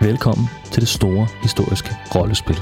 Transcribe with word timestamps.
Velkommen 0.00 0.48
til 0.64 0.80
det 0.80 0.88
store 0.88 1.28
historiske 1.42 1.90
rollespil. 2.14 2.56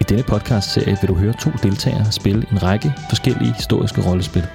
I 0.00 0.04
denne 0.08 0.22
podcast-serie 0.22 0.98
vil 1.00 1.08
du 1.08 1.14
høre 1.14 1.32
to 1.32 1.50
deltagere 1.62 2.12
spille 2.12 2.46
en 2.52 2.62
række 2.62 2.92
forskellige 3.08 3.52
historiske 3.52 4.02
rollespil. 4.06 4.46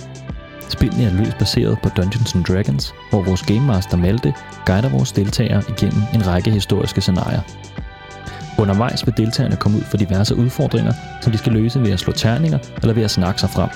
Spillene 0.69 1.03
er 1.03 1.13
løst 1.13 1.37
baseret 1.37 1.77
på 1.83 1.89
Dungeons 1.89 2.35
and 2.35 2.45
Dragons, 2.45 2.93
hvor 3.09 3.21
vores 3.23 3.41
Game 3.41 3.59
Master 3.61 3.97
Malte 3.97 4.33
guider 4.65 4.89
vores 4.89 5.11
deltagere 5.11 5.63
igennem 5.69 6.01
en 6.13 6.27
række 6.27 6.51
historiske 6.51 7.01
scenarier. 7.01 7.41
Undervejs 8.59 9.05
vil 9.05 9.17
deltagerne 9.17 9.55
komme 9.55 9.77
ud 9.77 9.83
for 9.83 9.97
diverse 9.97 10.35
udfordringer, 10.35 10.93
som 11.21 11.31
de 11.31 11.37
skal 11.37 11.53
løse 11.53 11.81
ved 11.81 11.91
at 11.91 11.99
slå 11.99 12.13
terninger 12.13 12.59
eller 12.81 12.93
ved 12.93 13.03
at 13.03 13.11
snakke 13.11 13.39
sig 13.39 13.49
frem. 13.49 13.69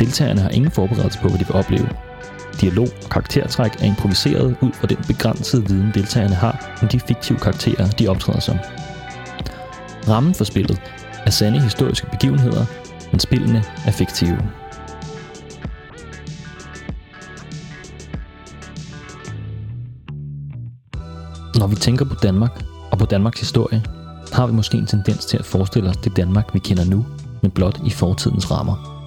Deltagerne 0.00 0.40
har 0.40 0.50
ingen 0.50 0.70
forberedelse 0.70 1.18
på, 1.18 1.28
hvad 1.28 1.38
de 1.38 1.46
vil 1.46 1.56
opleve, 1.56 1.88
Dialog 2.60 2.88
og 3.04 3.10
karaktertræk 3.10 3.72
er 3.80 3.86
improviseret 3.86 4.56
ud 4.60 4.72
fra 4.72 4.86
den 4.86 4.96
begrænsede 5.06 5.68
viden, 5.68 5.90
deltagerne 5.94 6.34
har 6.34 6.78
om 6.82 6.88
de 6.88 7.00
fiktive 7.00 7.38
karakterer, 7.38 7.90
de 7.90 8.08
optræder 8.08 8.40
som. 8.40 8.58
Rammen 10.08 10.34
for 10.34 10.44
spillet 10.44 10.80
er 11.26 11.30
sande 11.30 11.60
historiske 11.60 12.06
begivenheder, 12.10 12.64
men 13.10 13.20
spillene 13.20 13.64
er 13.86 13.90
fiktive. 13.90 14.38
Når 21.58 21.66
vi 21.66 21.76
tænker 21.76 22.04
på 22.04 22.14
Danmark 22.14 22.64
og 22.90 22.98
på 22.98 23.06
Danmarks 23.06 23.40
historie, 23.40 23.82
har 24.32 24.46
vi 24.46 24.52
måske 24.52 24.78
en 24.78 24.86
tendens 24.86 25.24
til 25.24 25.38
at 25.38 25.44
forestille 25.44 25.90
os 25.90 25.96
det 25.96 26.16
Danmark, 26.16 26.54
vi 26.54 26.58
kender 26.58 26.84
nu, 26.84 27.06
men 27.42 27.50
blot 27.50 27.80
i 27.86 27.90
fortidens 27.90 28.50
rammer. 28.50 29.01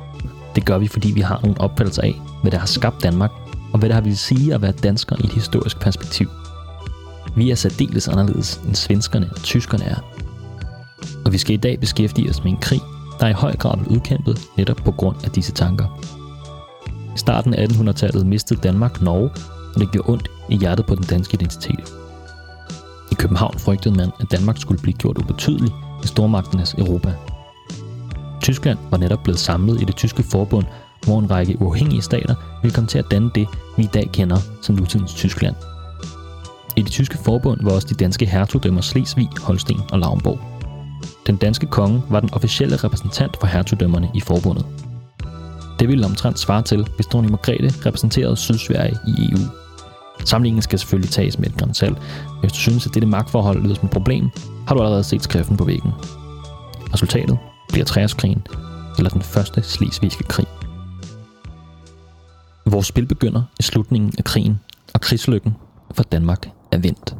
Det 0.55 0.65
gør 0.65 0.77
vi, 0.77 0.87
fordi 0.87 1.11
vi 1.11 1.21
har 1.21 1.39
nogle 1.43 1.61
opfattelser 1.61 2.01
af, 2.01 2.21
hvad 2.41 2.51
der 2.51 2.57
har 2.57 2.67
skabt 2.67 3.03
Danmark, 3.03 3.31
og 3.73 3.79
hvad 3.79 3.89
det 3.89 3.93
har 3.93 4.01
vil 4.01 4.17
sige 4.17 4.53
at 4.53 4.61
være 4.61 4.71
dansker 4.71 5.15
i 5.15 5.25
et 5.25 5.31
historisk 5.31 5.79
perspektiv. 5.79 6.29
Vi 7.35 7.51
er 7.51 7.55
særdeles 7.55 8.07
anderledes 8.07 8.61
end 8.67 8.75
svenskerne 8.75 9.29
og 9.35 9.43
tyskerne 9.43 9.83
er. 9.83 9.95
Og 11.25 11.31
vi 11.31 11.37
skal 11.37 11.53
i 11.53 11.57
dag 11.57 11.79
beskæftige 11.79 12.29
os 12.29 12.43
med 12.43 12.51
en 12.51 12.57
krig, 12.57 12.81
der 13.19 13.27
i 13.27 13.33
høj 13.33 13.55
grad 13.55 13.77
blev 13.77 13.91
udkæmpet 13.91 14.39
netop 14.57 14.77
på 14.77 14.91
grund 14.91 15.15
af 15.23 15.31
disse 15.31 15.51
tanker. 15.51 16.01
I 17.15 17.17
starten 17.17 17.53
af 17.53 17.67
1800-tallet 17.67 18.25
mistede 18.25 18.61
Danmark 18.61 19.01
Norge, 19.01 19.29
og 19.75 19.81
det 19.81 19.91
gjorde 19.91 20.09
ondt 20.09 20.27
i 20.49 20.57
hjertet 20.57 20.85
på 20.85 20.95
den 20.95 21.03
danske 21.03 21.33
identitet. 21.33 21.93
I 23.11 23.15
København 23.15 23.59
frygtede 23.59 23.95
man, 23.95 24.11
at 24.19 24.31
Danmark 24.31 24.57
skulle 24.57 24.81
blive 24.81 24.97
gjort 24.97 25.17
ubetydelig 25.17 25.71
i 26.03 26.07
stormagternes 26.07 26.73
Europa. 26.73 27.13
Tyskland 28.45 28.77
var 28.91 28.97
netop 28.97 29.23
blevet 29.23 29.39
samlet 29.39 29.81
i 29.81 29.85
det 29.85 29.95
tyske 29.95 30.23
forbund, 30.23 30.65
hvor 31.05 31.19
en 31.19 31.31
række 31.31 31.61
uafhængige 31.61 32.01
stater 32.01 32.35
ville 32.61 32.73
komme 32.75 32.87
til 32.87 32.99
at 32.99 33.11
danne 33.11 33.31
det, 33.35 33.47
vi 33.77 33.83
i 33.83 33.89
dag 33.93 34.09
kender 34.13 34.37
som 34.61 34.75
nutidens 34.75 35.13
Tyskland. 35.13 35.55
I 36.75 36.81
det 36.81 36.91
tyske 36.91 37.17
forbund 37.17 37.59
var 37.63 37.71
også 37.71 37.87
de 37.87 37.93
danske 37.93 38.25
hertugdømmer 38.25 38.81
Slesvig, 38.81 39.29
Holsten 39.41 39.79
og 39.91 39.99
Lauenborg. 39.99 40.39
Den 41.27 41.35
danske 41.35 41.65
konge 41.65 42.01
var 42.09 42.19
den 42.19 42.33
officielle 42.33 42.75
repræsentant 42.75 43.37
for 43.39 43.47
hertugdømmerne 43.47 44.09
i 44.13 44.19
forbundet. 44.19 44.65
Det 45.79 45.87
ville 45.87 46.05
omtrent 46.05 46.39
svare 46.39 46.61
til, 46.61 46.87
hvis 46.95 47.05
dronning 47.05 47.31
Margrethe 47.31 47.87
repræsenterede 47.87 48.35
Sydsverige 48.35 48.97
i 49.07 49.31
EU. 49.31 49.39
Samlingen 50.25 50.61
skal 50.61 50.79
selvfølgelig 50.79 51.11
tages 51.11 51.39
med 51.39 51.47
et 51.47 51.57
grænsalt. 51.57 51.97
Hvis 52.39 52.51
du 52.51 52.57
synes, 52.57 52.87
at 52.87 52.93
dette 52.93 53.07
magtforhold 53.07 53.63
lyder 53.63 53.75
som 53.75 53.85
et 53.85 53.91
problem, 53.91 54.29
har 54.67 54.75
du 54.75 54.81
allerede 54.81 55.03
set 55.03 55.23
skriften 55.23 55.57
på 55.57 55.63
væggen. 55.63 55.91
Resultatet 56.93 57.37
bliver 57.75 57.85
Treårskrigen, 57.85 58.47
eller 58.97 59.09
den 59.09 59.21
første 59.21 59.63
slesvigske 59.63 60.23
krig. 60.23 60.45
Vores 62.65 62.87
spil 62.87 63.05
begynder 63.05 63.43
i 63.59 63.63
slutningen 63.63 64.13
af 64.17 64.23
krigen, 64.23 64.59
og 64.93 65.01
krigslykken 65.01 65.55
for 65.91 66.03
Danmark 66.03 66.49
er 66.71 66.77
vendt. 66.77 67.15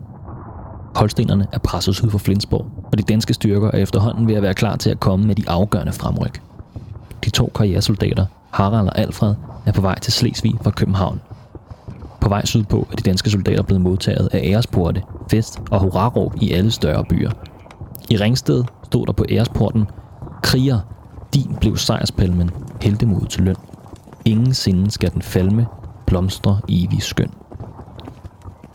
Holstenerne 0.95 1.47
er 1.51 1.57
presset 1.57 2.03
ud 2.03 2.09
fra 2.09 2.17
Flensborg, 2.17 2.87
og 2.91 2.97
de 2.97 3.03
danske 3.03 3.33
styrker 3.33 3.71
er 3.71 3.77
efterhånden 3.77 4.27
ved 4.27 4.35
at 4.35 4.41
være 4.41 4.53
klar 4.53 4.75
til 4.75 4.89
at 4.89 4.99
komme 4.99 5.27
med 5.27 5.35
de 5.35 5.49
afgørende 5.49 5.93
fremryk. 5.93 6.41
De 7.25 7.29
to 7.29 7.51
karrieresoldater, 7.55 8.25
Harald 8.51 8.87
og 8.87 8.97
Alfred, 8.99 9.35
er 9.65 9.71
på 9.71 9.81
vej 9.81 9.99
til 9.99 10.13
Slesvig 10.13 10.55
fra 10.61 10.71
København. 10.71 11.21
På 12.21 12.29
vej 12.29 12.45
sydpå 12.45 12.87
er 12.91 12.95
de 12.95 13.03
danske 13.03 13.29
soldater 13.29 13.63
blevet 13.63 13.81
modtaget 13.81 14.29
af 14.31 14.41
æresporte, 14.43 15.01
fest 15.31 15.59
og 15.71 15.79
hurraråb 15.79 16.33
i 16.41 16.51
alle 16.51 16.71
større 16.71 17.05
byer. 17.05 17.31
I 18.09 18.17
Ringsted 18.17 18.63
stod 18.83 19.05
der 19.05 19.13
på 19.13 19.25
æresporten 19.29 19.85
Kriger, 20.43 20.79
din 21.33 21.57
blev 21.61 21.77
sejrspalmen, 21.77 22.51
heldemod 22.81 23.25
til 23.25 23.43
løn. 23.43 23.55
Ingen 24.25 24.53
sinde 24.53 24.91
skal 24.91 25.13
den 25.13 25.21
falme, 25.21 25.67
blomstre 26.07 26.59
evig 26.69 27.01
skøn. 27.01 27.31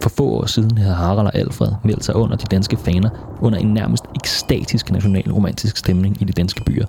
For 0.03 0.09
få 0.09 0.25
år 0.25 0.47
siden 0.47 0.79
havde 0.79 0.95
Harald 0.95 1.27
og 1.27 1.35
Alfred 1.35 1.73
meldt 1.85 2.05
sig 2.05 2.17
under 2.17 2.37
de 2.37 2.45
danske 2.45 2.77
faner 2.77 3.11
under 3.41 3.59
en 3.59 3.75
nærmest 3.75 4.05
ekstatisk 4.15 4.91
nationalromantisk 4.91 5.77
stemning 5.77 6.23
i 6.23 6.25
de 6.25 6.33
danske 6.33 6.65
byer. 6.67 6.87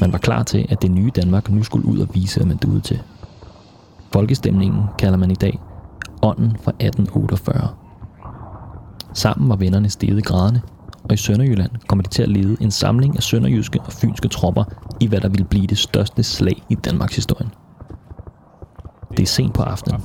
Man 0.00 0.12
var 0.12 0.18
klar 0.18 0.42
til, 0.42 0.66
at 0.68 0.82
det 0.82 0.90
nye 0.90 1.10
Danmark 1.16 1.50
nu 1.50 1.62
skulle 1.62 1.88
ud 1.88 1.98
og 1.98 2.08
vise, 2.14 2.38
hvad 2.38 2.46
man 2.46 2.56
duede 2.56 2.80
til. 2.80 3.02
Folkestemningen 4.12 4.84
kalder 4.98 5.18
man 5.18 5.30
i 5.30 5.34
dag 5.34 5.60
ånden 6.22 6.56
fra 6.62 6.70
1848. 6.70 7.68
Sammen 9.12 9.48
var 9.48 9.56
vennerne 9.56 9.88
steget 9.88 10.24
grædende 10.24 10.60
og 11.08 11.14
i 11.14 11.16
Sønderjylland 11.16 11.70
kommer 11.88 12.02
de 12.02 12.08
til 12.08 12.22
at 12.22 12.28
lede 12.28 12.56
en 12.60 12.70
samling 12.70 13.16
af 13.16 13.22
sønderjyske 13.22 13.80
og 13.80 13.92
fynske 13.92 14.28
tropper 14.28 14.64
i 15.00 15.06
hvad 15.06 15.20
der 15.20 15.28
vil 15.28 15.44
blive 15.44 15.66
det 15.66 15.78
største 15.78 16.22
slag 16.22 16.62
i 16.68 16.74
Danmarks 16.74 17.16
historie. 17.16 17.48
Det 19.10 19.22
er 19.22 19.26
sent 19.26 19.54
på 19.54 19.62
aftenen. 19.62 20.00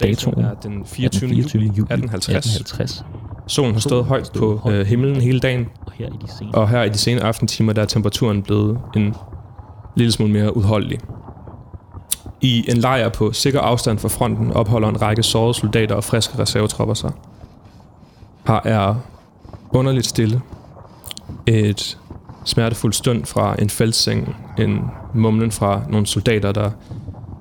Datoen 0.00 0.44
er 0.44 0.54
den 0.54 0.86
24. 0.86 1.30
juli 1.30 1.66
1850. 1.66 3.04
Solen 3.46 3.72
har 3.72 3.80
stået 3.80 4.04
højt 4.04 4.30
på 4.38 4.60
øh, 4.70 4.86
himlen 4.86 5.20
hele 5.20 5.40
dagen, 5.40 5.66
og 6.54 6.68
her 6.68 6.82
i 6.82 6.88
de 6.88 6.98
sene 6.98 7.22
aftentimer 7.22 7.72
der 7.72 7.82
er 7.82 7.86
temperaturen 7.86 8.42
blevet 8.42 8.78
en 8.96 9.14
lille 9.96 10.12
smule 10.12 10.32
mere 10.32 10.56
udholdelig. 10.56 10.98
I 12.40 12.64
en 12.70 12.76
lejr 12.76 13.08
på 13.08 13.32
sikker 13.32 13.60
afstand 13.60 13.98
fra 13.98 14.08
fronten 14.08 14.52
opholder 14.52 14.88
en 14.88 15.02
række 15.02 15.22
sårede 15.22 15.54
soldater 15.54 15.94
og 15.94 16.04
friske 16.04 16.38
reservetropper 16.38 16.94
sig. 16.94 17.12
Her 18.46 18.60
er 18.64 18.94
underligt 19.70 20.06
stille. 20.06 20.40
Et 21.46 21.98
smertefuldt 22.44 22.96
stund 22.96 23.24
fra 23.24 23.56
en 23.58 23.70
feltseng, 23.70 24.36
en 24.58 24.80
mumlen 25.14 25.52
fra 25.52 25.82
nogle 25.88 26.06
soldater, 26.06 26.52
der 26.52 26.70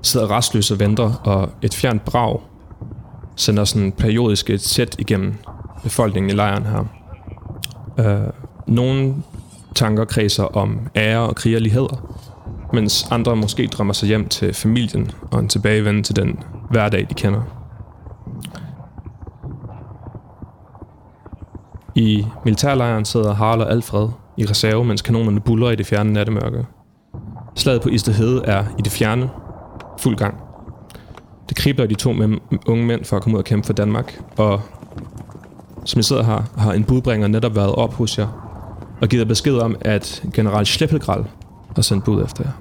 sidder 0.01 0.31
restløse 0.31 0.73
og 0.73 0.79
venter, 0.79 1.13
og 1.23 1.49
et 1.61 1.73
fjernt 1.73 2.05
brag 2.05 2.39
sender 3.35 3.63
sådan 3.63 3.91
periodisk 3.91 4.49
et 4.49 4.61
sæt 4.61 4.95
igennem 4.99 5.33
befolkningen 5.83 6.29
i 6.29 6.33
lejren 6.33 6.65
her. 6.65 6.85
Uh, 7.97 8.29
nogle 8.67 9.15
tanker 9.75 10.05
kredser 10.05 10.43
om 10.43 10.79
ære 10.95 11.19
og 11.19 11.35
krigerligheder, 11.35 12.15
mens 12.73 13.07
andre 13.11 13.35
måske 13.35 13.67
drømmer 13.67 13.93
sig 13.93 14.07
hjem 14.07 14.27
til 14.27 14.53
familien 14.53 15.11
og 15.31 15.39
en 15.39 15.47
tilbagevende 15.47 16.03
til 16.03 16.15
den 16.15 16.39
hverdag, 16.69 17.05
de 17.09 17.13
kender. 17.13 17.64
I 21.95 22.25
militærlejren 22.45 23.05
sidder 23.05 23.33
Harald 23.33 23.61
og 23.61 23.71
Alfred 23.71 24.09
i 24.37 24.45
reserve, 24.45 24.85
mens 24.85 25.01
kanonerne 25.01 25.39
buller 25.39 25.71
i 25.71 25.75
det 25.75 25.85
fjerne 25.85 26.13
nattemørke. 26.13 26.65
Slaget 27.55 27.81
på 27.81 27.89
Isterhede 27.89 28.41
er 28.45 28.65
i 28.79 28.81
det 28.81 28.91
fjerne 28.91 29.29
fuld 29.99 30.17
gang. 30.17 30.37
Det 31.49 31.57
kribler 31.57 31.85
de 31.85 31.95
to 31.95 32.13
med 32.13 32.37
unge 32.67 32.85
mænd 32.85 33.05
for 33.05 33.17
at 33.17 33.23
komme 33.23 33.37
ud 33.37 33.39
og 33.39 33.45
kæmpe 33.45 33.65
for 33.65 33.73
Danmark, 33.73 34.21
og 34.37 34.61
som 35.85 35.99
jeg 35.99 36.05
sidder 36.05 36.23
her, 36.23 36.43
har 36.57 36.73
en 36.73 36.83
budbringer 36.83 37.27
netop 37.27 37.55
været 37.55 37.75
op 37.75 37.93
hos 37.93 38.19
jer 38.19 38.27
og 39.01 39.07
givet 39.07 39.27
besked 39.27 39.57
om, 39.57 39.75
at 39.81 40.23
general 40.33 40.65
Schleppelgral 40.65 41.25
har 41.75 41.81
sendt 41.81 42.03
bud 42.05 42.23
efter 42.23 42.43
jer. 42.43 42.51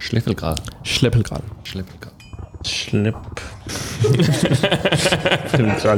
Schleppelgral? 0.00 0.56
Schleppelgral. 0.84 1.42
Schleppelgral. 1.64 2.12
Slip. 2.64 3.14
ja. 5.84 5.94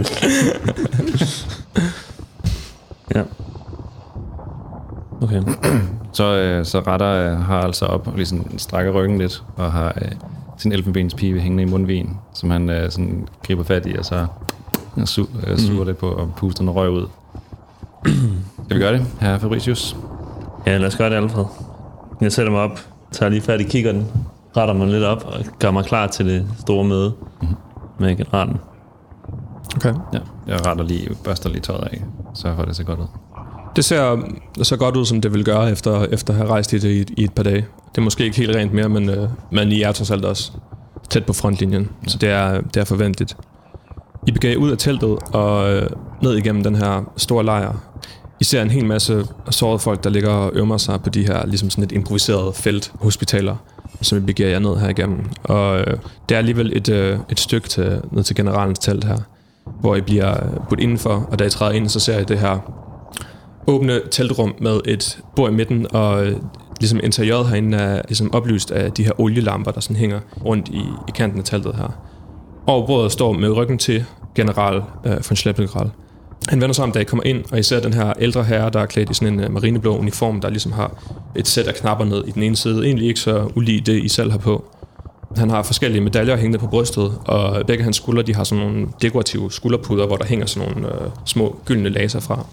Okay. 5.39 5.79
Så, 6.13 6.37
øh, 6.37 6.65
så 6.65 6.81
retter 6.81 7.09
øh, 7.09 7.39
har 7.39 7.61
altså 7.61 7.87
op 7.87 8.07
og 8.07 8.13
ligesom 8.17 8.59
strækker 8.59 8.93
ryggen 8.93 9.19
lidt, 9.19 9.43
og 9.57 9.73
har 9.73 9.93
øh, 9.97 10.11
sin 10.57 10.73
elfenbenspibe 10.73 11.41
hængende 11.41 11.63
i 11.63 11.67
mundvigen, 11.67 12.19
som 12.35 12.51
han 12.51 12.71
øh, 12.71 12.91
sådan 12.91 13.29
griber 13.47 13.65
fat 13.65 13.87
i, 13.87 13.97
og 13.99 14.05
så 14.05 14.27
øh, 14.97 15.07
su, 15.07 15.27
øh, 15.47 15.59
suger 15.59 15.81
mm. 15.81 15.87
det 15.87 15.97
på 15.97 16.09
og 16.09 16.33
puster 16.37 16.65
noget 16.65 16.77
røg 16.77 16.91
ud. 16.91 17.07
Skal 18.65 18.77
vi 18.77 18.83
gøre 18.83 18.93
det, 18.93 19.07
herre 19.21 19.41
Fabricius? 19.41 19.97
Ja, 20.67 20.79
lad 20.79 20.87
os 20.87 20.97
gøre 20.97 21.11
det, 21.11 21.17
Alfred. 21.17 21.45
Jeg 22.21 22.33
sætter 22.33 22.53
mig 22.53 22.61
op, 22.61 22.81
tager 23.13 23.31
lige 23.31 23.43
fat 23.43 23.61
i 23.61 23.65
kiggeren, 23.65 24.07
retter 24.57 24.75
mig 24.75 24.89
lidt 24.89 25.05
op 25.05 25.25
og 25.27 25.45
gør 25.59 25.71
mig 25.71 25.85
klar 25.85 26.07
til 26.07 26.27
det 26.27 26.47
store 26.59 26.85
møde 26.85 27.13
mm-hmm. 27.43 27.57
med 27.99 28.17
generalen. 28.17 28.57
Okay. 29.77 29.95
Ja, 30.13 30.19
jeg 30.47 30.67
retter 30.67 30.85
lige, 30.85 31.11
børster 31.25 31.51
lige 31.51 31.61
tøjet 31.61 31.89
af, 31.93 32.05
så 32.35 32.55
for 32.57 32.65
det 32.65 32.77
ser 32.77 32.85
godt 32.85 33.01
ud. 33.01 33.26
Det 33.77 33.85
ser 33.85 34.19
så 34.63 34.77
godt 34.77 34.97
ud, 34.97 35.05
som 35.05 35.21
det 35.21 35.35
vil 35.35 35.45
gøre 35.45 35.71
efter, 35.71 36.05
efter 36.05 36.33
at 36.33 36.37
have 36.37 36.51
rejst 36.51 36.73
i 36.73 36.79
det 36.79 36.91
i, 36.91 37.15
i 37.17 37.25
et 37.25 37.33
par 37.33 37.43
dage. 37.43 37.67
Det 37.91 37.99
er 37.99 38.03
måske 38.03 38.25
ikke 38.25 38.37
helt 38.37 38.57
rent 38.57 38.73
mere, 38.73 38.89
men, 38.89 39.11
øh, 39.11 39.29
men 39.53 39.73
I 39.73 39.83
er 39.83 39.93
trods 39.93 40.11
alt 40.11 40.25
også 40.25 40.53
tæt 41.11 41.27
på 41.27 41.33
frontlinjen, 41.33 41.89
ja. 42.05 42.09
så 42.09 42.19
det 42.19 42.29
er, 42.29 42.61
det 42.61 42.77
er 42.77 42.85
forventeligt. 42.85 43.37
I 44.27 44.33
begav 44.33 44.57
ud 44.57 44.71
af 44.71 44.79
teltet, 44.79 45.19
og 45.33 45.73
øh, 45.73 45.91
ned 46.23 46.37
igennem 46.37 46.63
den 46.63 46.75
her 46.75 47.13
store 47.17 47.45
lejr. 47.45 47.75
I 48.41 48.45
ser 48.45 48.63
en 48.63 48.71
hel 48.71 48.87
masse 48.87 49.27
sårede 49.51 49.79
folk, 49.79 50.05
der 50.05 50.11
ligger 50.11 50.31
og 50.31 50.51
ømmer 50.55 50.77
sig 50.77 51.03
på 51.03 51.11
de 51.11 51.27
her 51.27 51.47
ligesom 51.47 51.71
sådan 51.71 51.85
et 51.85 51.93
improviseret 51.93 52.57
felt 52.57 52.93
hospitaler, 53.01 53.57
som 54.01 54.19
vi 54.19 54.25
begiver 54.25 54.49
jer 54.49 54.59
ned 54.59 54.77
her 54.77 54.89
igennem. 54.89 55.25
Og 55.45 55.81
øh, 55.81 55.97
det 56.29 56.35
er 56.35 56.39
alligevel 56.39 56.77
et, 56.77 56.89
øh, 56.89 57.19
et 57.31 57.41
stykke 57.41 57.69
til, 57.69 58.01
ned 58.13 58.23
til 58.23 58.37
generalens 58.37 58.79
telt 58.79 59.05
her, 59.05 59.19
hvor 59.81 59.97
I 59.97 60.01
bliver 60.01 60.37
budt 60.69 60.81
indenfor, 60.81 61.29
og 61.31 61.39
da 61.39 61.45
I 61.45 61.51
træder 61.51 61.73
ind, 61.73 61.89
så 61.89 62.01
ser 62.01 62.19
I 62.19 62.25
det 62.25 62.39
her 62.39 62.86
åbne 63.67 64.01
teltrum 64.11 64.55
med 64.61 64.81
et 64.85 65.19
bord 65.37 65.51
i 65.51 65.55
midten, 65.55 65.87
og 65.91 66.27
øh, 66.27 66.37
ligesom 66.81 67.01
interiøret 67.03 67.49
herinde 67.49 67.79
er 67.79 68.03
ligesom 68.09 68.35
oplyst 68.35 68.71
af 68.71 68.93
de 68.93 69.05
her 69.05 69.21
olielamper, 69.21 69.71
der 69.71 69.81
sådan 69.81 69.97
hænger 69.97 70.21
rundt 70.45 70.69
i, 70.69 70.83
i 71.09 71.11
kanten 71.15 71.39
af 71.39 71.45
teltet 71.45 71.75
her. 71.75 71.89
Og 72.67 72.87
bordet 72.87 73.13
står 73.13 73.33
med 73.33 73.51
ryggen 73.51 73.79
til 73.79 74.05
general 74.35 74.83
øh, 75.07 75.13
von 75.13 75.37
Schleppelgral. 75.37 75.91
Han 76.49 76.61
vender 76.61 76.73
sig 76.73 76.85
om, 76.85 76.93
da 76.93 76.99
I 76.99 77.05
kommer 77.05 77.25
ind, 77.25 77.45
og 77.53 77.59
I 77.59 77.63
ser 77.63 77.81
den 77.81 77.93
her 77.93 78.13
ældre 78.21 78.45
herre, 78.45 78.71
der 78.71 78.81
er 78.81 78.87
klædt 78.87 79.11
i 79.11 79.15
sådan 79.15 79.41
en 79.41 79.45
uh, 79.45 79.53
marineblå 79.53 79.99
uniform, 79.99 80.41
der 80.41 80.51
ligesom 80.51 80.73
har 80.73 81.03
et 81.37 81.49
sæt 81.49 81.67
af 81.67 81.75
knapper 81.75 82.05
ned 82.05 82.25
i 82.27 82.31
den 82.31 82.43
ene 82.43 82.57
side. 82.57 82.87
Egentlig 82.87 83.09
ikke 83.09 83.21
så 83.21 83.51
ulig 83.57 83.87
det, 83.87 84.05
I 84.05 84.09
selv 84.09 84.31
har 84.31 84.39
på. 84.39 84.65
Han 85.37 85.51
har 85.51 85.63
forskellige 85.63 86.01
medaljer 86.01 86.37
hængende 86.37 86.59
på 86.59 86.67
brystet, 86.67 87.19
og 87.25 87.67
begge 87.67 87.85
hans 87.85 87.97
skuldre 87.97 88.23
de 88.23 88.35
har 88.35 88.45
sådan 88.45 88.65
nogle 88.65 88.87
dekorative 89.03 89.53
skulderpuder, 89.53 90.07
hvor 90.07 90.17
der 90.17 90.25
hænger 90.25 90.47
sådan 90.47 90.69
nogle 90.69 90.89
uh, 90.89 91.11
små 91.25 91.57
gyldne 91.65 91.89
laser 91.89 92.21
fra. 92.21 92.47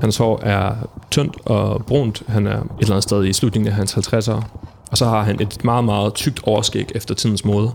Hans 0.00 0.16
hår 0.16 0.40
er 0.42 0.74
tyndt 1.10 1.36
og 1.46 1.84
brunt. 1.86 2.22
Han 2.28 2.46
er 2.46 2.56
et 2.56 2.66
eller 2.80 2.92
andet 2.92 3.02
sted 3.02 3.24
i 3.24 3.32
slutningen 3.32 3.68
af 3.68 3.74
hans 3.74 3.94
50'ere. 3.94 4.42
Og 4.90 4.98
så 4.98 5.04
har 5.04 5.22
han 5.22 5.40
et 5.40 5.64
meget, 5.64 5.84
meget 5.84 6.14
tykt 6.14 6.40
overskæg 6.42 6.92
efter 6.94 7.14
tidens 7.14 7.44
mode. 7.44 7.70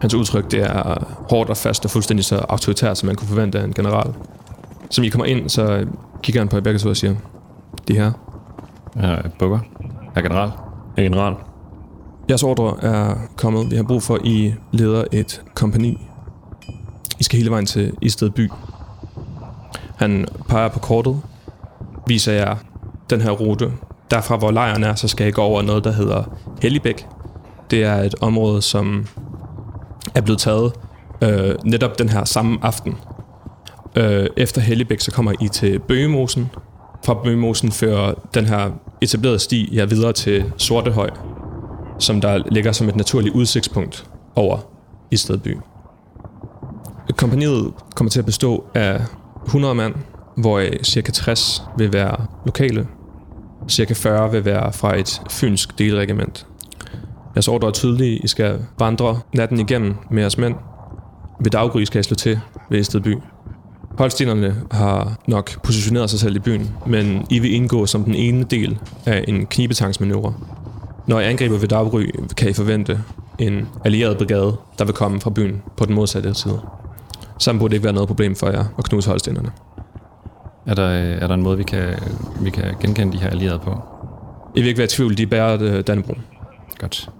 Hans 0.00 0.14
udtryk 0.14 0.50
det 0.50 0.62
er 0.62 1.04
hårdt 1.30 1.50
og 1.50 1.56
fast 1.56 1.84
og 1.84 1.90
fuldstændig 1.90 2.24
så 2.24 2.36
autoritært, 2.36 2.98
som 2.98 3.06
man 3.06 3.16
kunne 3.16 3.28
forvente 3.28 3.60
af 3.60 3.64
en 3.64 3.72
general. 3.72 4.14
Som 4.90 5.04
I 5.04 5.08
kommer 5.08 5.26
ind, 5.26 5.48
så 5.48 5.86
kigger 6.22 6.40
han 6.40 6.48
på 6.48 6.60
to 6.78 6.88
og 6.88 6.96
siger, 6.96 7.14
de 7.88 7.94
her. 7.94 8.12
Ja, 9.02 9.16
bukker. 9.38 9.58
Er 10.14 10.20
general. 10.20 10.50
Er 10.96 11.02
general. 11.02 11.34
Jeres 12.28 12.42
ordre 12.42 12.74
er 12.82 13.14
kommet. 13.36 13.70
Vi 13.70 13.76
har 13.76 13.82
brug 13.82 14.02
for, 14.02 14.14
at 14.14 14.20
I 14.24 14.54
leder 14.72 15.04
et 15.12 15.42
kompani. 15.54 16.08
I 17.20 17.24
skal 17.24 17.36
hele 17.38 17.50
vejen 17.50 17.66
til 17.66 17.92
Isted 18.02 18.30
by. 18.30 18.50
Han 19.96 20.26
peger 20.48 20.68
på 20.68 20.78
kortet, 20.78 21.22
viser 22.06 22.32
jeg 22.32 22.56
den 23.10 23.20
her 23.20 23.30
rute. 23.30 23.72
Derfra, 24.10 24.36
hvor 24.36 24.50
lejren 24.50 24.84
er, 24.84 24.94
så 24.94 25.08
skal 25.08 25.24
jeg 25.24 25.32
gå 25.34 25.42
over 25.42 25.62
noget, 25.62 25.84
der 25.84 25.92
hedder 25.92 26.24
Hellibæk. 26.62 27.06
Det 27.70 27.84
er 27.84 27.96
et 27.96 28.14
område, 28.20 28.62
som 28.62 29.06
er 30.14 30.20
blevet 30.20 30.38
taget 30.38 30.72
øh, 31.22 31.54
netop 31.64 31.98
den 31.98 32.08
her 32.08 32.24
samme 32.24 32.58
aften. 32.62 32.94
Øh, 33.96 34.26
efter 34.36 34.60
Hellibæk, 34.60 35.00
så 35.00 35.10
kommer 35.10 35.32
I 35.40 35.48
til 35.48 35.78
Bøgemosen. 35.78 36.50
Fra 37.04 37.14
Bøgemosen 37.14 37.72
fører 37.72 38.14
den 38.34 38.44
her 38.44 38.70
etablerede 39.00 39.38
sti 39.38 39.76
jer 39.76 39.86
videre 39.86 40.12
til 40.12 40.52
Sortehøj, 40.56 41.10
som 41.98 42.20
der 42.20 42.42
ligger 42.50 42.72
som 42.72 42.88
et 42.88 42.96
naturligt 42.96 43.34
udsigtspunkt 43.34 44.06
over 44.34 44.58
Istedby. 45.10 45.56
Kompaniet 47.16 47.72
kommer 47.94 48.10
til 48.10 48.18
at 48.18 48.26
bestå 48.26 48.64
af 48.74 49.00
100 49.44 49.74
mand, 49.74 49.94
hvoraf 50.36 50.70
øh, 50.72 50.82
cirka 50.82 51.12
60 51.12 51.62
vil 51.78 51.92
være 51.92 52.26
lokale, 52.44 52.86
cirka 53.68 53.94
40 53.94 54.32
vil 54.32 54.44
være 54.44 54.72
fra 54.72 54.98
et 54.98 55.22
fynsk 55.30 55.78
delregiment. 55.78 56.46
Jeres 57.34 57.48
ordre 57.48 57.68
er 57.68 57.72
tydelige. 57.72 58.16
I 58.18 58.26
skal 58.26 58.58
vandre 58.78 59.20
natten 59.34 59.60
igennem 59.60 59.94
med 60.10 60.22
jeres 60.22 60.38
mænd. 60.38 60.54
Ved 61.40 61.50
daggry 61.50 61.82
skal 61.82 62.00
I 62.00 62.02
slå 62.02 62.14
til 62.14 62.40
ved 62.70 62.80
Estedby. 62.80 63.16
Holstinerne 63.98 64.56
har 64.70 65.18
nok 65.28 65.62
positioneret 65.62 66.10
sig 66.10 66.20
selv 66.20 66.36
i 66.36 66.38
byen, 66.38 66.70
men 66.86 67.26
I 67.30 67.38
vil 67.38 67.54
indgå 67.54 67.86
som 67.86 68.04
den 68.04 68.14
ene 68.14 68.44
del 68.44 68.78
af 69.06 69.24
en 69.28 69.46
knibetangsmanøvre. 69.46 70.34
Når 71.06 71.20
I 71.20 71.24
angriber 71.24 71.58
ved 71.58 71.68
daggry, 71.68 72.10
kan 72.36 72.50
I 72.50 72.52
forvente 72.52 73.00
en 73.38 73.68
allieret 73.84 74.18
brigade, 74.18 74.56
der 74.78 74.84
vil 74.84 74.94
komme 74.94 75.20
fra 75.20 75.30
byen 75.30 75.62
på 75.76 75.84
den 75.84 75.94
modsatte 75.94 76.34
side. 76.34 76.60
Sammen 77.38 77.58
burde 77.58 77.70
det 77.70 77.76
ikke 77.76 77.84
være 77.84 77.94
noget 77.94 78.08
problem 78.08 78.36
for 78.36 78.46
jer 78.46 78.64
at 78.78 78.84
knuse 78.84 79.10
holstinerne. 79.10 79.50
Er 80.66 80.74
der, 80.74 80.88
er 80.88 81.26
der 81.26 81.34
en 81.34 81.42
måde, 81.42 81.56
vi 81.56 81.62
kan, 81.62 81.94
vi 82.40 82.50
kan 82.50 82.64
genkende 82.80 83.12
de 83.12 83.18
her 83.18 83.30
allierede 83.30 83.58
på? 83.58 83.80
I 84.54 84.60
vil 84.60 84.68
ikke 84.68 84.78
være 84.78 84.84
i 84.84 84.88
tvivl, 84.88 85.18
de 85.18 85.26
bærer 85.26 85.76
uh, 85.78 85.80
Dannebro. 85.80 86.14
Godt. 86.78 87.10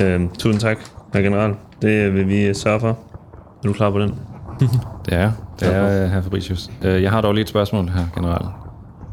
Øh, 0.00 0.20
tusind 0.38 0.60
tak, 0.60 0.78
herr 1.14 1.22
general. 1.22 1.54
Det 1.82 2.14
vil 2.14 2.28
vi 2.28 2.54
sørge 2.54 2.80
for. 2.80 2.88
Er 2.88 3.66
du 3.66 3.72
klar 3.72 3.90
på 3.90 4.00
den? 4.00 4.14
det 5.06 5.14
er 5.14 5.32
Det 5.60 5.68
er 5.76 6.06
herr 6.06 6.22
Fabricius. 6.22 6.70
Øh, 6.82 7.02
jeg 7.02 7.10
har 7.10 7.20
dog 7.20 7.34
lige 7.34 7.42
et 7.42 7.48
spørgsmål, 7.48 7.88
her 7.88 8.04
general. 8.14 8.46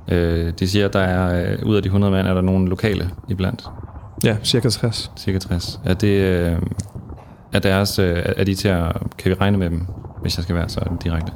Øh, 0.07 0.53
de 0.59 0.68
siger, 0.68 0.86
at 0.86 0.94
der 0.94 1.00
er, 1.00 1.56
ud 1.63 1.75
af 1.75 1.81
de 1.81 1.88
100 1.88 2.12
mand, 2.12 2.27
er 2.27 2.33
der 2.33 2.41
nogle 2.41 2.69
lokale 2.69 3.09
iblandt. 3.30 3.63
Ja, 4.24 4.38
cirka 4.44 4.69
60. 4.69 5.12
Cirka 5.18 5.39
60. 5.39 5.80
Er 5.86 5.94
det... 5.94 6.57
Er, 7.53 7.59
deres, 7.59 8.00
er 8.00 8.44
de 8.44 8.56
til 8.56 8.68
at... 8.68 8.95
Kan 9.18 9.30
vi 9.30 9.33
regne 9.33 9.57
med 9.57 9.69
dem, 9.69 9.88
hvis 10.21 10.38
jeg 10.38 10.44
skal 10.44 10.56
være 10.56 10.69
så 10.69 10.80
direkte? 11.03 11.31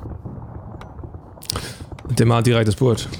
Det 2.09 2.21
er 2.21 2.25
meget 2.25 2.45
direkte 2.45 2.71
spurgt. 2.71 3.19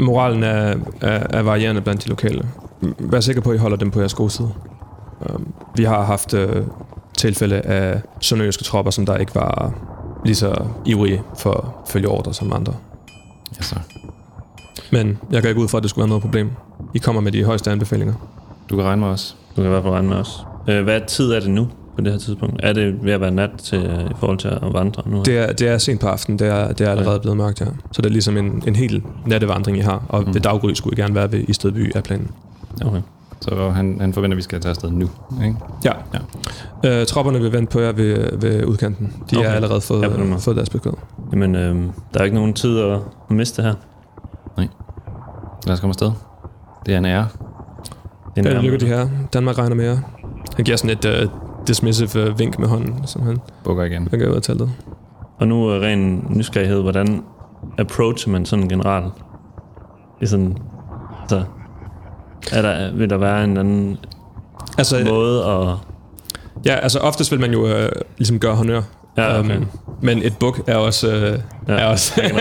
Moralen 0.00 0.42
er, 0.42 0.76
er, 1.00 1.26
er 1.30 1.42
varierende 1.42 1.80
blandt 1.80 2.04
de 2.04 2.08
lokale. 2.08 2.48
Vær 2.98 3.20
sikker 3.20 3.42
på, 3.42 3.50
at 3.50 3.56
I 3.56 3.58
holder 3.58 3.76
dem 3.76 3.90
på 3.90 4.00
jeres 4.00 4.14
gode 4.14 4.30
side. 4.30 4.50
Um, 5.20 5.54
vi 5.76 5.84
har 5.84 6.02
haft 6.02 6.34
uh, 6.34 6.66
tilfælde 7.16 7.60
af 7.60 8.00
sønderjyske 8.20 8.64
tropper, 8.64 8.90
som 8.90 9.06
der 9.06 9.16
ikke 9.16 9.34
var 9.34 9.72
lige 10.24 10.34
så 10.34 10.66
ivrige 10.86 11.22
for 11.38 11.52
at 11.52 11.88
følge 11.88 12.08
ordre 12.08 12.34
som 12.34 12.52
andre. 12.52 12.74
Ja, 13.56 13.62
så. 13.62 13.76
Men 14.92 15.18
jeg 15.30 15.42
kan 15.42 15.48
ikke 15.48 15.60
ud 15.60 15.68
fra, 15.68 15.78
at 15.78 15.82
det 15.82 15.90
skulle 15.90 16.02
være 16.02 16.08
noget 16.08 16.22
problem. 16.22 16.50
I 16.94 16.98
kommer 16.98 17.20
med 17.22 17.32
de 17.32 17.44
højeste 17.44 17.70
anbefalinger. 17.70 18.14
Du 18.70 18.76
kan 18.76 18.84
regne 18.84 19.00
med 19.00 19.08
os. 19.08 19.36
Du 19.50 19.54
kan 19.54 19.64
i 19.64 19.68
hvert 19.68 19.82
fald 19.82 19.94
regne 19.94 20.08
med 20.08 20.16
os. 20.16 20.46
Øh, 20.68 20.84
hvad 20.84 21.00
tid 21.06 21.32
er 21.32 21.40
det 21.40 21.50
nu? 21.50 21.68
På 21.96 22.00
det 22.00 22.12
her 22.12 22.18
tidspunkt? 22.18 22.60
Er 22.62 22.72
det 22.72 23.04
ved 23.04 23.12
at 23.12 23.20
være 23.20 23.30
nat 23.30 23.50
til, 23.58 24.08
i 24.10 24.14
forhold 24.18 24.38
til 24.38 24.48
at 24.48 24.72
vandre 24.72 25.02
nu? 25.06 25.22
Det 25.22 25.38
er, 25.38 25.52
det 25.52 25.68
er 25.68 25.78
sent 25.78 26.00
på 26.00 26.06
aftenen. 26.06 26.38
Det 26.38 26.48
er, 26.48 26.72
det 26.72 26.86
er 26.86 26.90
allerede 26.90 27.20
blevet 27.20 27.36
mørkt, 27.36 27.60
ja. 27.60 27.66
Så 27.92 28.02
det 28.02 28.06
er 28.06 28.12
ligesom 28.12 28.36
en, 28.36 28.62
en 28.66 28.76
hel 28.76 29.02
nattevandring, 29.26 29.78
I 29.78 29.80
har. 29.80 30.04
Og 30.08 30.24
mm. 30.26 30.34
ved 30.34 30.40
daggry 30.40 30.72
skulle 30.72 30.98
I 30.98 31.00
gerne 31.00 31.14
være 31.14 31.32
ved 31.32 31.44
i 31.48 31.52
Stedby 31.52 31.96
af 31.96 32.02
planen. 32.02 32.30
Okay. 32.84 33.00
Så 33.40 33.70
han, 33.70 33.96
han 34.00 34.12
forventer, 34.12 34.34
at 34.34 34.36
vi 34.36 34.42
skal 34.42 34.60
tage 34.60 34.70
afsted 34.70 34.90
nu, 34.90 35.10
ikke? 35.44 35.56
Ja. 35.84 35.92
ja. 36.84 37.00
Øh, 37.00 37.06
tropperne 37.06 37.40
vil 37.40 37.52
vente 37.52 37.72
på 37.72 37.80
jer 37.80 37.92
ved, 37.92 38.38
ved 38.38 38.64
udkanten. 38.64 39.12
De 39.30 39.36
okay. 39.36 39.48
har 39.48 39.54
allerede 39.54 39.80
fået, 39.80 40.02
ja, 40.02 40.36
fået 40.36 40.56
deres 40.56 40.70
besked. 40.70 40.92
Jamen, 41.32 41.54
øh, 41.54 41.76
der 42.14 42.20
er 42.20 42.24
ikke 42.24 42.36
nogen 42.36 42.54
tid 42.54 42.80
at 42.80 42.98
miste 43.30 43.62
her. 43.62 43.74
Nej. 44.56 44.68
Lad 45.66 45.74
os 45.74 45.80
komme 45.80 45.90
afsted. 45.90 46.10
Det 46.86 46.94
er 46.94 46.98
en 46.98 47.04
ære. 47.04 47.26
Det 48.36 48.46
er 48.46 48.58
en 48.58 48.64
lykke, 48.64 48.78
de 48.78 48.86
her. 48.86 49.08
Danmark 49.32 49.58
regner 49.58 49.76
med 49.76 49.84
jer. 49.84 49.98
Han 50.56 50.64
giver 50.64 50.76
sådan 50.76 50.98
et 50.98 51.04
uh, 51.04 51.30
dismissive 51.66 52.30
uh, 52.30 52.38
vink 52.38 52.58
med 52.58 52.68
hånden, 52.68 53.06
som 53.06 53.22
han 53.22 53.38
bukker 53.64 53.84
igen. 53.84 54.08
Han 54.10 54.28
ud 54.28 54.34
af 54.34 54.42
teltet. 54.42 54.70
Og 55.38 55.48
nu 55.48 55.68
er 55.68 55.80
ren 55.80 56.26
nysgerrighed, 56.30 56.82
hvordan 56.82 57.22
approacher 57.78 58.32
man 58.32 58.46
sådan 58.46 58.62
en 58.62 58.68
general? 58.68 59.10
I 60.20 60.26
sådan, 60.26 60.58
så 61.28 61.44
er 62.52 62.62
der, 62.62 62.92
vil 62.92 63.10
der 63.10 63.16
være 63.16 63.44
en 63.44 63.56
anden 63.56 63.98
altså, 64.78 65.04
måde 65.08 65.44
at... 65.44 65.76
Ja, 66.66 66.74
altså 66.74 66.98
oftest 66.98 67.32
vil 67.32 67.40
man 67.40 67.52
jo 67.52 67.64
uh, 67.64 67.88
ligesom 68.18 68.38
gøre 68.38 68.54
honør. 68.54 68.82
Ja, 69.16 69.38
okay. 69.38 69.56
um, 69.56 69.66
men 70.02 70.22
et 70.22 70.36
book 70.40 70.60
er 70.66 70.76
også, 70.76 71.08
uh, 71.08 71.68
ja, 71.68 71.74
er 71.74 71.86
også, 71.86 72.20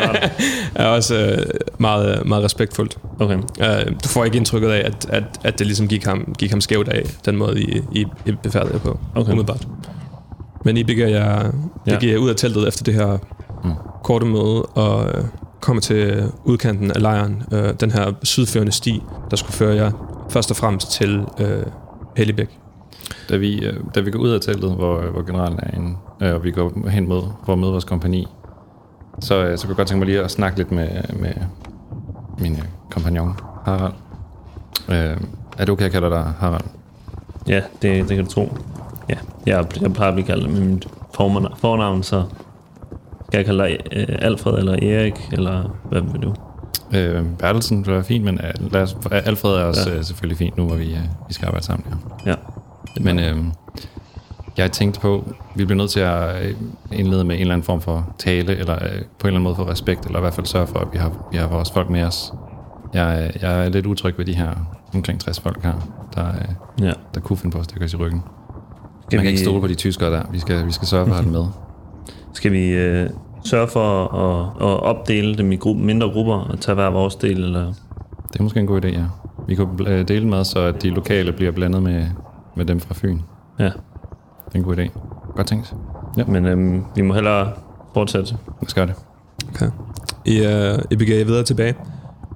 er 0.75 0.87
også 0.87 1.15
uh, 1.15 1.81
meget, 1.81 2.25
meget 2.25 2.43
respektfuldt. 2.43 2.97
Okay. 3.19 3.37
Uh, 3.37 3.93
du 4.03 4.07
får 4.07 4.25
ikke 4.25 4.37
indtrykket 4.37 4.69
af, 4.69 4.79
at, 4.85 5.07
at, 5.09 5.23
at 5.43 5.59
det 5.59 5.67
ligesom 5.67 5.87
gik 5.87 6.05
ham, 6.05 6.35
gik 6.37 6.49
ham 6.51 6.61
skævt 6.61 6.87
af, 6.87 7.03
den 7.25 7.37
måde, 7.37 7.61
I, 7.61 7.81
I, 7.91 8.05
I 8.25 8.31
befærdede 8.43 8.79
på, 8.79 8.99
okay. 9.15 9.31
umiddelbart. 9.31 9.67
Men 10.65 10.77
I 10.77 10.83
begiver 10.83 11.07
jer, 11.07 11.51
ja. 11.87 11.93
begiver 11.93 12.17
ud 12.17 12.29
af 12.29 12.35
teltet 12.35 12.67
efter 12.67 12.83
det 12.83 12.93
her 12.93 13.17
mm. 13.63 13.71
korte 14.03 14.25
møde, 14.25 14.61
og 14.61 14.99
uh, 14.99 15.25
kommer 15.61 15.81
til 15.81 16.31
udkanten 16.43 16.91
af 16.91 17.01
lejren. 17.01 17.43
Uh, 17.51 17.69
den 17.79 17.91
her 17.91 18.11
sydførende 18.23 18.71
sti, 18.71 19.03
der 19.31 19.35
skulle 19.35 19.53
føre 19.53 19.75
jer 19.75 19.91
først 20.29 20.51
og 20.51 20.57
fremmest 20.57 20.91
til 20.91 21.19
uh, 21.19 21.47
Hellebæk. 22.17 22.59
Da 23.29 23.37
vi, 23.37 23.69
da 23.95 23.99
vi 23.99 24.11
går 24.11 24.19
ud 24.19 24.29
af 24.29 24.41
teltet, 24.41 24.75
hvor, 24.75 25.01
hvor 25.01 25.21
generalen 25.21 25.59
er 25.63 25.77
inde, 25.77 25.95
og 26.33 26.43
vi 26.43 26.51
går 26.51 26.89
hen 26.89 27.07
mod, 27.07 27.23
for 27.45 27.53
at 27.53 27.59
møde 27.59 27.71
vores 27.71 27.83
kompani, 27.83 28.27
så, 29.19 29.27
så 29.27 29.35
kunne 29.35 29.69
jeg 29.69 29.77
godt 29.77 29.87
tænke 29.87 29.99
mig 29.99 30.07
lige 30.07 30.23
at 30.23 30.31
snakke 30.31 30.57
lidt 30.57 30.71
med, 30.71 30.89
med 31.13 31.33
min 32.37 32.63
kompagnon, 32.89 33.39
Harald. 33.65 33.93
Øh, 34.89 35.17
er 35.57 35.65
det 35.65 35.69
okay, 35.69 35.81
at 35.81 35.81
jeg 35.81 35.91
kalder 35.91 36.09
dig 36.09 36.33
Harald? 36.39 36.65
Ja, 37.47 37.61
det, 37.81 38.09
det 38.09 38.15
kan 38.15 38.25
du 38.25 38.31
tro. 38.31 38.57
Ja, 39.09 39.15
jeg, 39.45 39.65
jeg 39.81 39.93
plejer 39.93 40.09
at 40.09 40.15
blive 40.15 40.27
kaldt 40.27 40.51
med 40.51 40.61
mit 40.61 40.87
fornavn, 41.13 42.03
så 42.03 42.23
skal 43.27 43.37
jeg 43.37 43.45
kalde 43.45 43.63
dig 43.63 43.77
øh, 43.91 44.17
Alfred 44.21 44.57
eller 44.57 44.73
Erik, 44.73 45.29
eller 45.31 45.75
hvad 45.89 46.01
vil 46.01 46.21
du? 46.21 46.33
Øh, 46.93 47.25
Bertelsen 47.39 47.85
vil 47.85 47.93
være 47.93 48.03
fint, 48.03 48.25
men 48.25 48.39
øh, 48.43 48.73
lad 48.73 48.81
os, 48.81 48.97
Alfred 49.11 49.51
er 49.51 49.63
også 49.63 49.89
ja. 49.89 49.97
Øh, 49.97 50.03
selvfølgelig 50.03 50.37
fint 50.37 50.57
nu, 50.57 50.65
hvor 50.67 50.75
vi, 50.75 50.91
øh, 50.93 51.01
vi 51.27 51.33
skal 51.33 51.45
arbejde 51.45 51.65
sammen. 51.65 51.93
Ja. 52.25 52.29
ja 52.29 52.35
men 53.01 53.19
øh, 53.19 53.37
jeg 54.57 54.71
tænkte 54.71 54.99
på, 54.99 55.33
vi 55.55 55.65
bliver 55.65 55.77
nødt 55.77 55.91
til 55.91 55.99
at 55.99 56.45
øh, 56.45 56.55
indlede 56.91 57.23
med 57.23 57.35
en 57.35 57.41
eller 57.41 57.53
anden 57.53 57.65
form 57.65 57.81
for 57.81 58.15
tale, 58.17 58.57
eller 58.57 58.75
øh, 58.75 58.81
på 58.81 58.87
en 58.87 58.95
eller 58.95 59.05
anden 59.27 59.43
måde 59.43 59.55
for 59.55 59.69
respekt, 59.69 60.05
eller 60.05 60.19
i 60.19 60.21
hvert 60.21 60.33
fald 60.33 60.45
sørge 60.45 60.67
for, 60.67 60.79
at 60.79 60.87
vi 60.93 60.97
har, 60.97 61.27
vi 61.31 61.37
har 61.37 61.47
vores 61.47 61.71
folk 61.71 61.89
med 61.89 62.03
os. 62.03 62.33
Jeg, 62.93 63.31
jeg 63.41 63.65
er 63.65 63.69
lidt 63.69 63.85
utryg 63.85 64.17
ved 64.17 64.25
de 64.25 64.33
her 64.33 64.49
omkring 64.93 65.19
60 65.19 65.39
folk 65.39 65.63
her, 65.63 65.73
der, 66.15 66.25
ja. 66.81 66.91
der 67.13 67.19
kunne 67.19 67.37
finde 67.37 67.53
på 67.53 67.59
at 67.59 67.65
stikke 67.65 67.85
os 67.85 67.93
i 67.93 67.97
ryggen. 67.97 68.23
Skal 69.07 69.17
Man 69.17 69.23
kan 69.23 69.23
vi... 69.23 69.27
ikke 69.27 69.41
stole 69.41 69.61
på 69.61 69.67
de 69.67 69.75
tyskere 69.75 70.11
der. 70.11 70.23
Vi 70.31 70.39
skal, 70.39 70.65
vi 70.65 70.71
skal 70.71 70.87
sørge 70.87 71.05
for 71.05 71.13
at 71.13 71.17
have 71.17 71.25
dem 71.25 71.41
med. 71.41 71.45
Skal 72.33 72.51
vi 72.51 72.69
øh, 72.69 73.09
sørge 73.45 73.67
for 73.67 74.13
at, 74.15 74.67
at 74.67 74.79
opdele 74.83 75.37
dem 75.37 75.51
i 75.51 75.55
gruppe, 75.55 75.83
mindre 75.83 76.09
grupper 76.09 76.35
og 76.35 76.59
tage 76.59 76.75
hver 76.75 76.89
vores 76.89 77.15
del? 77.15 77.43
Eller? 77.43 77.73
Det 78.33 78.39
er 78.39 78.43
måske 78.43 78.59
en 78.59 78.67
god 78.67 78.85
idé, 78.85 78.87
ja. 78.87 79.03
Vi 79.47 79.55
kan 79.55 79.67
dele 80.07 80.27
med, 80.27 80.43
så 80.43 80.71
de 80.71 80.89
lokale 80.89 81.31
bliver 81.31 81.51
blandet 81.51 81.83
med, 81.83 82.05
med 82.55 82.65
dem 82.65 82.79
fra 82.79 82.93
Fyn. 82.93 83.19
Ja. 83.59 83.69
Det 84.53 84.59
er 84.59 84.63
en 84.63 84.63
god 84.63 84.77
idé. 84.77 84.89
Godt 85.35 85.47
tænkt. 85.47 85.73
Ja. 86.17 86.23
Men 86.25 86.45
øhm, 86.45 86.85
vi 86.95 87.01
må 87.01 87.13
hellere 87.13 87.51
fortsætte. 87.93 88.37
Vi 88.61 88.65
skal 88.67 88.87
det. 88.87 88.95
Okay. 89.49 89.69
I, 90.25 90.39
uh, 90.39 90.79
I 90.91 90.95
begiver 90.95 91.17
jer 91.17 91.25
videre 91.25 91.43
tilbage, 91.43 91.75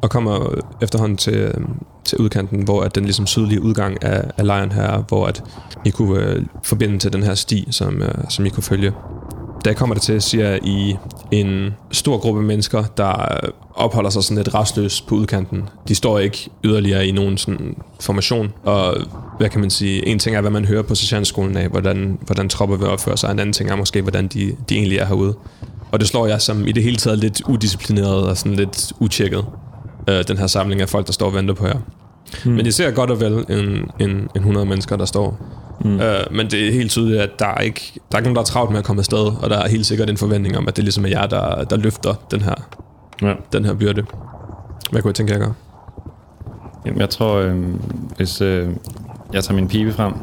og 0.02 0.10
kommer 0.10 0.62
efterhånden 0.82 1.18
til, 1.18 1.36
øhm, 1.36 1.70
til 2.06 2.18
udkanten, 2.18 2.64
hvor 2.64 2.82
at 2.82 2.96
den 2.96 3.04
ligesom 3.04 3.28
sydlige 3.28 3.62
udgang 3.62 4.04
af, 4.04 4.32
af 4.38 4.46
lejren 4.46 4.72
her, 4.72 5.04
hvor 5.08 5.28
at 5.28 5.44
I 5.86 5.90
kunne 5.90 6.38
uh, 6.38 6.44
forbinde 6.64 7.00
til 7.00 7.14
den 7.14 7.24
her 7.24 7.34
sti, 7.34 7.68
som, 7.72 8.02
uh, 8.02 8.30
som 8.30 8.46
I 8.46 8.50
kunne 8.50 8.64
følge. 8.64 8.94
Jeg 9.68 9.76
kommer 9.76 9.96
det 9.96 10.04
til, 10.04 10.22
siger 10.22 10.60
I 10.64 10.96
en 11.32 11.76
stor 11.92 12.18
gruppe 12.18 12.42
mennesker, 12.42 12.84
der 12.98 13.38
opholder 13.74 14.10
sig 14.10 14.24
sådan 14.24 14.38
lidt 14.38 14.54
restløst 14.54 15.08
på 15.08 15.16
udkanten. 15.16 15.70
De 15.88 15.96
står 15.96 16.20
ikke 16.20 16.50
yderligere 16.64 17.08
i 17.08 17.12
nogen 17.12 17.38
sådan 17.38 17.76
formation, 18.00 18.54
og 18.64 18.98
hvad 19.38 19.50
kan 19.50 19.62
man 19.62 19.70
sige, 19.70 20.08
en 20.08 20.20
ting 20.20 20.36
er, 20.36 20.42
hvad 20.42 20.52
man 20.52 20.66
hører 20.66 20.82
på 20.82 20.96
sergeantskolen 20.96 21.58
af, 21.58 21.70
hvordan, 21.70 22.20
hvordan 22.22 22.50
tropper 22.50 22.78
vil 22.78 22.88
opføre 22.88 23.18
sig, 23.18 23.32
en 23.32 23.40
anden 23.40 23.54
ting 23.54 23.70
er 23.70 23.76
måske, 23.76 24.02
hvordan 24.02 24.28
de, 24.28 24.56
de 24.70 24.76
egentlig 24.76 24.98
er 24.98 25.06
herude. 25.06 25.36
Og 25.92 26.00
det 26.00 26.08
slår 26.08 26.28
jeg 26.28 26.42
som 26.42 26.68
i 26.68 26.72
det 26.72 26.84
hele 26.84 26.98
taget 26.98 27.20
lidt 27.20 27.42
udisciplineret 27.48 28.28
og 28.28 28.38
sådan 28.38 28.56
lidt 28.56 28.94
utjekket, 29.00 29.46
øh, 30.10 30.24
den 30.28 30.38
her 30.38 30.48
samling 30.48 30.82
af 30.82 30.90
folk, 30.90 31.08
der 31.08 31.14
står 31.14 31.26
og 31.26 31.34
venter 31.34 31.54
på 31.54 31.68
jer. 31.68 31.80
Hmm. 32.44 32.54
Men 32.54 32.66
jeg 32.66 32.74
ser 32.74 32.92
godt 32.92 33.12
og 33.12 33.20
vel 33.20 33.46
en, 33.50 33.92
en, 34.00 34.10
en 34.10 34.30
100 34.36 34.66
mennesker, 34.66 34.96
der 34.96 35.06
står. 35.06 35.40
Hmm. 35.80 36.02
Øh, 36.02 36.20
men 36.32 36.48
det 36.48 36.68
er 36.68 36.72
helt 36.72 36.92
tydeligt, 36.92 37.22
at 37.22 37.40
der 37.40 37.48
er, 37.48 37.62
ikke, 37.62 37.92
der 37.96 38.16
er 38.16 38.20
ikke 38.20 38.28
nogen, 38.28 38.36
der 38.36 38.42
er 38.42 38.46
travlt 38.46 38.72
med 38.72 38.80
at 38.80 38.86
komme 38.86 39.00
afsted, 39.00 39.44
og 39.44 39.50
der 39.50 39.58
er 39.58 39.68
helt 39.70 39.86
sikkert 39.86 40.10
en 40.10 40.18
forventning 40.18 40.58
om, 40.58 40.68
at 40.68 40.76
det 40.76 40.84
ligesom 40.84 41.06
er 41.06 41.10
jer, 41.10 41.26
der, 41.26 41.64
der 41.64 41.78
løfter 41.78 42.14
den 42.32 42.42
her, 42.42 42.54
ja. 43.22 43.34
den 43.54 43.66
her 43.66 43.74
byrde. 43.74 44.06
Hvad 44.92 45.02
kunne 45.02 45.10
jeg 45.10 45.16
tænke, 45.16 45.34
jeg 45.34 45.40
gør? 45.40 45.52
Jamen, 46.86 47.00
jeg 47.02 47.10
tror, 47.10 47.36
øh, 47.36 47.56
hvis 48.18 48.42
øh, 48.42 48.70
jeg 49.34 49.44
tager 49.44 49.56
min 49.56 49.68
pibe 49.68 49.92
frem, 49.92 50.14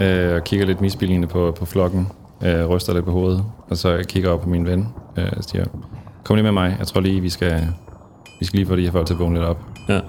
ja. 0.00 0.06
øh, 0.06 0.36
og 0.36 0.44
kigger 0.44 0.66
lidt 0.66 0.80
misbilligende 0.80 1.26
på, 1.26 1.56
på 1.58 1.64
flokken, 1.64 2.08
øh, 2.42 2.66
ryster 2.66 2.94
lidt 2.94 3.04
på 3.04 3.10
hovedet, 3.10 3.44
og 3.70 3.76
så 3.76 4.04
kigger 4.08 4.30
op 4.30 4.40
på 4.40 4.48
min 4.48 4.66
ven, 4.66 4.88
øh, 5.16 5.28
og 5.36 5.44
siger, 5.44 5.64
kom 6.24 6.36
lige 6.36 6.42
med 6.44 6.52
mig, 6.52 6.76
jeg 6.78 6.86
tror 6.86 7.00
lige, 7.00 7.20
vi 7.20 7.28
skal, 7.28 7.66
vi 8.40 8.46
skal 8.46 8.56
lige 8.56 8.66
få 8.68 8.76
de 8.76 8.82
her 8.82 8.90
folk 8.90 9.06
til 9.06 9.14
at 9.14 9.20
vågne 9.20 9.34
lidt 9.34 9.46
op. 9.46 9.60
Ja. 9.88 10.00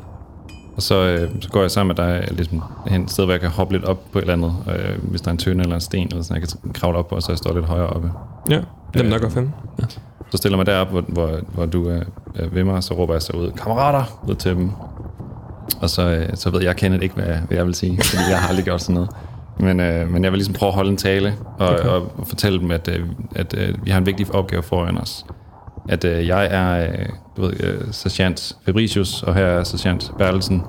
Og 0.76 0.82
så, 0.82 0.96
øh, 0.96 1.30
så 1.42 1.50
går 1.50 1.62
jeg 1.62 1.72
sammen 1.72 1.96
med 1.98 2.06
dig 2.06 2.28
ligesom, 2.32 2.64
hen 2.88 3.04
et 3.04 3.12
sted, 3.12 3.24
hvor 3.24 3.34
jeg 3.34 3.42
kan 3.42 3.50
hoppe 3.50 3.74
lidt 3.74 3.86
op 3.86 4.12
på 4.12 4.20
et 4.20 4.22
eller 4.22 4.34
andet, 4.34 4.56
øh, 4.70 5.10
hvis 5.10 5.22
der 5.22 5.28
er 5.28 5.32
en 5.32 5.38
tønde 5.38 5.64
eller 5.64 5.76
en 5.76 5.82
sten, 5.82 6.08
eller 6.08 6.24
sådan, 6.24 6.42
jeg 6.42 6.50
kan 6.50 6.72
kravle 6.74 6.98
op 6.98 7.08
på, 7.08 7.22
så 7.22 7.32
jeg 7.32 7.38
står 7.38 7.54
lidt 7.54 7.66
højere 7.66 7.88
oppe. 7.88 8.12
Ja, 8.50 8.62
den 8.94 9.14
er 9.14 9.20
godt 9.20 9.34
finde. 9.34 9.52
Ja. 9.80 9.86
Så 10.32 10.38
stiller 10.38 10.58
jeg 10.58 10.66
mig 10.66 10.66
derop, 10.66 10.90
hvor, 10.90 11.02
hvor, 11.08 11.40
hvor 11.54 11.66
du 11.66 11.90
er, 11.90 12.02
er 12.36 12.48
ved 12.52 12.64
mig, 12.64 12.76
og 12.76 12.84
så 12.84 12.94
råber 12.94 13.14
jeg 13.14 13.22
så 13.22 13.34
ud, 13.34 13.52
kammerater, 13.52 14.20
ud 14.28 14.36
til 14.36 14.56
dem. 14.56 14.72
Og 15.82 15.90
så, 15.90 16.02
øh, 16.02 16.30
så 16.34 16.50
ved 16.50 16.62
jeg 16.64 16.76
kendet 16.76 17.04
ikke, 17.04 17.16
hvad, 17.16 17.26
hvad 17.26 17.58
jeg 17.58 17.66
vil 17.66 17.76
sige, 17.76 18.00
fordi 18.04 18.24
jeg 18.30 18.40
har 18.40 18.48
aldrig 18.48 18.66
gjort 18.66 18.82
sådan 18.82 18.94
noget. 18.94 19.10
Men, 19.60 19.80
øh, 19.80 20.10
men 20.10 20.24
jeg 20.24 20.32
vil 20.32 20.38
ligesom 20.38 20.54
prøve 20.54 20.68
at 20.68 20.76
holde 20.76 20.90
en 20.90 20.98
tale 20.98 21.34
og, 21.60 21.70
okay. 21.70 21.84
og, 21.84 22.12
og 22.18 22.28
fortælle 22.28 22.60
dem, 22.60 22.72
at, 22.72 22.88
øh, 22.88 23.06
at 23.36 23.56
øh, 23.58 23.86
vi 23.86 23.92
har 23.92 23.98
en 23.98 24.06
vigtig 24.06 24.36
opgave 24.36 24.64
foran 24.64 24.98
os. 24.98 25.26
At 25.90 26.04
øh, 26.04 26.28
jeg 26.28 26.48
er 26.52 26.92
øh, 26.92 27.10
du 27.38 27.42
ved, 27.42 27.64
øh, 27.64 27.82
sergeant 27.92 28.58
Fabricius, 28.66 29.24
og 29.24 29.36
her 29.36 29.46
er 29.46 29.64
sergeant 29.64 30.12
Bertelsen. 30.18 30.64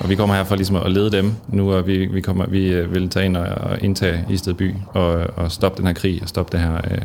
Og 0.00 0.08
vi 0.08 0.14
kommer 0.14 0.34
her 0.34 0.44
for 0.44 0.56
ligesom 0.56 0.76
at 0.76 0.92
lede 0.92 1.12
dem 1.12 1.32
nu, 1.48 1.72
og 1.72 1.86
vi, 1.86 2.06
vi, 2.06 2.20
kommer, 2.20 2.46
vi 2.46 2.72
øh, 2.72 2.94
vil 2.94 3.08
tage 3.08 3.26
ind 3.26 3.36
og, 3.36 3.46
og 3.70 3.82
indtage 3.82 4.26
Isted 4.28 4.54
by 4.54 4.74
og, 4.94 5.12
og 5.36 5.52
stoppe 5.52 5.78
den 5.78 5.86
her 5.86 5.94
krig 5.94 6.22
og 6.22 6.28
stoppe 6.28 6.56
det 6.56 6.66
her 6.66 6.74
øh, 6.74 6.98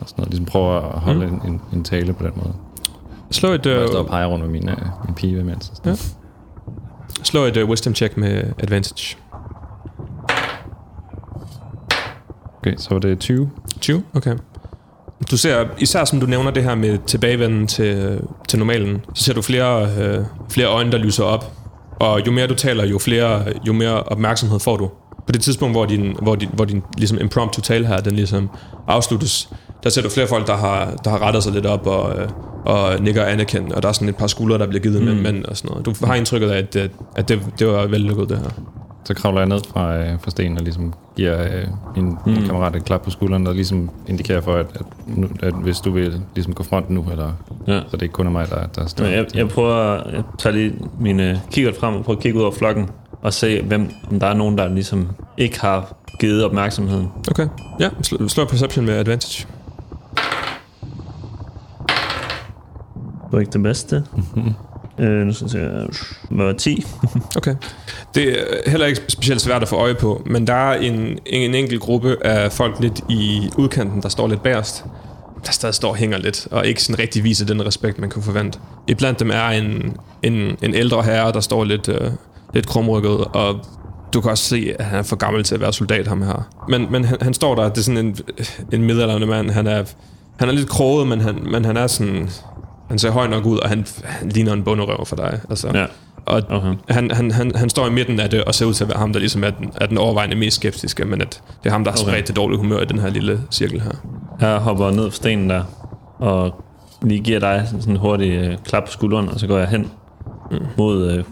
og 0.00 0.08
sådan 0.08 0.14
noget. 0.16 0.30
Ligesom 0.30 0.46
prøve 0.46 0.76
at 0.76 0.82
holde 0.82 1.26
mm. 1.26 1.40
en, 1.44 1.60
en, 1.72 1.84
tale 1.84 2.12
på 2.12 2.24
den 2.24 2.32
måde. 2.36 2.54
Slå 3.30 3.48
et... 3.48 3.66
jeg 3.66 3.88
står 3.88 3.98
og 3.98 4.06
peger 4.06 4.26
rundt 4.26 4.44
med 4.44 4.52
min, 4.52 4.68
uh, 4.68 5.06
min 5.06 5.14
pibe 5.14 5.40
imens. 5.40 5.72
Ja. 5.84 5.94
Slå 7.22 7.44
et 7.44 7.56
uh, 7.56 7.68
wisdom 7.68 7.94
check 7.94 8.16
med 8.16 8.42
advantage. 8.58 9.16
Okay, 12.58 12.74
så 12.76 12.88
var 12.90 12.98
det 12.98 13.18
20. 13.18 13.50
20, 13.80 14.02
okay. 14.14 14.36
Du 15.30 15.36
ser, 15.36 15.64
især 15.78 16.04
som 16.04 16.20
du 16.20 16.26
nævner 16.26 16.50
det 16.50 16.64
her 16.64 16.74
med 16.74 16.98
tilbagevenden 17.06 17.66
til, 17.66 18.20
til 18.48 18.58
normalen, 18.58 19.00
så 19.14 19.24
ser 19.24 19.32
du 19.32 19.42
flere, 19.42 19.88
øh, 19.98 20.24
flere 20.50 20.66
øjne, 20.66 20.92
der 20.92 20.98
lyser 20.98 21.24
op. 21.24 21.52
Og 22.00 22.26
jo 22.26 22.32
mere 22.32 22.46
du 22.46 22.54
taler, 22.54 22.86
jo, 22.86 22.98
flere, 22.98 23.44
jo 23.66 23.72
mere 23.72 24.02
opmærksomhed 24.02 24.60
får 24.60 24.76
du. 24.76 24.90
På 25.26 25.32
det 25.32 25.40
tidspunkt, 25.40 25.74
hvor 25.74 25.84
din, 25.86 26.16
hvor 26.22 26.34
din, 26.34 26.48
hvor 26.52 26.64
din 26.64 26.82
ligesom 26.98 27.18
impromptu 27.20 27.60
tale 27.60 27.86
her, 27.86 28.00
den 28.00 28.16
ligesom 28.16 28.50
afsluttes, 28.88 29.48
der 29.82 29.90
ser 29.90 30.02
du 30.02 30.08
flere 30.08 30.26
folk, 30.26 30.46
der 30.46 30.56
har, 30.56 30.94
der 31.04 31.10
har 31.10 31.22
rettet 31.22 31.42
sig 31.42 31.52
lidt 31.52 31.66
op 31.66 31.86
og, 31.86 32.18
øh, 32.18 32.28
og 32.64 33.00
nikker 33.00 33.24
anerkendt, 33.24 33.72
og 33.72 33.82
der 33.82 33.88
er 33.88 33.92
sådan 33.92 34.08
et 34.08 34.16
par 34.16 34.26
skuldre, 34.26 34.58
der 34.58 34.66
bliver 34.66 34.82
givet 34.82 35.02
mm. 35.02 35.08
med 35.08 35.14
mænd 35.14 35.44
og 35.44 35.56
sådan 35.56 35.70
noget. 35.70 35.86
Du 35.86 36.06
har 36.06 36.14
indtrykket 36.14 36.50
af, 36.50 36.58
at, 36.58 36.90
at 37.16 37.28
det, 37.28 37.40
det 37.58 37.66
var 37.66 37.86
vellykket, 37.86 38.28
det 38.28 38.38
her. 38.38 38.50
Så 39.04 39.14
kravler 39.14 39.40
jeg 39.40 39.48
ned 39.48 39.60
fra, 39.72 39.96
øh, 39.96 40.20
fra 40.20 40.30
stenen 40.30 40.58
og 40.58 40.64
ligesom 40.64 40.94
giver 41.16 41.42
øh, 41.42 41.66
min, 41.96 42.04
mm. 42.04 42.32
min 42.32 42.42
kammerat 42.46 42.76
et 42.76 42.84
klap 42.84 43.02
på 43.02 43.10
skulderen, 43.10 43.46
og 43.46 43.54
ligesom 43.54 43.90
indikerer 44.08 44.40
for, 44.40 44.54
at, 44.54 44.66
at, 44.74 44.86
nu, 45.06 45.28
at 45.42 45.54
hvis 45.54 45.80
du 45.80 45.90
vil 45.90 46.22
ligesom 46.34 46.54
gå 46.54 46.62
front 46.62 46.90
nu, 46.90 47.06
eller, 47.10 47.32
ja. 47.66 47.80
så 47.80 47.86
det 47.92 47.98
er 47.98 48.02
ikke 48.02 48.12
kun 48.12 48.26
er 48.26 48.30
mig, 48.30 48.50
der, 48.50 48.66
der 48.66 48.86
står. 48.86 49.04
Jeg, 49.04 49.26
jeg 49.34 49.48
prøver 49.48 49.74
at 49.74 50.24
tage 50.38 50.52
lige 50.54 50.74
mine 51.00 51.42
kikkert 51.50 51.76
frem 51.76 51.94
og 51.94 52.04
prøve 52.04 52.16
at 52.16 52.22
kigge 52.22 52.38
ud 52.38 52.42
over 52.42 52.52
flokken, 52.52 52.90
og 53.22 53.32
se, 53.32 53.62
hvem, 53.62 53.90
om 54.10 54.20
der 54.20 54.26
er 54.26 54.34
nogen, 54.34 54.58
der 54.58 54.68
ligesom 54.68 55.08
ikke 55.36 55.60
har 55.60 55.96
givet 56.20 56.44
opmærksomheden. 56.44 57.08
Okay, 57.30 57.46
ja, 57.80 57.88
slå, 58.02 58.28
slå 58.28 58.44
perception 58.44 58.84
med 58.84 58.94
advantage. 58.94 59.46
var 63.34 63.40
ikke 63.40 63.52
det 63.52 63.62
bedste. 63.62 64.04
Mm-hmm. 64.16 64.52
Øh, 64.98 65.26
nu 65.26 65.32
synes 65.32 65.54
jeg, 65.54 65.86
var 66.30 66.52
10. 66.52 66.84
okay. 67.36 67.54
Det 68.14 68.40
er 68.40 68.70
heller 68.70 68.86
ikke 68.86 69.00
specielt 69.08 69.40
svært 69.40 69.62
at 69.62 69.68
få 69.68 69.76
øje 69.76 69.94
på, 69.94 70.22
men 70.26 70.46
der 70.46 70.54
er 70.54 70.80
en, 70.80 71.18
en 71.26 71.54
enkelt 71.54 71.80
gruppe 71.80 72.26
af 72.26 72.52
folk 72.52 72.80
lidt 72.80 73.00
i 73.08 73.48
udkanten, 73.58 74.02
der 74.02 74.08
står 74.08 74.28
lidt 74.28 74.42
bagerst, 74.42 74.84
der 75.46 75.52
stadig 75.52 75.74
står 75.74 75.88
og 75.88 75.96
hænger 75.96 76.18
lidt, 76.18 76.48
og 76.50 76.66
ikke 76.66 76.82
sådan 76.82 76.98
rigtig 76.98 77.24
viser 77.24 77.46
den 77.46 77.66
respekt, 77.66 77.98
man 77.98 78.10
kunne 78.10 78.22
forvente. 78.22 78.58
I 78.88 78.94
blandt 78.94 79.20
dem 79.20 79.30
er 79.30 79.48
en, 79.48 79.96
en, 80.22 80.56
en 80.62 80.74
ældre 80.74 81.02
herre, 81.02 81.32
der 81.32 81.40
står 81.40 81.64
lidt, 81.64 81.88
øh, 81.88 82.10
lidt 82.54 82.66
krumrykket, 82.66 83.24
og 83.24 83.60
du 84.14 84.20
kan 84.20 84.30
også 84.30 84.44
se, 84.44 84.74
at 84.78 84.84
han 84.84 84.98
er 84.98 85.02
for 85.02 85.16
gammel 85.16 85.44
til 85.44 85.54
at 85.54 85.60
være 85.60 85.72
soldat, 85.72 86.06
ham 86.06 86.22
her. 86.22 86.48
Men, 86.68 86.86
men 86.90 87.04
han, 87.04 87.18
han 87.20 87.34
står 87.34 87.54
der, 87.54 87.68
det 87.68 87.78
er 87.78 87.82
sådan 87.82 88.06
en, 88.06 88.16
en 88.72 88.82
middelalderne 88.82 89.26
mand, 89.26 89.50
han 89.50 89.66
er, 89.66 89.84
han 90.36 90.48
er 90.48 90.52
lidt 90.52 90.68
kroget, 90.68 91.08
men 91.08 91.20
han, 91.20 91.38
men 91.50 91.64
han 91.64 91.76
er 91.76 91.86
sådan 91.86 92.30
han 92.94 92.98
ser 92.98 93.10
høj 93.10 93.26
nok 93.26 93.46
ud, 93.46 93.58
og 93.58 93.68
han, 93.68 93.86
han 94.04 94.28
ligner 94.28 94.52
en 94.52 94.64
bunderøv 94.64 95.06
for 95.06 95.16
dig. 95.16 95.40
Altså. 95.50 95.70
Ja. 95.74 95.86
Og 96.26 96.42
okay. 96.48 96.74
han, 96.88 97.10
han, 97.10 97.30
han, 97.30 97.52
han 97.54 97.68
står 97.68 97.86
i 97.86 97.90
midten 97.90 98.20
af 98.20 98.30
det, 98.30 98.44
og 98.44 98.54
ser 98.54 98.66
ud 98.66 98.74
til 98.74 98.84
at 98.84 98.88
være 98.88 98.98
ham, 98.98 99.12
der 99.12 99.20
ligesom 99.20 99.44
er 99.44 99.50
den, 99.50 99.72
er 99.76 99.86
den 99.86 99.98
overvejende 99.98 100.36
mest 100.36 100.56
skeptiske, 100.56 101.04
men 101.04 101.20
at 101.20 101.42
det 101.62 101.68
er 101.68 101.70
ham, 101.70 101.84
der 101.84 101.90
har 101.90 101.98
spredt 101.98 102.24
til 102.24 102.36
dårlig 102.36 102.58
humør 102.58 102.80
i 102.80 102.84
den 102.84 102.98
her 102.98 103.10
lille 103.10 103.40
cirkel 103.50 103.80
her. 103.80 103.90
Jeg 104.40 104.58
hopper 104.58 104.90
ned 104.90 105.10
for 105.10 105.16
stenen 105.16 105.50
der, 105.50 105.62
og 106.18 106.64
lige 107.02 107.20
giver 107.20 107.40
dig 107.40 107.66
sådan 107.66 107.90
en 107.90 107.96
hurtig 107.96 108.48
uh, 108.48 108.56
klap 108.64 108.84
på 108.84 108.92
skulderen, 108.92 109.28
og 109.28 109.40
så 109.40 109.46
går 109.46 109.58
jeg 109.58 109.68
hen 109.68 109.90
mm. 110.50 110.58
mod 110.78 111.18
uh, 111.18 111.24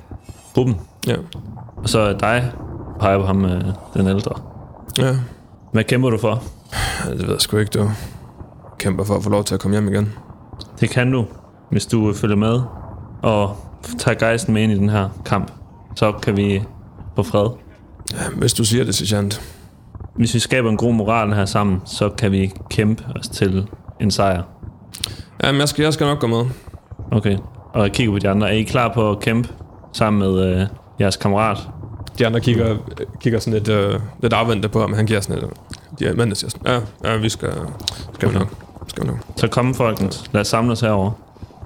gruppen. 0.54 0.76
Ja. 1.06 1.16
Og 1.76 1.88
så 1.88 2.12
dig 2.12 2.52
peger 3.00 3.18
på 3.18 3.26
ham, 3.26 3.44
uh, 3.44 3.50
den 3.94 4.06
ældre. 4.06 4.34
Ja. 4.98 5.16
Hvad 5.72 5.84
kæmper 5.84 6.10
du 6.10 6.18
for? 6.18 6.42
Det 7.08 7.22
ved 7.22 7.30
jeg 7.30 7.40
sgu 7.40 7.56
ikke, 7.56 7.78
du. 7.78 7.90
Kæmper 8.78 9.04
for 9.04 9.14
at 9.14 9.22
få 9.22 9.30
lov 9.30 9.44
til 9.44 9.54
at 9.54 9.60
komme 9.60 9.74
hjem 9.74 9.88
igen. 9.88 10.12
Det 10.80 10.90
kan 10.90 11.12
du 11.12 11.26
hvis 11.72 11.86
du 11.86 12.12
følger 12.12 12.36
med 12.36 12.60
og 13.22 13.56
tager 13.98 14.18
gejsten 14.18 14.54
med 14.54 14.62
ind 14.62 14.72
i 14.72 14.76
den 14.76 14.88
her 14.88 15.08
kamp, 15.24 15.52
så 15.96 16.12
kan 16.12 16.36
vi 16.36 16.62
få 17.16 17.22
fred. 17.22 17.48
Hvis 18.36 18.52
du 18.52 18.64
siger 18.64 18.84
det, 18.84 18.94
sergeant. 18.94 19.42
Hvis 20.14 20.34
vi 20.34 20.38
skaber 20.38 20.70
en 20.70 20.76
god 20.76 20.94
moral 20.94 21.32
her 21.32 21.44
sammen, 21.44 21.82
så 21.84 22.08
kan 22.08 22.32
vi 22.32 22.52
kæmpe 22.70 23.04
os 23.16 23.28
til 23.28 23.68
en 24.00 24.10
sejr. 24.10 24.42
Jamen, 25.44 25.60
jeg 25.60 25.68
skal, 25.68 25.82
jeg 25.82 25.92
skal 25.92 26.06
nok 26.06 26.20
gå 26.20 26.26
med. 26.26 26.44
Okay, 27.10 27.38
og 27.72 27.82
jeg 27.82 27.92
kigger 27.92 28.12
på 28.12 28.18
de 28.18 28.28
andre. 28.28 28.48
Er 28.48 28.52
I 28.52 28.62
klar 28.62 28.92
på 28.94 29.10
at 29.10 29.20
kæmpe 29.20 29.48
sammen 29.92 30.20
med 30.20 30.44
øh, 30.44 30.66
jeres 31.00 31.16
kammerat? 31.16 31.58
De 32.18 32.26
andre 32.26 32.40
kigger, 32.40 32.76
kigger 33.20 33.38
sådan 33.38 33.52
lidt, 33.52 33.68
øh, 33.68 34.00
lidt 34.22 34.32
afvendte 34.32 34.68
på 34.68 34.80
ham. 34.80 34.92
Han 34.92 35.06
giver 35.06 35.20
sådan 35.20 35.42
lidt... 35.42 35.52
De 35.98 36.04
mændene 36.04 36.34
siger 36.34 36.50
sådan, 36.50 36.82
ja, 37.04 37.10
ja 37.10 37.16
vi 37.16 37.28
skal, 37.28 37.52
skal 38.14 38.28
okay. 38.28 38.38
vi 38.38 38.38
nok. 38.38 38.54
Skal 38.86 39.02
vi 39.02 39.08
nok. 39.08 39.18
Så 39.36 39.48
kom 39.48 39.74
folkens. 39.74 40.30
Lad 40.32 40.40
os 40.40 40.48
samles 40.48 40.80
herover 40.80 41.12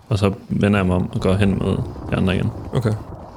og 0.09 0.19
så 0.19 0.33
vender 0.49 0.79
jeg 0.79 0.87
mig 0.87 0.97
om 0.97 1.11
og 1.13 1.21
går 1.21 1.35
hen 1.35 1.59
mod 1.59 1.77
de 2.11 2.17
andre 2.17 2.35
igen. 2.35 2.51
Okay. 2.73 2.93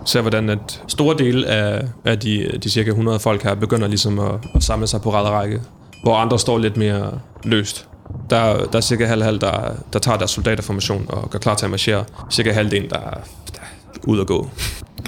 ser, 0.05 0.21
hvordan 0.21 0.49
at 0.49 0.83
store 0.87 1.17
dele 1.17 1.47
af, 1.47 1.87
af 2.05 2.19
de, 2.19 2.59
de 2.63 2.69
cirka 2.69 2.89
100 2.89 3.19
folk 3.19 3.43
her 3.43 3.55
begynder 3.55 3.87
ligesom 3.87 4.19
at, 4.19 4.35
at 4.55 4.63
samle 4.63 4.87
sig 4.87 5.01
på 5.01 5.11
række, 5.11 5.61
hvor 6.03 6.15
andre 6.15 6.39
står 6.39 6.57
lidt 6.57 6.77
mere 6.77 7.19
løst. 7.43 7.87
Der, 8.29 8.65
der 8.65 8.77
er 8.77 8.81
cirka 8.81 9.05
halv-halv, 9.05 9.39
der, 9.39 9.71
der 9.93 9.99
tager 9.99 10.17
deres 10.17 10.31
soldaterformation 10.31 11.05
og 11.09 11.29
gør 11.29 11.39
klar 11.39 11.55
til 11.55 11.65
at 11.65 11.69
marchere. 11.69 12.03
Cirka 12.31 12.51
halvdelen, 12.51 12.89
der, 12.89 12.99
der 12.99 13.61
er 13.61 13.99
ud 14.03 14.19
at 14.19 14.27
gå. 14.27 14.49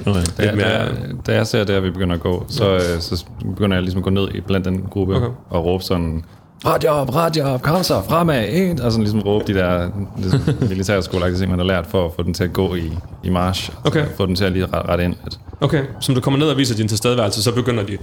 Okay. 0.06 0.22
Da, 0.38 0.56
mere, 0.56 0.68
da, 0.68 0.96
da 1.27 1.36
jeg 1.36 1.48
ser 1.48 1.63
det, 1.63 1.74
at 1.74 1.84
vi 1.84 1.91
begynder 1.91 2.15
at 2.15 2.22
gå, 2.22 2.46
så, 2.48 2.70
ja. 2.70 2.94
Øh, 2.94 3.01
så 3.01 3.25
begynder 3.39 3.77
jeg 3.77 3.84
ligesom 3.84 3.98
at 3.98 4.03
gå 4.03 4.10
ned 4.10 4.27
i 4.36 4.41
blandt 4.41 4.65
den 4.65 4.82
gruppe 4.89 5.15
okay. 5.15 5.27
og 5.50 5.65
råbe 5.65 5.84
sådan, 5.84 6.24
Radjob, 6.65 7.15
Radjob, 7.15 7.62
kom 7.62 7.84
så, 7.84 8.01
fremad, 8.10 8.48
ind, 8.48 8.80
og 8.80 8.91
sådan 8.91 9.03
ligesom 9.03 9.22
råbe 9.22 9.53
de 9.53 9.53
der 9.53 9.89
ligesom, 10.18 10.41
militærskoleagtige 10.70 11.39
ting, 11.39 11.50
man 11.50 11.60
har 11.60 11.65
lært 11.65 11.88
for 11.88 12.06
at 12.06 12.12
få 12.15 12.24
den 12.24 12.34
til 12.34 12.44
at 12.44 12.53
gå 12.53 12.75
i, 12.75 12.91
i 13.24 13.30
march. 13.30 13.72
Okay. 13.84 14.00
Altså, 14.00 14.15
få 14.15 14.25
den 14.25 14.36
til 14.36 14.46
at 14.46 14.51
lige 14.51 14.65
ret, 14.65 14.89
ret 14.89 15.00
ind. 15.00 15.15
Okay, 15.62 15.84
så 16.00 16.12
når 16.12 16.15
du 16.15 16.22
kommer 16.22 16.39
ned 16.39 16.48
og 16.48 16.58
viser 16.58 16.75
din 16.75 16.88
tilstedeværelse, 16.88 17.44
så 17.44 17.56
begynder 17.56 17.84
de 17.84 17.98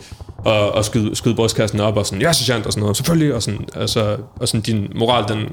at, 0.46 0.78
at 0.78 0.84
skyde, 0.84 1.16
skyde 1.16 1.34
brystkassen 1.34 1.80
op 1.80 1.96
og 1.96 2.06
sådan, 2.06 2.22
ja, 2.22 2.32
sergeant, 2.32 2.66
og 2.66 2.72
sådan 2.72 2.80
noget, 2.80 2.96
selvfølgelig, 2.96 3.34
og 3.34 3.42
sådan, 3.42 3.68
altså, 3.74 4.16
og 4.40 4.48
sådan 4.48 4.60
din 4.60 4.92
moral, 4.94 5.24
den, 5.28 5.44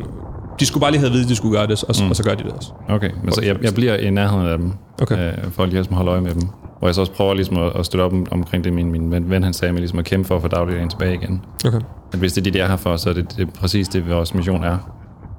de 0.60 0.66
skulle 0.66 0.82
bare 0.82 0.92
lige 0.92 1.00
have 1.00 1.08
at 1.08 1.14
vide, 1.14 1.24
at 1.24 1.30
de 1.30 1.36
skulle 1.36 1.58
gøre 1.58 1.68
det, 1.68 1.84
og, 1.84 1.96
mm. 2.00 2.10
og 2.10 2.16
så 2.16 2.24
gør 2.24 2.36
de 2.36 2.44
det 2.44 2.52
også. 2.52 2.72
Okay, 2.90 3.10
men 3.24 3.34
så 3.34 3.42
jeg, 3.42 3.56
jeg 3.64 3.74
bliver 3.74 3.96
i 3.96 4.10
nærheden 4.10 4.48
af 4.48 4.58
dem, 4.58 4.72
okay. 5.02 5.28
øh, 5.28 5.52
for 5.52 5.64
at 5.64 5.70
lige 5.70 5.86
holde 5.92 6.12
øje 6.12 6.22
med 6.22 6.34
dem. 6.34 6.42
Hvor 6.86 6.90
jeg 6.90 6.96
så 6.96 7.02
også 7.02 7.14
prøver 7.14 7.34
ligesom 7.34 7.58
at, 7.58 7.76
at 7.76 7.86
støtte 7.86 8.04
op 8.04 8.14
om, 8.14 8.28
omkring 8.32 8.64
det, 8.64 8.74
min, 8.74 8.92
min 8.92 9.12
ven, 9.12 9.30
ven 9.30 9.44
han 9.44 9.54
sagde, 9.54 9.74
med 9.74 9.82
ligesom 9.82 10.00
at 10.00 10.06
kæmpe 10.06 10.28
for 10.28 10.36
at 10.36 10.42
få 10.42 10.48
dagligdagen 10.48 10.90
tilbage 10.90 11.14
igen. 11.14 11.42
Okay. 11.66 11.80
At 12.14 12.20
hvis 12.20 12.34
det 12.34 12.42
er 12.42 12.44
det, 12.44 12.54
de 12.54 12.60
er 12.60 12.68
her 12.68 12.76
for, 12.76 12.98
så 12.98 13.10
er 13.10 13.14
det, 13.14 13.38
det 13.38 13.48
er 13.48 13.52
præcis 13.52 13.88
det, 13.88 14.10
vores 14.10 14.34
mission 14.34 14.64
er. 14.64 14.78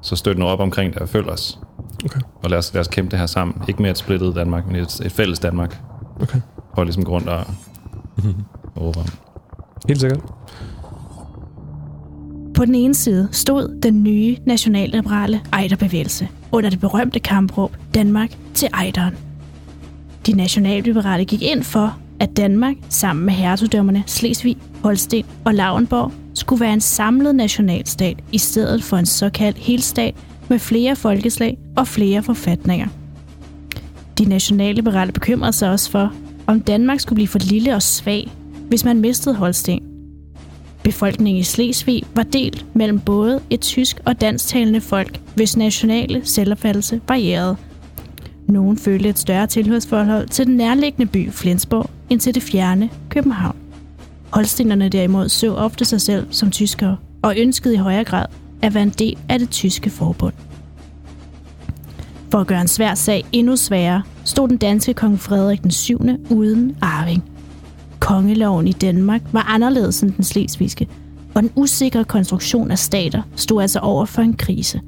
Så 0.03 0.17
støt 0.17 0.39
nu 0.39 0.47
op 0.47 0.61
omkring 0.61 0.95
det 0.95 1.03
og 1.03 1.09
følg 1.09 1.31
os. 1.31 1.59
Okay. 2.05 2.21
Og 2.43 2.51
lad 2.51 2.59
os, 2.59 2.75
lad 2.75 2.81
os 2.81 2.89
kæmpe 2.89 3.11
det 3.11 3.19
her 3.19 3.27
sammen. 3.27 3.63
Ikke 3.69 3.83
med 3.83 3.91
et 3.91 3.99
splittet 3.99 4.35
Danmark, 4.35 4.67
men 4.67 4.77
et, 4.77 5.01
et 5.01 5.13
fælles 5.13 5.39
Danmark. 5.39 5.81
Okay. 6.21 6.41
For 6.75 6.85
ligesom 6.85 7.05
gå 7.05 7.13
rundt 7.13 7.29
og, 7.29 7.39
og 8.75 8.83
råbe 8.83 8.99
Helt 9.89 10.01
sikkert. 10.01 10.21
På 12.55 12.65
den 12.65 12.75
ene 12.75 12.95
side 12.95 13.29
stod 13.33 13.81
den 13.83 14.03
nye 14.03 14.37
nationalliberale 14.47 15.41
ejderbevægelse 15.53 16.29
under 16.53 16.71
det 16.71 16.81
berømte 16.81 17.21
kampråb 17.21 17.77
Danmark 17.95 18.31
til 18.55 18.69
ejderen. 18.73 19.15
De 20.27 20.33
nationalliberale 20.33 21.25
gik 21.25 21.43
ind 21.43 21.63
for, 21.63 21.99
at 22.21 22.37
Danmark 22.37 22.77
sammen 22.89 23.25
med 23.25 23.35
hertugdømmerne 23.35 24.05
Slesvig, 24.07 24.57
Holsten 24.83 25.25
og 25.45 25.55
Lauenborg 25.55 26.13
skulle 26.35 26.61
være 26.61 26.73
en 26.73 26.81
samlet 26.81 27.35
nationalstat 27.35 28.17
i 28.33 28.39
stedet 28.39 28.83
for 28.83 28.97
en 28.97 29.07
såkaldt 29.07 29.59
helstat 29.59 30.15
med 30.49 30.59
flere 30.59 30.97
folkeslag 30.97 31.59
og 31.77 31.89
flere 31.89 32.23
forfatninger. 32.23 32.87
De 34.19 34.25
nationalliberale 34.25 35.13
bekymrede 35.13 35.53
sig 35.53 35.71
også 35.71 35.91
for, 35.91 36.13
om 36.47 36.61
Danmark 36.61 37.01
skulle 37.01 37.17
blive 37.17 37.29
for 37.29 37.39
lille 37.39 37.75
og 37.75 37.83
svag, 37.83 38.31
hvis 38.69 38.85
man 38.85 39.01
mistede 39.01 39.35
Holsten. 39.35 39.81
Befolkningen 40.83 41.41
i 41.41 41.45
Slesvig 41.45 42.03
var 42.15 42.23
delt 42.23 42.67
mellem 42.75 43.01
både 43.01 43.41
et 43.51 43.61
tysk 43.61 44.01
og 44.05 44.21
dansktalende 44.21 44.81
folk, 44.81 45.21
hvis 45.35 45.57
nationale 45.57 46.21
selvopfattelse 46.25 47.01
varierede. 47.09 47.57
Nogen 48.49 48.79
følte 48.79 49.09
et 49.09 49.19
større 49.19 49.47
tilhørsforhold 49.47 50.29
til 50.29 50.47
den 50.47 50.57
nærliggende 50.57 51.07
by 51.07 51.31
Flensborg 51.31 51.91
end 52.11 52.21
til 52.21 52.35
det 52.35 52.43
fjerne 52.43 52.91
København. 53.09 53.57
Holstenerne 54.31 54.89
derimod 54.89 55.29
så 55.29 55.55
ofte 55.55 55.85
sig 55.85 56.01
selv 56.01 56.27
som 56.31 56.51
tyskere 56.51 56.97
og 57.23 57.35
ønskede 57.39 57.75
i 57.75 57.79
højere 57.79 58.05
grad 58.05 58.27
at 58.63 58.75
være 58.75 58.83
en 58.83 58.95
del 58.99 59.19
af 59.29 59.39
det 59.39 59.51
tyske 59.51 59.91
forbund. 59.91 60.33
For 62.31 62.39
at 62.39 62.47
gøre 62.47 62.61
en 62.61 62.69
svær 62.69 62.95
sag 62.95 63.25
endnu 63.33 63.57
sværere, 63.57 64.03
stod 64.25 64.49
den 64.49 64.57
danske 64.57 64.95
kong 64.95 65.21
Frederik 65.21 65.63
den 65.63 65.71
7. 65.71 66.01
uden 66.31 66.77
arving. 66.81 67.25
Kongeloven 68.01 68.69
i 68.69 68.73
Danmark 68.73 69.23
var 69.33 69.43
anderledes 69.43 70.03
end 70.03 70.13
den 70.13 70.25
slesvigske, 70.25 70.89
og 71.35 71.43
den 71.43 71.51
usikre 71.57 72.05
konstruktion 72.05 72.71
af 72.71 72.79
stater 72.79 73.23
stod 73.37 73.63
altså 73.63 73.79
over 73.79 74.05
for 74.05 74.23
en 74.23 74.35
krise. 74.35 74.81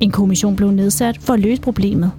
En 0.00 0.10
kommission 0.10 0.56
blev 0.56 0.70
nedsat 0.70 1.18
for 1.18 1.32
at 1.32 1.40
løse 1.40 1.62
problemet. 1.62 2.12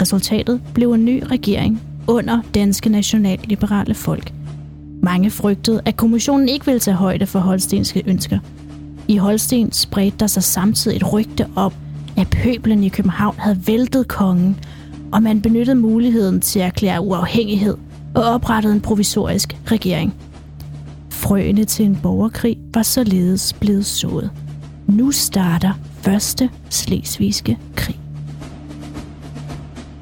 Resultatet 0.00 0.60
blev 0.74 0.92
en 0.92 1.04
ny 1.04 1.22
regering 1.30 1.82
under 2.06 2.40
danske 2.54 2.88
nationalliberale 2.88 3.94
folk. 3.94 4.32
Mange 5.02 5.30
frygtede, 5.30 5.80
at 5.84 5.96
kommissionen 5.96 6.48
ikke 6.48 6.66
ville 6.66 6.80
tage 6.80 6.94
højde 6.94 7.26
for 7.26 7.38
holstenske 7.38 8.02
ønsker. 8.06 8.38
I 9.08 9.16
Holsten 9.16 9.72
spredte 9.72 10.16
der 10.20 10.26
sig 10.26 10.42
samtidig 10.42 10.96
et 10.96 11.12
rygte 11.12 11.46
op, 11.56 11.74
at 12.16 12.28
pøblen 12.30 12.84
i 12.84 12.88
København 12.88 13.34
havde 13.38 13.66
væltet 13.66 14.08
kongen, 14.08 14.56
og 15.12 15.22
man 15.22 15.42
benyttede 15.42 15.76
muligheden 15.76 16.40
til 16.40 16.58
at 16.58 16.66
erklære 16.66 17.00
uafhængighed 17.00 17.76
og 18.14 18.24
oprettede 18.24 18.74
en 18.74 18.80
provisorisk 18.80 19.56
regering. 19.66 20.14
Frøene 21.10 21.64
til 21.64 21.84
en 21.84 21.98
borgerkrig 22.02 22.58
var 22.74 22.82
således 22.82 23.52
blevet 23.52 23.86
sået. 23.86 24.30
Nu 24.86 25.10
starter 25.10 25.72
første 26.02 26.50
slesvigske 26.70 27.58
krig. 27.76 27.99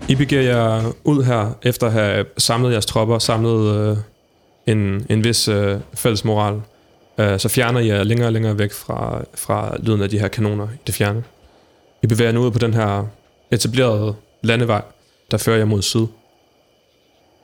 I 0.08 0.14
begiver 0.14 0.42
jer 0.42 0.92
ud 1.04 1.24
her, 1.24 1.50
efter 1.62 1.86
at 1.86 1.92
have 1.92 2.24
samlet 2.38 2.72
jeres 2.72 2.86
tropper, 2.86 3.18
samlet 3.18 3.76
øh, 3.76 3.96
en, 4.66 5.06
en 5.10 5.24
vis 5.24 5.48
øh, 5.48 5.80
fælles 5.94 6.24
moral. 6.24 6.60
Øh, 7.18 7.38
så 7.38 7.48
fjerner 7.48 7.80
I 7.80 7.88
jer 7.88 8.02
længere 8.02 8.28
og 8.28 8.32
længere 8.32 8.58
væk 8.58 8.72
fra, 8.72 9.24
fra 9.34 9.76
lyden 9.82 10.02
af 10.02 10.10
de 10.10 10.18
her 10.18 10.28
kanoner 10.28 10.64
i 10.64 10.76
det 10.86 10.94
fjerne. 10.94 11.24
I 12.02 12.06
bevæger 12.06 12.32
nu 12.32 12.40
ud 12.40 12.50
på 12.50 12.58
den 12.58 12.74
her 12.74 13.06
etablerede 13.50 14.14
landevej, 14.42 14.82
der 15.30 15.36
fører 15.36 15.58
jer 15.58 15.64
mod 15.64 15.82
syd. 15.82 16.06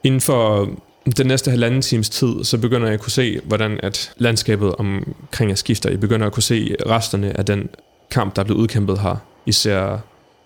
Inden 0.05 0.21
for 0.21 0.63
øh, 0.63 0.69
den 1.17 1.27
næste 1.27 1.51
halvanden 1.51 1.83
times 1.83 2.09
tid, 2.09 2.45
så 2.45 2.59
begynder 2.59 2.87
jeg 2.87 2.95
at 2.95 3.01
kunne 3.01 3.13
se, 3.13 3.41
hvordan 3.45 3.81
at 3.83 4.13
landskabet 4.17 4.75
omkring 4.75 5.51
jer 5.51 5.57
skifter. 5.57 5.91
I 5.91 5.97
begynder 5.97 6.27
at 6.27 6.33
kunne 6.33 6.43
se 6.43 6.77
resterne 6.87 7.39
af 7.39 7.45
den 7.45 7.69
kamp, 8.11 8.37
der 8.37 8.43
er 8.43 8.45
blevet 8.45 8.61
udkæmpet 8.61 8.99
her. 8.99 9.17
I 9.47 9.53
ser 9.53 9.99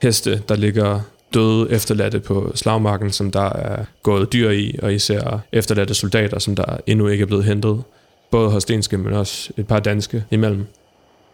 heste, 0.03 0.43
der 0.49 0.57
ligger 0.57 1.01
døde 1.35 1.71
efterladte 1.71 2.21
på 2.21 2.53
slagmarken, 2.55 3.13
som 3.13 3.31
der 3.31 3.51
er 3.53 3.85
gået 4.03 4.33
dyr 4.33 4.51
i, 4.51 4.79
og 4.83 4.95
især 4.95 5.41
efterladte 5.53 5.95
soldater, 5.95 6.39
som 6.39 6.57
der 6.57 6.77
endnu 6.87 7.09
ikke 7.09 7.23
er 7.23 7.27
blevet 7.27 7.45
hentet. 7.45 7.83
Både 8.31 8.51
holstenske, 8.51 8.99
men 8.99 9.13
også 9.13 9.51
et 9.57 9.67
par 9.67 9.79
danske 9.79 10.25
imellem. 10.31 10.67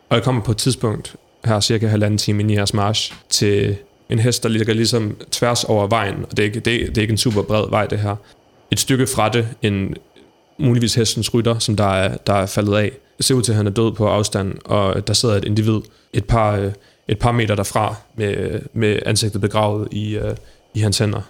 Og 0.08 0.16
jeg 0.16 0.24
kommer 0.24 0.42
på 0.42 0.50
et 0.50 0.56
tidspunkt, 0.56 1.16
her 1.44 1.60
cirka 1.60 1.86
halvanden 1.86 2.18
time 2.18 2.40
ind 2.40 2.50
i 2.50 2.54
jeres 2.54 2.74
march, 2.74 3.14
til 3.30 3.76
en 4.10 4.18
hest, 4.18 4.42
der 4.42 4.48
ligger 4.48 4.74
ligesom 4.74 5.16
tværs 5.30 5.64
over 5.64 5.86
vejen, 5.86 6.24
og 6.30 6.30
det 6.30 6.38
er 6.38 6.44
ikke, 6.44 6.60
det 6.60 6.82
er, 6.82 6.86
det 6.86 6.98
er 6.98 7.02
ikke 7.02 7.12
en 7.12 7.18
super 7.18 7.42
bred 7.42 7.70
vej, 7.70 7.86
det 7.86 7.98
her. 7.98 8.16
Et 8.70 8.80
stykke 8.80 9.06
fra 9.06 9.28
det, 9.28 9.48
en 9.62 9.94
muligvis 10.58 10.94
hestens 10.94 11.34
rytter, 11.34 11.58
som 11.58 11.76
der 11.76 11.84
er, 11.84 12.16
der 12.16 12.32
er 12.32 12.46
faldet 12.46 12.74
af. 12.74 12.92
Det 13.16 13.26
ser 13.26 13.34
ud 13.34 13.42
til, 13.42 13.52
at 13.52 13.56
han 13.56 13.66
er 13.66 13.70
død 13.70 13.92
på 13.92 14.08
afstand, 14.08 14.54
og 14.64 15.06
der 15.06 15.12
sidder 15.12 15.34
et 15.34 15.44
individ 15.44 15.80
et 16.12 16.24
par, 16.24 16.56
øh, 16.56 16.72
et 17.08 17.18
par 17.18 17.32
meter 17.32 17.54
derfra 17.54 17.94
med, 18.14 18.60
med 18.72 18.98
ansigtet 19.06 19.40
begravet 19.40 19.88
i, 19.90 20.18
uh, 20.18 20.30
i 20.74 20.80
hans 20.80 20.98
hænder. 20.98 21.20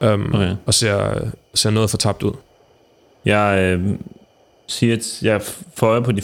Um, 0.00 0.34
okay. 0.34 0.56
Og 0.66 0.74
ser, 0.74 1.20
ser 1.54 1.70
noget 1.70 1.90
fortabt 1.90 2.22
ud. 2.22 2.32
Jeg 3.24 3.58
øh, 3.58 3.94
siger, 4.66 4.96
at 4.96 5.22
jeg 5.22 5.42
får 5.74 5.86
øje 5.86 6.02
på 6.02 6.12
de, 6.12 6.22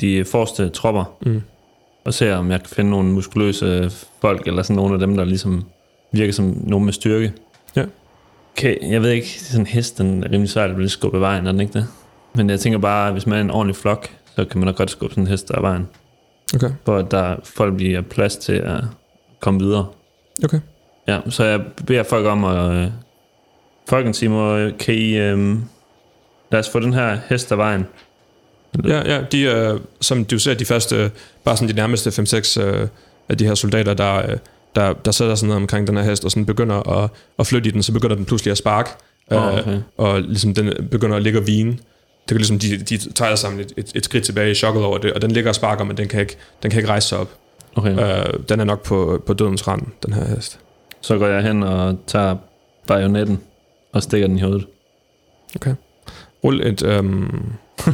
de 0.00 0.24
forreste 0.24 0.68
tropper, 0.68 1.16
mm. 1.20 1.42
og 2.04 2.14
ser, 2.14 2.36
om 2.36 2.50
jeg 2.50 2.60
kan 2.60 2.68
finde 2.68 2.90
nogle 2.90 3.08
muskuløse 3.08 3.90
folk, 4.20 4.46
eller 4.46 4.62
sådan 4.62 4.76
nogle 4.76 4.94
af 4.94 5.00
dem, 5.00 5.16
der 5.16 5.24
ligesom 5.24 5.64
virker 6.12 6.32
som 6.32 6.62
nogen 6.64 6.84
med 6.84 6.92
styrke. 6.92 7.32
Ja. 7.76 7.84
Okay, 8.56 8.90
jeg 8.90 9.02
ved 9.02 9.10
ikke, 9.10 9.40
sådan 9.40 9.66
hest, 9.66 9.98
den 9.98 10.24
er 10.24 10.30
rimelig 10.30 10.50
svært 10.50 10.70
at 10.70 10.76
blive 10.76 10.88
skubbet 10.88 11.18
af 11.18 11.22
vejen, 11.22 11.46
er 11.46 11.52
den 11.52 11.60
ikke 11.60 11.72
det? 11.72 11.86
Men 12.34 12.50
jeg 12.50 12.60
tænker 12.60 12.78
bare, 12.78 13.06
at 13.06 13.12
hvis 13.12 13.26
man 13.26 13.38
er 13.38 13.40
en 13.40 13.50
ordentlig 13.50 13.76
flok, 13.76 14.08
så 14.36 14.44
kan 14.44 14.60
man 14.60 14.66
da 14.66 14.72
godt 14.72 14.90
skubbe 14.90 15.14
sådan 15.14 15.24
en 15.24 15.30
hest 15.30 15.50
af 15.50 15.62
vejen. 15.62 15.88
Okay. 16.54 16.70
At 16.88 17.10
der 17.10 17.36
folk 17.44 17.76
bliver 17.76 18.00
plads 18.00 18.36
til 18.36 18.52
at 18.52 18.84
komme 19.40 19.60
videre. 19.60 19.86
Okay. 20.44 20.60
Ja, 21.08 21.20
så 21.28 21.44
jeg 21.44 21.60
beder 21.86 22.02
folk 22.02 22.26
om 22.26 22.44
at... 22.44 22.72
Øh, 22.72 22.90
folkens, 23.88 24.22
I 24.22 24.26
må, 24.26 24.70
kan 24.78 24.94
I... 24.94 25.16
Øh, 25.16 25.56
lad 26.52 26.60
os 26.60 26.68
få 26.68 26.80
den 26.80 26.92
her 26.92 27.18
hest 27.28 27.52
af 27.52 27.58
vejen. 27.58 27.86
Ja, 28.84 29.14
ja, 29.14 29.22
de, 29.32 29.42
øh, 29.42 29.80
som 30.00 30.24
du 30.24 30.38
ser, 30.38 30.54
de 30.54 30.64
første, 30.64 31.10
bare 31.44 31.56
sådan 31.56 31.68
de 31.68 31.74
nærmeste 31.74 32.10
5-6 32.10 32.60
øh, 32.60 32.88
af 33.28 33.38
de 33.38 33.46
her 33.46 33.54
soldater, 33.54 33.94
der, 33.94 34.30
øh, 34.30 34.36
der, 34.74 34.92
der 34.92 35.10
sætter 35.10 35.34
sig 35.34 35.48
ned 35.48 35.56
omkring 35.56 35.86
den 35.86 35.96
her 35.96 36.04
hest, 36.04 36.24
og 36.24 36.30
sådan 36.30 36.46
begynder 36.46 37.02
at, 37.02 37.10
at 37.38 37.46
flytte 37.46 37.68
i 37.68 37.72
den, 37.72 37.82
så 37.82 37.92
begynder 37.92 38.16
den 38.16 38.24
pludselig 38.24 38.50
at 38.52 38.58
sparke, 38.58 38.90
øh, 39.32 39.38
oh, 39.38 39.58
okay. 39.58 39.80
og 39.96 40.20
ligesom 40.20 40.54
den 40.54 40.88
begynder 40.90 41.16
at 41.16 41.22
ligge 41.22 41.38
og 41.38 41.46
vine. 41.46 41.78
Det 42.28 42.34
kan 42.34 42.36
ligesom, 42.36 42.58
de, 42.58 42.76
de 42.76 43.12
tager 43.12 43.34
sammen 43.34 43.60
et, 43.60 43.72
et, 43.76 43.92
et 43.94 44.04
skridt 44.04 44.24
tilbage 44.24 44.50
i 44.50 44.54
chokket 44.54 44.84
over 44.84 44.98
det, 44.98 45.12
og 45.12 45.22
den 45.22 45.30
ligger 45.30 45.50
og 45.50 45.54
sparker, 45.54 45.84
men 45.84 45.96
den 45.96 46.08
kan 46.08 46.20
ikke, 46.20 46.36
den 46.62 46.70
kan 46.70 46.78
ikke 46.78 46.90
rejse 46.90 47.08
sig 47.08 47.18
op. 47.18 47.30
Okay. 47.74 47.90
Øh, 47.90 48.34
den 48.48 48.60
er 48.60 48.64
nok 48.64 48.82
på, 48.82 49.22
på 49.26 49.34
dødens 49.34 49.68
rand, 49.68 49.82
den 50.06 50.12
her 50.12 50.24
hest. 50.24 50.58
Så 51.00 51.18
går 51.18 51.26
jeg 51.26 51.42
hen 51.42 51.62
og 51.62 51.96
tager 52.06 52.36
bajonetten 52.86 53.40
og 53.92 54.02
stikker 54.02 54.28
den 54.28 54.38
i 54.38 54.40
hovedet. 54.40 54.66
Okay. 55.56 55.74
Rul 56.44 56.66
et... 56.66 56.82
Um... 56.82 57.52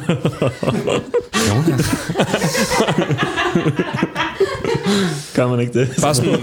kan 5.35 5.49
man 5.49 5.61
ikke 5.61 5.81
det? 5.81 5.89
Bare 6.03 6.15
sådan... 6.15 6.35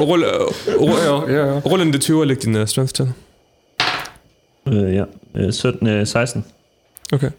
Rul, 0.00 0.24
rul, 0.80 1.30
ja, 1.30 1.32
ja, 1.32 1.58
rul 1.58 1.80
en 1.80 1.92
det 1.92 2.00
20 2.00 2.20
og 2.20 2.26
læg 2.26 2.42
din 2.42 2.56
uh, 2.56 2.66
strength 2.66 2.94
til. 2.94 3.12
Øh, 4.68 4.94
ja, 4.94 5.04
øh, 5.34 5.52
17, 5.52 5.86
øh, 5.86 6.06
16. 6.06 6.44
Okay. 7.12 7.30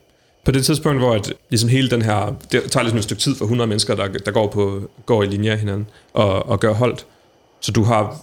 På 0.46 0.52
det 0.52 0.66
tidspunkt, 0.66 1.00
hvor 1.00 1.14
at, 1.16 1.34
ligesom 1.50 1.70
hele 1.70 1.90
den 1.90 2.02
her, 2.02 2.36
det 2.52 2.64
tager 2.72 2.84
ligesom 2.84 2.98
et 2.98 3.04
stykke 3.04 3.22
tid 3.22 3.36
for 3.36 3.46
100 3.46 3.68
mennesker, 3.68 3.96
der, 3.96 4.08
der 4.08 4.32
går, 4.32 4.48
på, 4.48 4.90
går 5.06 5.24
i 5.24 5.26
linje 5.26 5.52
af 5.52 5.60
hinanden 5.60 5.88
og, 6.14 6.50
og 6.50 6.60
gør 6.60 6.74
holdt. 6.74 7.06
Så 7.62 7.72
du 7.72 7.84
har 7.84 8.22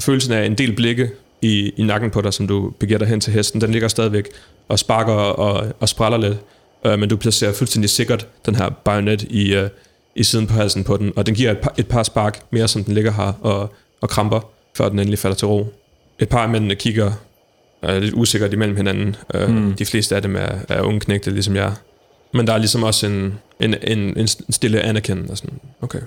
følelsen 0.00 0.32
af 0.32 0.46
en 0.46 0.54
del 0.54 0.76
blikke 0.76 1.10
i, 1.42 1.72
i 1.76 1.82
nakken 1.82 2.10
på 2.10 2.20
dig, 2.20 2.34
som 2.34 2.46
du 2.46 2.72
begiver 2.78 2.98
dig 2.98 3.08
hen 3.08 3.20
til 3.20 3.32
hesten. 3.32 3.60
Den 3.60 3.72
ligger 3.72 3.88
stadigvæk 3.88 4.28
og 4.68 4.78
sparker 4.78 5.12
og, 5.12 5.72
og 5.80 5.88
spræller 5.88 6.18
lidt, 6.18 6.38
øh, 6.86 6.98
men 6.98 7.08
du 7.08 7.16
placerer 7.16 7.52
fuldstændig 7.52 7.90
sikkert 7.90 8.26
den 8.46 8.54
her 8.54 8.68
bajonet 8.68 9.22
i, 9.22 9.54
øh, 9.54 9.68
i 10.14 10.24
siden 10.24 10.46
på 10.46 10.54
halsen 10.54 10.84
på 10.84 10.96
den, 10.96 11.12
og 11.16 11.26
den 11.26 11.34
giver 11.34 11.50
et 11.50 11.58
par, 11.58 11.74
et 11.78 11.86
par 11.86 12.02
spark 12.02 12.42
mere, 12.50 12.68
som 12.68 12.84
den 12.84 12.94
ligger 12.94 13.12
her 13.12 13.32
og, 13.40 13.74
og 14.00 14.08
kramper, 14.08 14.40
før 14.76 14.88
den 14.88 14.98
endelig 14.98 15.18
falder 15.18 15.36
til 15.36 15.48
ro. 15.48 15.74
Et 16.18 16.28
par 16.28 16.42
af 16.42 16.48
mændene 16.48 16.74
kigger 16.74 17.12
er 17.82 17.98
lidt 17.98 18.14
usikkert 18.14 18.52
imellem 18.52 18.76
hinanden. 18.76 19.16
Øh, 19.34 19.48
mm. 19.48 19.74
De 19.74 19.86
fleste 19.86 20.16
af 20.16 20.22
dem 20.22 20.36
er, 20.36 20.48
er 20.68 20.80
unge 20.80 21.00
knægte, 21.00 21.30
ligesom 21.30 21.56
jeg. 21.56 21.72
Men 22.32 22.46
der 22.46 22.52
er 22.52 22.58
ligesom 22.58 22.82
også 22.82 23.06
en, 23.06 23.38
en, 23.60 23.74
en, 23.82 24.18
en 24.18 24.28
stille 24.28 24.80
anerkendelse. 24.80 25.36
Sådan, 25.36 25.58
okay, 25.82 26.00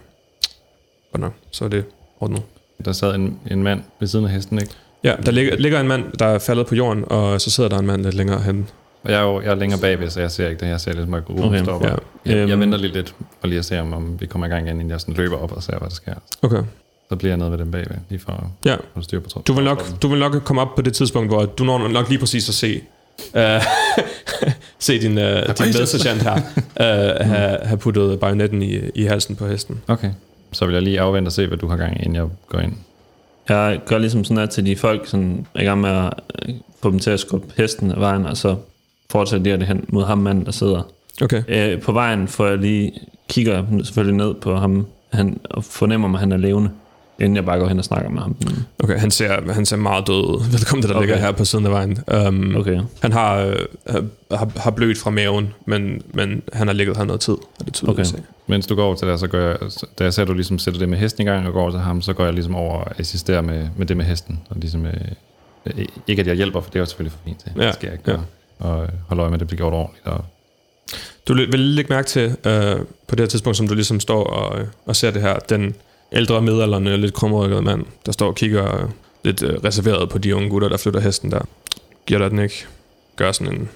godt 1.12 1.21
nok, 1.21 1.33
så 1.51 1.65
er 1.65 1.69
det 1.69 1.86
ordnet. 2.19 2.41
Der 2.86 2.91
sad 2.91 3.15
en, 3.15 3.39
en 3.51 3.63
mand 3.63 3.81
ved 3.99 4.07
siden 4.07 4.25
af 4.25 4.31
hesten, 4.31 4.59
ikke? 4.59 4.73
Ja, 5.03 5.15
der 5.25 5.31
ligger, 5.31 5.55
ligger 5.55 5.79
en 5.79 5.88
mand, 5.88 6.03
der 6.19 6.25
er 6.25 6.39
faldet 6.39 6.67
på 6.67 6.75
jorden, 6.75 7.03
og 7.07 7.41
så 7.41 7.51
sidder 7.51 7.69
der 7.69 7.77
en 7.79 7.86
mand 7.86 8.03
lidt 8.03 8.15
længere 8.15 8.41
hen. 8.41 8.69
Og 9.03 9.12
jeg 9.12 9.19
er 9.19 9.23
jo 9.23 9.41
jeg 9.41 9.51
er 9.51 9.55
længere 9.55 9.79
bagved, 9.79 10.09
så 10.09 10.19
jeg 10.19 10.31
ser 10.31 10.49
ikke 10.49 10.59
det. 10.59 10.67
Jeg 10.67 10.81
ser 10.81 10.93
lidt, 10.93 11.05
som 11.05 11.13
jeg 11.13 11.45
okay. 11.45 11.63
stopper. 11.63 11.88
Ja. 11.88 11.95
Jeg, 12.25 12.38
jeg, 12.38 12.49
øhm. 12.49 12.59
venter 12.59 12.77
lige 12.77 12.93
lidt, 12.93 13.15
og 13.41 13.49
lige 13.49 13.59
at 13.59 13.65
se, 13.65 13.79
om, 13.79 13.93
om 13.93 14.21
vi 14.21 14.25
kommer 14.25 14.47
i 14.47 14.49
gang 14.49 14.67
igen, 14.67 14.75
inden 14.75 14.89
jeg 14.89 15.01
sådan 15.01 15.13
løber 15.13 15.38
op 15.38 15.51
og 15.51 15.63
ser, 15.63 15.77
hvad 15.77 15.89
der 15.89 15.95
sker. 15.95 16.13
Okay. 16.41 16.63
Så 17.09 17.15
bliver 17.15 17.31
jeg 17.31 17.37
nede 17.37 17.51
ved 17.51 17.57
dem 17.57 17.71
bagved, 17.71 17.95
lige 18.09 18.19
for 18.19 18.51
ja. 18.65 18.75
at 18.95 19.03
styre 19.03 19.21
på 19.21 19.29
tror. 19.29 19.41
Du 19.41 19.53
vil, 19.53 19.63
nok, 19.63 20.01
du 20.01 20.07
vil 20.07 20.19
nok 20.19 20.41
komme 20.43 20.61
op 20.61 20.75
på 20.75 20.81
det 20.81 20.93
tidspunkt, 20.93 21.29
hvor 21.29 21.45
du 21.45 21.63
når 21.63 21.87
nok 21.87 22.09
lige 22.09 22.19
præcis 22.19 22.49
at 22.49 22.55
se, 22.55 22.81
uh, 23.35 23.41
se 24.79 25.01
din, 25.01 25.17
uh, 25.17 25.23
din 25.57 25.73
medsergeant 25.79 26.21
her 26.21 26.35
uh, 26.35 27.27
have, 27.27 27.57
have 27.63 27.77
puttet 27.77 28.19
bajonetten 28.19 28.61
i, 28.61 28.79
i 28.95 29.03
halsen 29.03 29.35
på 29.35 29.47
hesten. 29.47 29.81
Okay. 29.87 30.11
Så 30.51 30.65
vil 30.65 30.73
jeg 30.73 30.81
lige 30.81 30.99
afvente 30.99 31.29
og 31.29 31.31
se, 31.31 31.47
hvad 31.47 31.57
du 31.57 31.67
har 31.67 31.77
gang 31.77 31.97
i, 31.97 31.99
inden 31.99 32.15
jeg 32.15 32.27
går 32.49 32.59
ind. 32.59 32.73
Jeg 33.49 33.79
gør 33.85 33.97
ligesom 33.97 34.23
sådan 34.23 34.37
her 34.37 34.45
til 34.45 34.65
de 34.65 34.75
folk, 34.75 35.07
som 35.07 35.45
er 35.55 35.61
i 35.61 35.65
gang 35.65 35.81
med 35.81 35.89
at 35.89 36.13
få 36.81 36.91
dem 36.91 36.99
til 36.99 37.11
at 37.11 37.19
skubbe 37.19 37.47
hesten 37.57 37.91
af 37.91 37.99
vejen, 37.99 38.25
og 38.25 38.37
så 38.37 38.55
fortsætter 39.09 39.51
de 39.51 39.59
det 39.59 39.67
hen 39.67 39.85
mod 39.87 40.05
ham 40.05 40.17
mand, 40.17 40.45
der 40.45 40.51
sidder. 40.51 40.81
Okay. 41.21 41.43
Øh, 41.47 41.81
på 41.81 41.91
vejen 41.91 42.27
får 42.27 42.47
jeg 42.47 42.57
lige, 42.57 42.93
kigger 43.29 43.63
selvfølgelig 43.83 44.17
ned 44.17 44.33
på 44.33 44.55
ham, 44.55 44.87
han, 45.13 45.39
og 45.43 45.63
fornemmer, 45.63 46.13
at 46.13 46.19
han 46.19 46.31
er 46.31 46.37
levende 46.37 46.69
inden 47.23 47.36
jeg 47.36 47.45
bare 47.45 47.59
går 47.59 47.67
hen 47.67 47.79
og 47.79 47.86
snakker 47.86 48.09
med 48.09 48.21
ham. 48.21 48.36
Okay, 48.83 48.97
han 48.97 49.12
ser, 49.12 49.53
han 49.53 49.65
ser 49.65 49.77
meget 49.77 50.07
død 50.07 50.15
ud. 50.15 50.51
Velkommen 50.51 50.81
det, 50.81 50.89
der 50.89 50.95
okay. 50.95 51.07
ligger 51.07 51.21
her 51.21 51.31
på 51.31 51.45
siden 51.45 51.65
af 51.65 51.71
vejen. 51.71 51.97
Um, 52.27 52.55
okay. 52.55 52.81
Han 53.01 53.12
har, 53.12 53.36
øh, 53.38 54.03
har, 54.31 54.59
har 54.59 54.71
blødt 54.71 54.97
fra 54.97 55.09
maven, 55.09 55.53
men, 55.65 56.01
men 56.13 56.41
han 56.53 56.67
har 56.67 56.73
ligget 56.73 56.97
her 56.97 57.03
noget 57.03 57.21
tid, 57.21 57.33
og 57.33 57.65
det 57.65 57.73
tydeligt 57.73 57.91
okay. 57.91 58.01
at 58.01 58.07
se. 58.07 58.23
Mens 58.47 58.67
du 58.67 58.75
går 58.75 58.86
over 58.86 58.95
til 58.95 59.07
det, 59.07 59.19
så 59.19 59.27
gør 59.27 59.47
jeg, 59.47 59.57
da 59.99 60.03
jeg 60.03 60.13
ser, 60.13 60.21
at 60.21 60.27
du 60.27 60.33
ligesom 60.33 60.59
sætter 60.59 60.79
det 60.79 60.89
med 60.89 60.97
hesten 60.97 61.21
i 61.21 61.25
gang 61.25 61.47
og 61.47 61.53
går 61.53 61.62
over 61.62 61.71
til 61.71 61.79
ham, 61.79 62.01
så 62.01 62.13
går 62.13 62.23
jeg 62.23 62.33
ligesom 62.33 62.55
over 62.55 62.77
og 62.77 62.99
assisterer 62.99 63.41
med, 63.41 63.67
med 63.77 63.86
det 63.86 63.97
med 63.97 64.05
hesten. 64.05 64.39
Og 64.49 64.55
ligesom, 64.59 64.86
øh, 64.86 64.93
ikke 66.07 66.19
at 66.19 66.27
jeg 66.27 66.36
hjælper, 66.36 66.62
for 66.62 66.69
det 66.69 66.75
er 66.75 66.79
jo 66.79 66.86
selvfølgelig 66.86 67.12
for 67.12 67.19
fint. 67.25 67.45
Det 67.45 67.63
ja. 67.63 67.71
skal 67.71 67.88
jeg 67.88 67.93
ikke 67.93 68.03
gøre. 68.03 68.23
Ja. 68.62 68.67
Og 68.67 68.88
holde 69.07 69.21
øje 69.21 69.29
med, 69.29 69.36
at 69.36 69.39
det 69.39 69.47
bliver 69.47 69.57
gjort 69.57 69.73
ordentligt. 69.73 70.07
Og 70.07 70.25
du 71.27 71.33
vil 71.33 71.59
lægge 71.59 71.93
mærke 71.93 72.07
til, 72.07 72.36
øh, 72.45 72.75
på 73.07 73.15
det 73.15 73.19
her 73.19 73.27
tidspunkt, 73.27 73.57
som 73.57 73.67
du 73.67 73.73
ligesom 73.73 73.99
står 73.99 74.23
og, 74.23 74.67
og 74.86 74.95
ser 74.95 75.12
det 75.12 75.21
her, 75.21 75.39
den, 75.39 75.75
ældre, 76.13 76.41
midalderne, 76.41 76.97
lidt 76.97 77.13
krumrykket 77.13 77.63
mand, 77.63 77.86
der 78.06 78.12
står 78.12 78.28
og 78.28 78.36
kigger 78.36 78.91
lidt 79.23 79.43
øh, 79.43 79.54
reserveret 79.63 80.10
på 80.10 80.17
de 80.17 80.36
unge 80.36 80.49
gutter, 80.49 80.69
der 80.69 80.78
flytter 80.78 80.99
hesten 80.99 81.32
der. 81.32 81.41
Giver 82.06 82.19
dig 82.19 82.32
den 82.32 82.39
ikke? 82.39 82.65
Gør 83.15 83.32
sådan 83.32 83.54
en... 83.54 83.69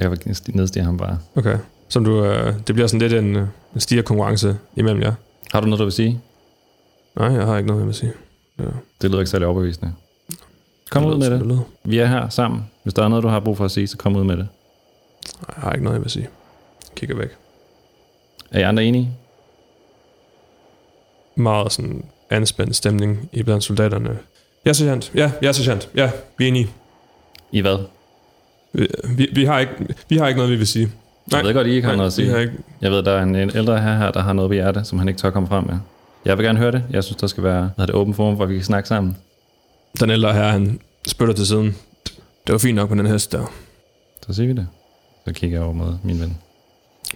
Jeg 0.00 0.10
vil 0.10 0.36
nedstige 0.48 0.84
ham 0.84 0.98
bare. 0.98 1.18
Okay. 1.36 1.58
Som 1.88 2.04
du, 2.04 2.24
øh, 2.24 2.54
det 2.66 2.74
bliver 2.74 2.86
sådan 2.86 3.08
lidt 3.08 3.12
en, 3.12 3.36
øh, 3.36 3.46
en 3.74 3.80
stiger 3.80 4.02
konkurrence 4.02 4.56
imellem 4.76 5.02
jer. 5.02 5.12
Har 5.52 5.60
du 5.60 5.66
noget, 5.66 5.78
du 5.78 5.84
vil 5.84 5.92
sige? 5.92 6.20
Nej, 7.16 7.28
jeg 7.28 7.46
har 7.46 7.56
ikke 7.56 7.66
noget, 7.66 7.80
jeg 7.80 7.86
vil 7.86 7.94
sige. 7.94 8.12
Ja. 8.58 8.64
Det 9.02 9.10
lyder 9.10 9.20
ikke 9.20 9.30
særlig 9.30 9.48
overbevisende. 9.48 9.92
Kom 10.90 11.04
ud 11.04 11.18
med 11.18 11.30
det. 11.30 11.40
det. 11.40 11.60
Vi 11.84 11.98
er 11.98 12.06
her 12.06 12.28
sammen. 12.28 12.70
Hvis 12.82 12.94
der 12.94 13.04
er 13.04 13.08
noget, 13.08 13.22
du 13.22 13.28
har 13.28 13.40
brug 13.40 13.56
for 13.56 13.64
at 13.64 13.70
sige, 13.70 13.86
så 13.86 13.96
kom 13.96 14.16
ud 14.16 14.24
med 14.24 14.36
det. 14.36 14.48
Nej, 15.48 15.54
jeg 15.56 15.62
har 15.62 15.72
ikke 15.72 15.84
noget, 15.84 15.94
jeg 15.94 16.02
vil 16.02 16.10
sige. 16.10 16.28
Kigger 16.96 17.16
væk. 17.16 17.28
Er 18.50 18.60
I 18.60 18.62
andre 18.62 18.84
enige? 18.84 19.10
Meget 21.38 21.72
sådan 21.72 22.04
anspændt 22.30 22.76
stemning 22.76 23.28
i 23.32 23.42
blandt 23.42 23.64
soldaterne. 23.64 24.18
Ja, 24.66 24.72
sergeant. 24.72 25.12
Ja, 25.14 25.32
ja, 25.42 25.52
sergeant. 25.52 25.88
Ja, 25.94 26.10
vi 26.38 26.44
er 26.44 26.48
enige. 26.48 26.70
I 27.52 27.60
hvad? 27.60 27.78
Vi, 28.72 28.86
vi, 29.04 29.28
vi, 29.32 29.44
har 29.44 29.58
ikke, 29.58 29.72
vi 30.08 30.16
har 30.16 30.28
ikke 30.28 30.38
noget, 30.38 30.52
vi 30.52 30.56
vil 30.56 30.66
sige. 30.66 30.92
Nej, 31.32 31.38
jeg 31.38 31.46
ved 31.46 31.54
godt, 31.54 31.66
I 31.66 31.70
ikke 31.70 31.86
har 31.86 31.92
nej, 31.92 31.96
noget 31.96 32.06
at 32.06 32.12
sige. 32.12 32.40
Ikke... 32.40 32.52
Jeg 32.80 32.90
ved, 32.90 33.02
der 33.02 33.12
er 33.12 33.22
en, 33.22 33.36
en 33.36 33.56
ældre 33.56 33.80
her, 33.80 33.96
her, 33.96 34.10
der 34.10 34.20
har 34.20 34.32
noget 34.32 34.48
på 34.48 34.52
hjertet, 34.52 34.86
som 34.86 34.98
han 34.98 35.08
ikke 35.08 35.20
tør 35.20 35.30
komme 35.30 35.48
frem 35.48 35.64
med. 35.64 35.78
Jeg 36.24 36.38
vil 36.38 36.46
gerne 36.46 36.58
høre 36.58 36.72
det. 36.72 36.84
Jeg 36.90 37.04
synes, 37.04 37.16
der 37.16 37.26
skal 37.26 37.42
være 37.42 37.70
hvad 37.76 37.86
det 37.86 37.94
åben 37.94 38.14
forum, 38.14 38.34
hvor 38.34 38.46
vi 38.46 38.54
kan 38.54 38.64
snakke 38.64 38.88
sammen. 38.88 39.16
Den 40.00 40.10
ældre 40.10 40.32
her, 40.32 40.48
han 40.48 40.80
spytter 41.06 41.34
til 41.34 41.46
siden. 41.46 41.76
Det 42.46 42.52
var 42.52 42.58
fint 42.58 42.76
nok 42.76 42.88
på 42.88 42.94
den 42.94 43.06
hest 43.06 43.32
der. 43.32 43.52
Så 44.26 44.32
siger 44.32 44.46
vi 44.46 44.52
det. 44.52 44.66
Så 45.26 45.32
kigger 45.34 45.58
jeg 45.58 45.64
over 45.64 45.74
mod 45.74 45.94
min 46.02 46.20
ven 46.20 46.36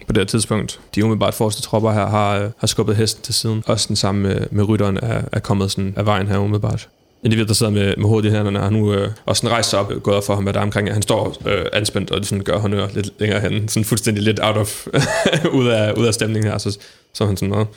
på 0.07 0.13
det 0.13 0.17
her 0.17 0.25
tidspunkt. 0.25 0.79
De 0.95 1.03
umiddelbart 1.03 1.33
forreste 1.33 1.61
tropper 1.61 1.91
her 1.91 2.07
har, 2.07 2.37
øh, 2.37 2.49
har 2.57 2.67
skubbet 2.67 2.95
hesten 2.95 3.23
til 3.23 3.33
siden. 3.33 3.63
Også 3.67 3.87
den 3.87 3.95
samme 3.95 4.21
med, 4.21 4.47
med 4.51 4.63
rytteren 4.69 4.97
er, 4.97 5.21
er 5.31 5.39
kommet 5.39 5.71
sådan 5.71 5.93
af 5.97 6.05
vejen 6.05 6.27
her 6.27 6.37
umiddelbart. 6.37 6.89
Individet, 7.23 7.47
der 7.47 7.53
sidder 7.53 7.71
med, 7.71 7.93
med 7.97 8.05
hovedet 8.05 8.29
i 8.29 8.31
hænderne, 8.31 8.59
har 8.59 8.69
nu 8.69 8.93
øh, 8.93 9.09
også 9.25 9.39
sådan 9.39 9.53
rejst 9.53 9.69
sig 9.69 9.79
op, 9.79 9.91
gået 10.03 10.17
op 10.17 10.25
for 10.25 10.35
ham, 10.35 10.43
hvad 10.43 10.53
der 10.53 10.59
er 10.59 10.63
omkring. 10.63 10.93
Han 10.93 11.01
står 11.01 11.37
øh, 11.45 11.65
anspændt 11.73 12.11
og 12.11 12.25
sådan 12.25 12.43
gør 12.43 12.57
honør 12.57 12.87
lidt 12.93 13.09
længere 13.19 13.39
hen. 13.39 13.67
Sådan 13.67 13.85
fuldstændig 13.85 14.23
lidt 14.23 14.39
out 14.43 14.57
of, 14.57 14.87
ud, 15.59 15.67
af, 15.67 15.93
ud 15.93 16.05
af 16.05 16.13
stemningen 16.13 16.51
her. 16.51 16.57
Så, 16.57 16.79
så 17.13 17.25
han 17.25 17.37
sådan 17.37 17.49
noget. 17.49 17.67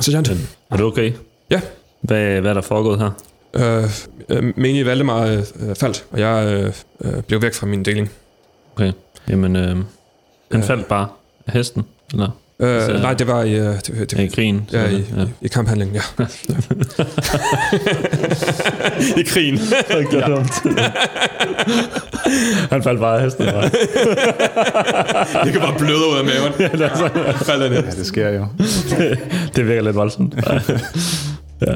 Så 0.00 0.10
Jan. 0.10 0.24
Er 0.70 0.76
du 0.76 0.86
okay? 0.86 1.12
Ja. 1.50 1.60
Hvad, 2.00 2.40
hvad 2.40 2.50
er 2.50 2.54
der 2.54 2.60
foregået 2.60 2.98
her? 2.98 3.10
Øh, 3.54 3.84
øh, 4.28 4.52
Menig 4.56 4.86
Valdemar 4.86 5.26
øh, 5.26 5.74
faldt, 5.74 6.04
og 6.10 6.20
jeg 6.20 6.46
øh, 6.46 6.72
øh, 7.04 7.22
blev 7.22 7.42
væk 7.42 7.54
fra 7.54 7.66
min 7.66 7.84
deling. 7.84 8.10
Okay. 8.76 8.92
Jamen, 9.28 9.56
øh, 9.56 9.76
han 10.50 10.60
øh, 10.60 10.62
faldt 10.62 10.86
bare 10.86 11.08
hesten? 11.48 11.82
Eller? 12.12 12.30
Øh, 12.58 12.82
så, 12.82 12.92
nej, 12.92 13.14
det 13.14 13.26
var 13.26 13.42
i, 13.42 13.60
uh, 13.60 13.66
det, 13.66 14.10
det, 14.10 14.18
i 14.18 14.26
krigen. 14.26 14.68
Ja, 14.72 14.88
i, 14.88 15.04
ja. 15.16 15.24
i 15.40 15.48
kamphandlingen, 15.48 15.96
ja. 16.18 16.24
I 19.16 19.22
krigen. 19.22 19.58
det 19.88 20.12
ja. 20.12 20.20
dumt. 20.20 20.52
Han 22.70 22.82
faldt 22.82 23.00
bare 23.00 23.16
af 23.16 23.22
hesten. 23.22 23.46
Bare. 23.46 23.62
det 25.44 25.52
kan 25.52 25.60
bare 25.60 25.78
bløde 25.78 25.98
ud 26.12 26.18
af 26.18 26.24
maven. 26.24 26.52
ja, 26.58 26.68
det, 26.68 26.80
er 26.80 26.96
så, 26.96 27.10
ja. 27.16 27.30
Falder 27.30 27.68
det. 27.68 27.76
Ja, 27.76 27.90
det 27.90 28.06
sker 28.06 28.28
jo. 28.28 28.46
det, 28.90 29.18
det 29.56 29.66
virker 29.66 29.82
lidt 29.82 29.96
voldsomt. 29.96 30.34
ja. 31.66 31.74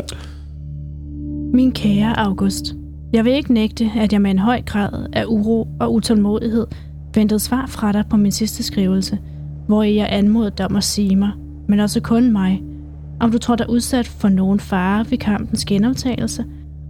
Min 1.53 1.73
kære 1.73 2.19
August, 2.19 2.65
jeg 3.13 3.25
vil 3.25 3.33
ikke 3.33 3.53
nægte, 3.53 3.91
at 4.01 4.13
jeg 4.13 4.23
med 4.23 4.31
en 4.31 4.39
høj 4.39 4.63
grad 4.63 5.07
af 5.13 5.25
uro 5.27 5.69
og 5.81 5.95
utålmodighed 5.95 6.67
ventede 7.15 7.41
svar 7.41 7.67
fra 7.67 7.93
dig 7.93 8.05
på 8.11 8.17
min 8.17 8.33
sidste 8.33 8.63
skrivelse, 8.63 9.19
hvor 9.69 9.83
jeg 9.83 10.09
anmodede 10.11 10.55
dig 10.59 10.67
om 10.67 10.77
at 10.77 10.85
sige 10.85 11.17
mig, 11.17 11.31
men 11.67 11.81
også 11.81 12.01
kun 12.01 12.33
mig, 12.33 12.63
om 13.21 13.31
du 13.31 13.39
tror 13.39 13.57
dig 13.57 13.71
udsat 13.71 14.09
for 14.09 14.29
nogen 14.29 14.61
fare 14.61 15.07
ved 15.11 15.19
kampens 15.19 15.65
genoptagelse, 15.65 16.45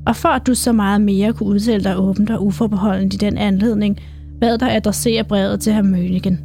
og 0.06 0.16
for 0.16 0.28
at 0.28 0.46
du 0.46 0.54
så 0.54 0.72
meget 0.72 1.00
mere 1.00 1.32
kunne 1.32 1.48
udtale 1.48 1.84
dig 1.84 1.98
åbent 1.98 2.30
og 2.30 2.46
uforbeholdent 2.46 3.14
i 3.14 3.16
den 3.16 3.38
anledning, 3.38 3.98
bad 4.40 4.58
dig 4.58 4.76
adressere 4.76 5.24
brevet 5.24 5.60
til 5.60 5.72
herr 5.72 5.82
Mønigen. 5.82 6.40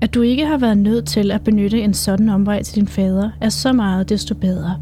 At 0.00 0.14
du 0.14 0.22
ikke 0.22 0.46
har 0.46 0.58
været 0.58 0.78
nødt 0.78 1.06
til 1.06 1.30
at 1.30 1.44
benytte 1.44 1.80
en 1.80 1.94
sådan 1.94 2.28
omvej 2.28 2.62
til 2.62 2.76
din 2.76 2.88
fader, 2.88 3.30
er 3.40 3.48
så 3.48 3.72
meget 3.72 4.08
desto 4.08 4.34
bedre. 4.34 4.76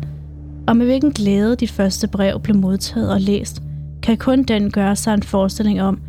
Og 0.67 0.77
med 0.77 0.87
hvilken 0.87 1.11
glæde 1.11 1.57
dit 1.57 1.71
første 1.71 2.09
brev 2.09 2.41
blev 2.41 2.57
modtaget 2.57 3.13
og 3.13 3.21
læst, 3.21 3.63
kan 4.03 4.17
kun 4.17 4.43
den 4.43 4.71
gøre 4.71 4.97
sig 4.97 5.15
en 5.15 5.23
forestilling 5.23 5.83
om, 5.83 6.01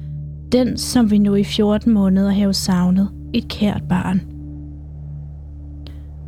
den, 0.52 0.78
som 0.78 1.12
vi 1.12 1.18
nu 1.18 1.36
i 1.36 1.44
14 1.44 1.94
måneder 1.94 2.32
har 2.32 2.52
savnet, 2.52 3.10
et 3.34 3.48
kært 3.48 3.84
barn. 3.90 4.22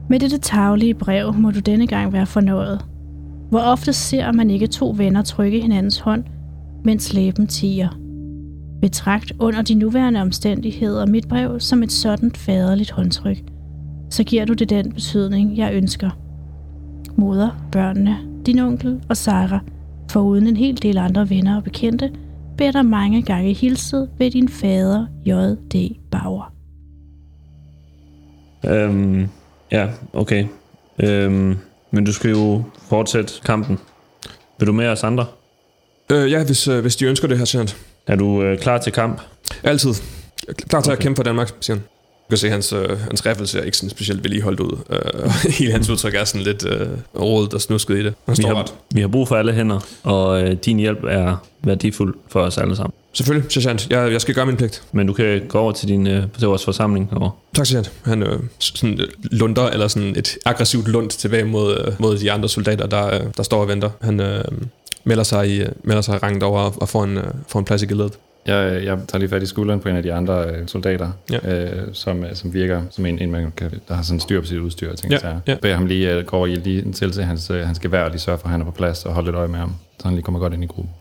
Med 0.09 0.19
dette 0.19 0.37
taglige 0.37 0.93
brev 0.93 1.33
må 1.33 1.51
du 1.51 1.59
denne 1.59 1.87
gang 1.87 2.13
være 2.13 2.25
fornøjet. 2.25 2.85
Hvor 3.49 3.59
ofte 3.59 3.93
ser 3.93 4.31
man 4.31 4.49
ikke 4.49 4.67
to 4.67 4.93
venner 4.97 5.21
trykke 5.21 5.61
hinandens 5.61 5.99
hånd, 5.99 6.23
mens 6.83 7.13
læben 7.13 7.47
tiger. 7.47 7.89
Betragt 8.81 9.33
under 9.39 9.61
de 9.61 9.73
nuværende 9.73 10.21
omstændigheder 10.21 11.05
mit 11.05 11.27
brev 11.27 11.59
som 11.59 11.83
et 11.83 11.91
sådan 11.91 12.31
faderligt 12.31 12.91
håndtryk, 12.91 13.43
så 14.09 14.23
giver 14.23 14.45
du 14.45 14.53
det 14.53 14.69
den 14.69 14.91
betydning, 14.91 15.57
jeg 15.57 15.73
ønsker. 15.73 16.09
Moder, 17.15 17.49
børnene, 17.71 18.17
din 18.45 18.59
onkel 18.59 19.01
og 19.09 19.17
Sara, 19.17 19.59
foruden 20.11 20.47
en 20.47 20.57
hel 20.57 20.81
del 20.81 20.97
andre 20.97 21.29
venner 21.29 21.55
og 21.55 21.63
bekendte, 21.63 22.11
beder 22.57 22.71
dig 22.71 22.85
mange 22.85 23.21
gange 23.21 23.53
hilset 23.53 24.09
ved 24.17 24.31
din 24.31 24.49
fader 24.49 25.05
J.D. 25.25 25.95
Bauer. 26.11 26.53
Øhm, 28.67 29.29
ja, 29.71 29.87
okay. 30.13 30.45
Øhm, 31.03 31.57
men 31.91 32.05
du 32.05 32.13
skal 32.13 32.31
jo 32.31 32.63
fortsætte 32.89 33.33
kampen. 33.45 33.79
Vil 34.59 34.67
du 34.67 34.73
med 34.73 34.87
os 34.87 35.03
andre? 35.03 35.25
Øh, 36.11 36.31
ja, 36.31 36.43
hvis, 36.43 36.67
øh, 36.67 36.81
hvis 36.81 36.95
de 36.95 37.05
ønsker 37.05 37.27
det 37.27 37.37
her, 37.37 37.45
Sjænt. 37.45 37.77
Er 38.07 38.15
du 38.15 38.43
øh, 38.43 38.59
klar 38.59 38.77
til 38.77 38.91
kamp? 38.91 39.21
Altid. 39.63 39.93
Klar 40.69 40.81
til 40.81 40.91
okay. 40.91 40.97
at 40.97 41.03
kæmpe 41.03 41.15
for 41.15 41.23
Danmark, 41.23 41.51
siger 41.61 41.77
han. 41.77 41.83
Du 42.23 42.29
kan 42.29 42.37
se, 42.37 42.47
at 42.47 42.53
hans, 42.53 42.73
øh, 42.73 42.99
hans 42.99 43.25
riffel 43.25 43.57
er 43.57 43.63
ikke 43.63 43.77
sådan 43.77 43.89
specielt 43.89 44.23
vedligeholdt 44.23 44.59
ud. 44.59 44.77
Øh, 44.89 45.29
hele 45.59 45.71
hans 45.71 45.89
udtryk 45.89 46.15
er 46.15 46.23
sådan 46.23 46.41
lidt 46.41 46.65
øh, 46.65 46.87
rådet 47.19 47.53
og 47.53 47.61
snusket 47.61 47.97
i 47.97 48.03
det. 48.03 48.13
vi, 48.37 48.43
har, 48.43 48.71
vi 48.93 49.01
har 49.01 49.07
brug 49.07 49.27
for 49.27 49.35
alle 49.35 49.53
hænder, 49.53 49.79
og 50.03 50.41
øh, 50.41 50.57
din 50.65 50.79
hjælp 50.79 51.03
er 51.03 51.35
værdifuld 51.63 52.15
for 52.29 52.39
os 52.39 52.57
alle 52.57 52.75
sammen. 52.75 52.93
Selvfølgelig, 53.13 53.51
sergeant. 53.51 53.89
Jeg, 53.89 54.11
jeg 54.11 54.21
skal 54.21 54.35
gøre 54.35 54.45
min 54.45 54.57
pligt. 54.57 54.83
Men 54.91 55.07
du 55.07 55.13
kan 55.13 55.41
gå 55.47 55.59
over 55.59 55.71
til, 55.71 55.87
din, 55.87 56.07
øh, 56.07 56.23
til 56.39 56.47
vores 56.47 56.65
forsamling. 56.65 57.09
Og... 57.11 57.31
Tak, 57.55 57.65
sergeant. 57.65 57.91
Han 58.03 58.23
øh, 58.23 58.39
sådan 58.59 58.99
øh, 58.99 59.07
lunder, 59.21 59.69
eller 59.69 59.87
sådan 59.87 60.15
et 60.15 60.37
aggressivt 60.45 60.87
lund 60.87 61.09
tilbage 61.09 61.43
mod, 61.43 61.77
øh, 61.77 61.93
mod 61.99 62.17
de 62.17 62.31
andre 62.31 62.49
soldater, 62.49 62.87
der, 62.87 63.13
øh, 63.13 63.21
der 63.37 63.43
står 63.43 63.61
og 63.61 63.67
venter. 63.67 63.89
Han 64.01 64.19
øh, 64.19 64.43
melder 65.03 65.23
sig 65.23 65.49
i, 65.49 65.63
melder 65.83 66.01
sig 66.01 66.15
i 66.15 66.17
rangen 66.17 66.43
over 66.43 66.59
og 66.59 66.89
får 66.89 67.03
en, 67.03 67.17
øh, 67.17 67.23
får 67.47 67.59
en 67.59 67.65
plads 67.65 67.81
i 67.81 67.85
gildet. 67.85 68.11
Jeg, 68.45 68.83
jeg 68.83 68.97
tager 69.07 69.17
lige 69.17 69.29
fat 69.29 69.43
i 69.43 69.45
skulderen 69.45 69.79
på 69.79 69.89
en 69.89 69.95
af 69.95 70.03
de 70.03 70.13
andre 70.13 70.45
øh, 70.45 70.67
soldater, 70.67 71.11
ja. 71.31 71.63
øh, 71.65 71.87
som, 71.93 72.23
øh, 72.23 72.35
som 72.35 72.53
virker 72.53 72.81
som 72.91 73.05
en, 73.05 73.19
en 73.19 73.31
man 73.31 73.51
kan, 73.57 73.71
der 73.87 73.93
har 73.93 74.03
sådan 74.03 74.19
styr 74.19 74.41
på 74.41 74.47
sit 74.47 74.59
udstyr. 74.59 74.91
Og 74.91 74.97
ting, 74.97 75.11
ja, 75.11 75.19
så 75.19 75.39
ja. 75.47 75.55
beder 75.55 75.75
ham 75.75 75.85
lige 75.85 76.19
uh, 76.19 76.25
gå 76.25 76.37
over 76.37 76.47
i 76.47 76.55
lige 76.55 76.91
til 76.91 77.11
til 77.11 77.23
hans, 77.23 77.49
uh, 77.49 77.57
hans 77.57 77.79
gevær, 77.79 78.03
og 78.03 78.09
lige 78.09 78.19
sørge 78.19 78.37
for, 78.37 78.45
at 78.45 78.51
han 78.51 78.61
er 78.61 78.65
på 78.65 78.71
plads, 78.71 79.05
og 79.05 79.13
holde 79.13 79.27
lidt 79.27 79.35
øje 79.35 79.47
med 79.47 79.59
ham, 79.59 79.75
så 79.99 80.07
han 80.07 80.13
lige 80.13 80.23
kommer 80.23 80.39
godt 80.39 80.53
ind 80.53 80.63
i 80.63 80.67
gruppen. 80.67 80.93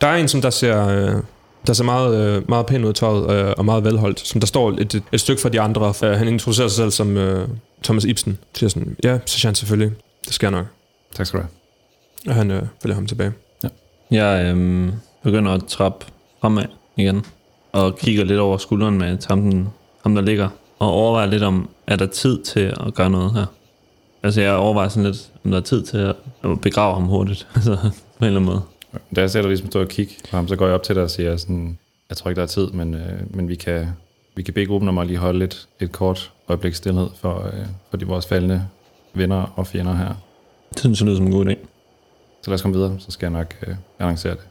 Der 0.00 0.06
er 0.06 0.16
en, 0.16 0.28
som 0.28 0.40
der 0.40 0.50
ser, 0.50 0.88
øh, 0.88 1.22
der 1.66 1.72
ser 1.72 1.84
meget, 1.84 2.48
meget 2.48 2.66
pæn 2.66 2.84
ud 2.84 2.92
tøjet, 2.92 3.30
øh, 3.30 3.54
og 3.58 3.64
meget 3.64 3.84
velholdt, 3.84 4.20
som 4.20 4.40
der 4.40 4.46
står 4.46 4.70
et, 4.70 4.94
et, 4.94 5.02
et 5.12 5.20
stykke 5.20 5.42
fra 5.42 5.48
de 5.48 5.60
andre. 5.60 5.94
Øh, 6.04 6.10
han 6.10 6.28
introducerer 6.28 6.68
sig 6.68 6.76
selv 6.76 6.90
som 6.90 7.16
øh, 7.16 7.48
Thomas 7.82 8.04
Ibsen. 8.04 8.38
Siger 8.54 8.70
sådan, 8.70 8.96
ja, 9.04 9.18
så 9.26 9.50
selvfølgelig. 9.54 9.92
Det 10.26 10.34
sker 10.34 10.50
nok. 10.50 10.66
Tak 11.14 11.26
skal 11.26 11.40
du 11.40 11.42
have. 11.42 11.50
Og 12.28 12.34
han 12.34 12.50
øh, 12.50 12.62
følger 12.82 12.94
ham 12.94 13.06
tilbage. 13.06 13.32
Ja. 13.64 13.68
Jeg 14.10 14.56
øh, 14.56 14.92
begynder 15.22 15.52
at 15.52 15.64
trappe 15.68 16.06
fremad 16.40 16.64
igen, 16.98 17.24
og 17.72 17.98
kigger 17.98 18.24
lidt 18.24 18.38
over 18.38 18.56
skulderen 18.56 18.98
med 18.98 19.18
ham, 19.28 19.68
ham 20.02 20.14
der 20.14 20.22
ligger, 20.22 20.48
og 20.78 20.92
overvejer 20.92 21.26
lidt 21.26 21.42
om, 21.42 21.68
er 21.86 21.96
der 21.96 22.06
tid 22.06 22.42
til 22.42 22.74
at 22.86 22.94
gøre 22.94 23.10
noget 23.10 23.32
her? 23.32 23.46
Altså 24.22 24.40
jeg 24.40 24.54
overvejer 24.54 24.88
sådan 24.88 25.04
lidt, 25.04 25.30
om 25.44 25.50
der 25.50 25.58
er 25.58 25.62
tid 25.62 25.82
til 25.82 25.98
at 25.98 26.16
begrave 26.62 26.94
ham 26.94 27.04
hurtigt, 27.04 27.48
altså 27.54 27.76
på 28.18 28.24
en 28.24 28.26
eller 28.26 28.40
anden 28.40 28.44
måde. 28.44 28.62
Da 29.16 29.20
jeg 29.20 29.30
sætter 29.30 29.48
ligesom 29.48 29.70
stå 29.70 29.80
og 29.80 29.88
kigge 29.88 30.14
på 30.30 30.36
ham, 30.36 30.48
så 30.48 30.56
går 30.56 30.66
jeg 30.66 30.74
op 30.74 30.82
til 30.82 30.94
dig 30.94 31.02
og 31.02 31.10
siger 31.10 31.36
sådan, 31.36 31.78
jeg 32.08 32.16
tror 32.16 32.30
ikke, 32.30 32.36
der 32.38 32.42
er 32.42 32.48
tid, 32.48 32.66
men, 32.66 32.94
øh, 32.94 33.36
men 33.36 33.48
vi, 33.48 33.54
kan, 33.54 33.86
vi 34.34 34.42
kan 34.42 34.54
bede 34.54 34.66
gruppen 34.66 34.88
om 34.88 34.98
at 34.98 35.06
lige 35.06 35.18
holde 35.18 35.38
lidt, 35.38 35.68
et 35.80 35.92
kort 35.92 36.32
øjeblik 36.48 36.74
stillhed 36.74 37.08
for, 37.20 37.46
øh, 37.46 37.66
for 37.90 37.96
de 37.96 38.06
vores 38.06 38.26
faldende 38.26 38.66
venner 39.14 39.52
og 39.56 39.66
fjender 39.66 39.94
her. 39.94 40.14
Det 40.70 40.80
synes 40.80 41.00
jeg 41.00 41.06
lyder 41.06 41.16
som 41.16 41.26
en 41.26 41.32
god 41.32 41.46
idé. 41.46 41.54
Så 42.42 42.50
lad 42.50 42.54
os 42.54 42.62
komme 42.62 42.76
videre, 42.76 42.96
så 42.98 43.10
skal 43.10 43.26
jeg 43.26 43.38
nok 43.38 43.54
øh, 43.66 43.74
annoncere 43.98 44.32
det. 44.32 44.47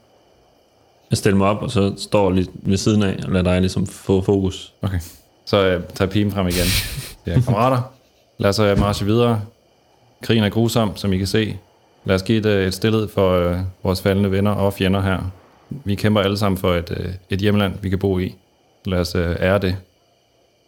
Jeg 1.12 1.17
stiller 1.17 1.38
mig 1.38 1.48
op, 1.48 1.62
og 1.62 1.72
så 1.72 1.93
står 1.98 2.32
lidt 2.32 2.50
ved 2.54 2.78
siden 2.78 3.04
af, 3.04 3.20
og 3.26 3.32
lader 3.32 3.43
dig 3.43 3.60
ligesom 3.62 3.88
få 3.88 4.22
fokus. 4.22 4.74
Okay. 4.82 5.00
Så 5.46 5.65
øh, 5.65 5.84
tager 5.96 6.12
pigen 6.12 6.32
frem 6.32 6.48
igen. 6.48 6.65
Ja, 7.28 7.39
kammerater, 7.41 7.82
lad 8.38 8.50
os 8.50 8.60
øh, 8.60 8.80
marche 8.80 9.06
videre. 9.06 9.41
Krigen 10.24 10.43
er 10.43 10.50
grusom, 10.50 10.98
som 10.98 11.13
I 11.13 11.17
kan 11.17 11.28
se. 11.28 11.58
Lad 12.06 12.15
os 12.15 12.24
give 12.24 12.38
et, 12.38 12.46
øh, 12.46 12.67
et 12.67 12.74
stillhed 12.74 13.08
for 13.08 13.32
øh, 13.32 13.58
vores 13.84 14.02
faldende 14.02 14.32
venner 14.32 14.52
og 14.52 14.74
fjender 14.74 15.02
her. 15.02 15.32
Vi 15.70 15.96
kæmper 15.96 16.22
alle 16.22 16.38
sammen 16.38 16.58
for 16.58 16.74
et, 16.74 16.98
øh, 16.98 17.13
et 17.30 17.39
hjemland, 17.39 17.74
vi 17.82 17.89
kan 17.89 18.00
bo 18.00 18.20
i. 18.20 18.36
Lad 18.86 19.00
os 19.00 19.15
øh, 19.15 19.36
ære 19.39 19.60
det. 19.60 19.76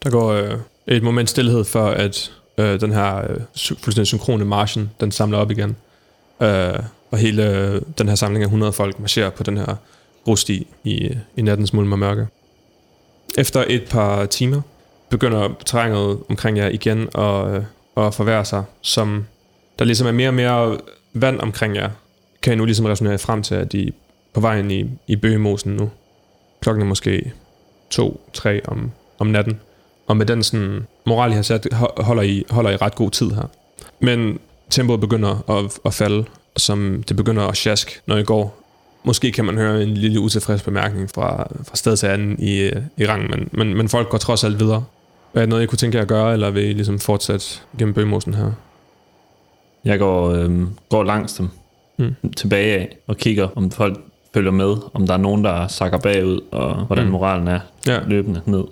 Der 0.03 0.09
går 0.09 0.31
øh, 0.31 0.53
et 0.87 1.03
moment 1.03 1.29
stillhed 1.29 1.63
for, 1.63 1.87
at 1.87 2.31
øh, 2.57 2.81
den 2.81 2.91
her 2.91 3.17
øh, 3.17 3.39
fuldstændig 3.53 4.07
synkrone 4.07 4.45
marchen, 4.45 4.89
den 4.99 5.11
samler 5.11 5.37
op 5.37 5.51
igen. 5.51 5.75
Øh, 6.41 6.79
og 7.11 7.17
hele 7.17 7.57
øh, 7.57 7.81
den 7.97 8.07
her 8.07 8.15
samling 8.15 8.43
af 8.43 8.47
100 8.47 8.73
folk 8.73 8.99
marcherer 8.99 9.29
på 9.29 9.43
den 9.43 9.57
her 9.57 9.75
rusti 10.29 10.67
i, 10.83 11.09
i 11.37 11.41
nattens 11.41 11.73
mulm 11.73 11.91
og 11.91 11.99
mørke. 11.99 12.27
Efter 13.37 13.63
et 13.67 13.83
par 13.89 14.25
timer 14.25 14.61
begynder 15.09 15.49
terrænet 15.65 16.19
omkring 16.29 16.57
jer 16.57 16.67
igen 16.69 17.09
at, 17.15 17.47
øh, 17.47 17.63
at 17.97 18.13
forværre 18.13 18.45
sig, 18.45 18.63
som 18.81 19.25
der 19.79 19.85
ligesom 19.85 20.07
er 20.07 20.11
mere 20.11 20.29
og 20.29 20.33
mere 20.33 20.77
vand 21.13 21.39
omkring 21.39 21.75
jer, 21.75 21.89
kan 22.41 22.53
I 22.53 22.55
nu 22.55 22.65
ligesom 22.65 22.85
resonere 22.85 23.17
frem 23.17 23.43
til, 23.43 23.55
at 23.55 23.73
I 23.73 23.93
på 24.33 24.39
vejen 24.39 24.71
i, 24.71 24.89
i 25.07 25.15
Bøgemosen 25.15 25.75
nu. 25.75 25.89
Klokken 26.61 26.81
er 26.81 26.87
måske 26.87 27.33
to, 27.89 28.21
tre 28.33 28.61
om, 28.67 28.91
om 29.19 29.27
natten. 29.27 29.59
Og 30.07 30.17
med 30.17 30.25
den 30.25 30.43
sådan, 30.43 30.87
moral, 31.05 31.31
I 31.31 31.35
har 31.35 31.41
sat, 31.41 31.67
holder 31.97 32.23
I, 32.23 32.43
holder 32.49 32.69
I 32.69 32.75
ret 32.75 32.95
god 32.95 33.11
tid 33.11 33.31
her. 33.31 33.49
Men 33.99 34.39
tempoet 34.69 34.99
begynder 34.99 35.49
at, 35.49 35.79
at 35.85 35.93
falde, 35.93 36.25
som 36.57 37.03
det 37.07 37.17
begynder 37.17 37.47
at 37.47 37.57
sjask, 37.57 38.01
når 38.05 38.17
I 38.17 38.23
går. 38.23 38.58
Måske 39.03 39.31
kan 39.31 39.45
man 39.45 39.57
høre 39.57 39.83
en 39.83 39.93
lille 39.93 40.19
utilfreds 40.19 40.63
bemærkning 40.63 41.09
fra, 41.09 41.47
fra 41.67 41.75
sted 41.75 41.97
til 41.97 42.07
anden 42.07 42.39
i, 42.39 42.71
i 42.97 43.07
rangen, 43.07 43.29
men, 43.29 43.49
men, 43.51 43.77
men 43.77 43.89
folk 43.89 44.09
går 44.09 44.17
trods 44.17 44.43
alt 44.43 44.59
videre. 44.59 44.83
Er 45.33 45.39
det 45.39 45.49
noget, 45.49 45.63
I 45.63 45.65
kunne 45.65 45.77
tænke 45.77 45.97
jer 45.97 46.01
at 46.01 46.07
gøre, 46.07 46.33
eller 46.33 46.49
vil 46.49 46.69
I 46.69 46.73
ligesom 46.73 46.99
fortsætte 46.99 47.45
gennem 47.77 47.93
bøgemosen 47.93 48.33
her? 48.33 48.51
Jeg 49.85 49.99
går, 49.99 50.29
øh, 50.29 50.61
går 50.89 51.03
langs 51.03 51.33
dem 51.33 51.49
mm. 51.97 52.15
tilbage 52.37 52.73
af 52.73 52.97
og 53.07 53.17
kigger, 53.17 53.47
om 53.55 53.71
folk 53.71 53.99
følger 54.33 54.51
med, 54.51 54.75
om 54.93 55.07
der 55.07 55.13
er 55.13 55.17
nogen, 55.17 55.43
der 55.43 55.67
sakker 55.67 55.97
bagud, 55.97 56.39
og 56.51 56.75
hvordan 56.75 57.05
mm. 57.05 57.11
moralen 57.11 57.47
er 57.47 57.59
ja. 57.87 57.99
løbende 58.07 58.41
ned. 58.45 58.63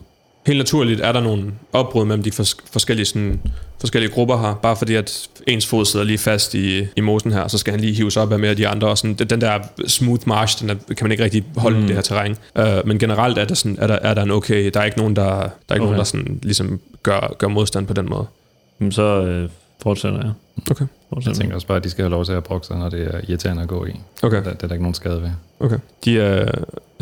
Helt 0.47 0.57
naturligt 0.57 1.01
er 1.01 1.11
der 1.11 1.21
nogle 1.21 1.51
opbrud 1.73 2.05
mellem 2.05 2.23
de 2.23 2.31
fors- 2.33 2.71
forskellige, 2.71 3.05
sådan, 3.05 3.41
forskellige 3.79 4.11
grupper 4.11 4.37
her, 4.37 4.53
bare 4.53 4.75
fordi 4.75 4.95
at 4.95 5.27
ens 5.47 5.67
fod 5.67 5.85
sidder 5.85 6.05
lige 6.05 6.17
fast 6.17 6.53
i, 6.53 6.87
i 6.95 7.01
mosen 7.01 7.31
her, 7.31 7.47
så 7.47 7.57
skal 7.57 7.71
han 7.71 7.79
lige 7.79 7.93
hives 7.93 8.17
op 8.17 8.31
af 8.31 8.39
med 8.39 8.55
de 8.55 8.67
andre, 8.67 8.87
og 8.87 8.97
sådan, 8.97 9.13
den 9.13 9.41
der 9.41 9.59
smooth 9.87 10.27
march, 10.27 10.61
den 10.61 10.69
er, 10.69 10.75
kan 10.75 10.97
man 11.01 11.11
ikke 11.11 11.23
rigtig 11.23 11.43
holde 11.57 11.79
mm. 11.79 11.85
det 11.85 11.95
her 11.95 12.01
terræn. 12.01 12.35
Uh, 12.59 12.65
men 12.85 12.99
generelt 12.99 13.37
er 13.37 13.45
der, 13.45 13.55
sådan, 13.55 13.77
er, 13.81 13.87
der, 13.87 13.95
er 13.95 14.13
der 14.13 14.23
en 14.23 14.31
okay, 14.31 14.69
der 14.73 14.79
er 14.79 14.83
ikke 14.83 14.97
nogen, 14.97 15.15
der, 15.15 15.23
der, 15.23 15.31
er 15.33 15.41
ikke 15.43 15.51
okay. 15.69 15.79
nogen, 15.79 15.97
der 15.97 16.03
sådan, 16.03 16.39
ligesom 16.43 16.79
gør, 17.03 17.35
gør 17.37 17.47
modstand 17.47 17.87
på 17.87 17.93
den 17.93 18.09
måde. 18.09 18.25
Jamen 18.79 18.91
så 18.91 19.21
øh, 19.21 19.49
fortsætter 19.81 20.19
jeg. 20.19 20.31
Okay. 20.71 20.85
Jeg 21.25 21.35
tænker 21.35 21.55
også 21.55 21.67
bare, 21.67 21.77
at 21.77 21.83
de 21.83 21.89
skal 21.89 22.03
have 22.03 22.11
lov 22.11 22.25
til 22.25 22.33
at 22.33 22.43
brokke 22.43 22.67
sig, 22.67 22.77
når 22.77 22.89
det 22.89 23.15
er 23.15 23.21
irriterende 23.27 23.61
at 23.61 23.67
gå 23.67 23.85
i. 23.85 23.91
Okay. 24.23 24.37
Det, 24.37 24.45
det 24.45 24.63
er 24.63 24.67
der 24.67 24.73
ikke 24.73 24.83
nogen 24.83 24.93
skade 24.93 25.21
ved. 25.21 25.29
Okay. 25.59 25.77
De, 26.05 26.13
øh, 26.13 26.47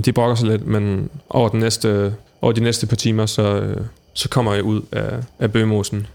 de 0.06 0.12
brokker 0.12 0.36
sig 0.36 0.48
lidt, 0.48 0.68
men 0.68 1.10
over, 1.30 1.50
den 1.50 1.60
næste, 1.60 2.14
over 2.46 2.54
de 2.54 2.62
næste 2.62 2.88
par 2.88 2.96
timer, 2.96 3.26
så, 3.26 3.60
øh, 3.60 3.78
så 4.14 4.30
kommer 4.30 4.54
jeg 4.54 4.64
ud 4.64 4.82
af, 4.92 5.24
af 5.40 5.52
bøgemosen. 5.52 6.08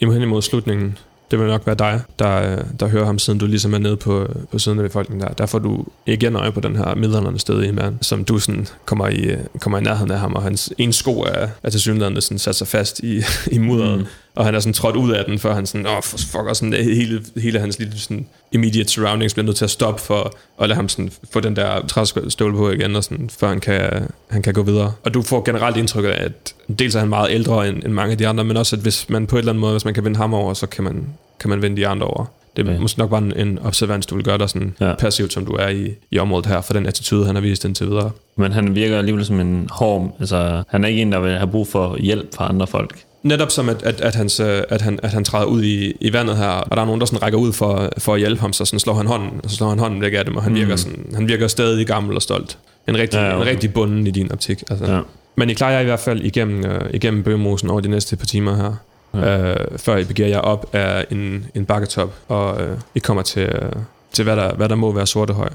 I 0.00 0.04
må 0.04 0.12
hen 0.12 0.22
imod 0.22 0.42
slutningen 0.42 0.98
det 1.32 1.40
vil 1.40 1.48
nok 1.48 1.66
være 1.66 1.76
dig, 1.76 2.00
der, 2.18 2.52
øh, 2.52 2.64
der 2.80 2.88
hører 2.88 3.04
ham, 3.04 3.18
siden 3.18 3.38
du 3.38 3.46
ligesom 3.46 3.74
er 3.74 3.78
nede 3.78 3.96
på, 3.96 4.28
på 4.50 4.58
siden 4.58 4.78
af 4.78 4.82
befolkningen 4.82 5.28
der. 5.28 5.34
Der 5.34 5.46
får 5.46 5.58
du 5.58 5.84
igen 6.06 6.36
øje 6.36 6.52
på 6.52 6.60
den 6.60 6.76
her 6.76 6.94
midlerne 6.94 7.38
sted 7.38 7.62
i 7.62 7.68
en 7.68 7.74
mand, 7.74 7.98
som 8.00 8.24
du 8.24 8.38
sådan 8.38 8.66
kommer 8.84 9.08
i, 9.08 9.20
øh, 9.20 9.38
kommer 9.60 9.78
i 9.78 9.82
nærheden 9.82 10.10
af 10.10 10.18
ham, 10.18 10.34
og 10.34 10.42
hans 10.42 10.72
ene 10.78 10.92
sko 10.92 11.20
er, 11.20 11.48
er 11.62 11.70
til 11.70 11.80
synligheden 11.80 12.20
sådan 12.20 12.38
sat 12.38 12.54
sig 12.54 12.66
fast 12.66 12.98
i, 12.98 13.22
i 13.56 13.58
mudderet. 13.58 13.98
Mm. 13.98 14.06
Og 14.34 14.44
han 14.44 14.54
er 14.54 14.60
sådan 14.60 14.72
trådt 14.72 14.96
ud 14.96 15.12
af 15.12 15.24
den, 15.24 15.38
før 15.38 15.54
han 15.54 15.66
sådan, 15.66 15.86
åh, 15.86 15.96
oh, 15.96 16.02
fuck, 16.02 16.34
og 16.34 16.56
sådan 16.56 16.72
hele, 16.72 17.22
hele 17.36 17.60
hans 17.60 17.78
lille 17.78 17.98
sådan 17.98 18.26
immediate 18.52 18.88
surroundings 18.88 19.34
bliver 19.34 19.46
nødt 19.46 19.56
til 19.56 19.64
at 19.64 19.70
stoppe 19.70 20.02
for 20.02 20.32
at 20.60 20.68
lade 20.68 20.76
ham 20.76 20.88
sådan 20.88 21.12
få 21.32 21.40
den 21.40 21.56
der 21.56 21.86
træstøvle 21.86 22.56
på 22.56 22.70
igen, 22.70 22.96
og 22.96 23.04
sådan, 23.04 23.30
før 23.38 23.48
han 23.48 23.60
kan, 23.60 24.08
han 24.30 24.42
kan 24.42 24.54
gå 24.54 24.62
videre. 24.62 24.92
Og 25.04 25.14
du 25.14 25.22
får 25.22 25.42
generelt 25.44 25.76
indtrykket 25.76 26.10
af, 26.10 26.24
at 26.24 26.54
dels 26.78 26.94
er 26.94 26.98
han 26.98 27.08
meget 27.08 27.30
ældre 27.30 27.68
end, 27.68 27.84
end 27.84 27.92
mange 27.92 28.12
af 28.12 28.18
de 28.18 28.28
andre, 28.28 28.44
men 28.44 28.56
også, 28.56 28.76
at 28.76 28.82
hvis 28.82 29.08
man 29.08 29.26
på 29.26 29.36
et 29.36 29.38
eller 29.38 29.52
andet 29.52 29.60
måde, 29.60 29.72
hvis 29.72 29.84
man 29.84 29.94
kan 29.94 30.04
vinde 30.04 30.16
ham 30.16 30.34
over, 30.34 30.54
så 30.54 30.66
kan 30.66 30.84
man, 30.84 31.06
kan 31.40 31.50
man 31.50 31.62
vinde 31.62 31.76
de 31.76 31.86
andre 31.86 32.06
over. 32.06 32.24
Det 32.56 32.68
er 32.68 32.72
ja. 32.72 32.78
måske 32.78 32.98
nok 32.98 33.10
bare 33.10 33.22
en, 33.22 33.36
en 33.36 33.58
observans, 33.58 34.06
du 34.06 34.14
vil 34.14 34.24
gøre 34.24 34.38
dig 34.38 34.50
sådan 34.50 34.74
ja. 34.80 34.94
passivt, 34.94 35.32
som 35.32 35.46
du 35.46 35.52
er 35.52 35.68
i, 35.68 35.94
i 36.10 36.18
området 36.18 36.46
her, 36.46 36.60
for 36.60 36.72
den 36.72 36.86
attitude, 36.86 37.26
han 37.26 37.34
har 37.34 37.42
vist 37.42 37.64
indtil 37.64 37.86
videre. 37.86 38.10
Men 38.36 38.52
han 38.52 38.74
virker 38.74 38.98
alligevel 38.98 39.24
som 39.24 39.40
en 39.40 39.68
hård, 39.70 40.16
altså 40.20 40.62
han 40.68 40.84
er 40.84 40.88
ikke 40.88 41.02
en, 41.02 41.12
der 41.12 41.18
vil 41.18 41.32
have 41.32 41.50
brug 41.50 41.68
for 41.68 41.96
hjælp 42.00 42.34
fra 42.34 42.48
andre 42.48 42.66
folk. 42.66 43.04
Netop 43.22 43.50
som, 43.50 43.68
at, 43.68 43.82
at, 43.82 44.00
at, 44.00 44.14
hans, 44.14 44.40
øh, 44.40 44.62
at, 44.68 44.82
han, 44.82 44.98
at 45.02 45.10
han 45.10 45.24
træder 45.24 45.44
ud 45.44 45.62
i, 45.62 45.96
i 46.00 46.12
vandet 46.12 46.36
her, 46.36 46.48
og 46.48 46.76
der 46.76 46.82
er 46.82 46.86
nogen, 46.86 47.00
der 47.00 47.06
sådan 47.06 47.22
rækker 47.22 47.38
ud 47.38 47.52
for, 47.52 47.88
for 47.98 48.14
at 48.14 48.20
hjælpe 48.20 48.40
ham, 48.40 48.52
så 48.52 48.64
sådan 48.64 48.78
slår 48.80 48.94
han 48.94 49.06
hånden, 49.06 49.40
så 49.48 49.56
slår 49.56 49.68
han 49.68 49.78
hånden 49.78 50.00
væk 50.00 50.12
af 50.14 50.24
dem, 50.24 50.36
og 50.36 50.42
han, 50.42 50.52
mm. 50.52 50.58
virker, 50.58 50.76
sådan, 50.76 51.06
han 51.14 51.28
virker 51.28 51.48
stadig 51.48 51.86
gammel 51.86 52.16
og 52.16 52.22
stolt. 52.22 52.58
En 52.88 52.96
rigtig, 52.96 53.18
ja, 53.18 53.28
okay. 53.28 53.42
en 53.42 53.46
rigtig 53.46 53.74
bunden 53.74 54.06
i 54.06 54.10
din 54.10 54.32
optik. 54.32 54.62
Altså. 54.70 54.92
Ja. 54.92 55.00
Men 55.36 55.50
I 55.50 55.54
klarer 55.54 55.72
jer 55.72 55.80
i 55.80 55.84
hvert 55.84 56.00
fald 56.00 56.20
igennem, 56.20 56.64
uh, 56.64 56.94
igennem 56.94 57.22
bøgemosen 57.22 57.70
over 57.70 57.80
de 57.80 57.88
næste 57.88 58.16
par 58.16 58.26
timer 58.26 58.56
her. 58.56 58.74
Ja. 59.14 59.50
Uh, 59.50 59.78
før 59.78 59.96
I 59.96 60.04
begiver 60.04 60.28
jer 60.28 60.38
op 60.38 60.74
af 60.74 61.06
en, 61.10 61.46
en 61.54 61.64
bakketop, 61.64 62.14
og 62.28 62.54
uh, 62.54 62.78
I 62.94 62.98
kommer 62.98 63.22
til, 63.22 63.48
uh, 63.48 63.82
til 64.12 64.22
hvad, 64.24 64.36
der, 64.36 64.54
hvad 64.54 64.68
der 64.68 64.74
må 64.74 64.92
være 64.92 65.06
sorte 65.06 65.32
høj. 65.32 65.48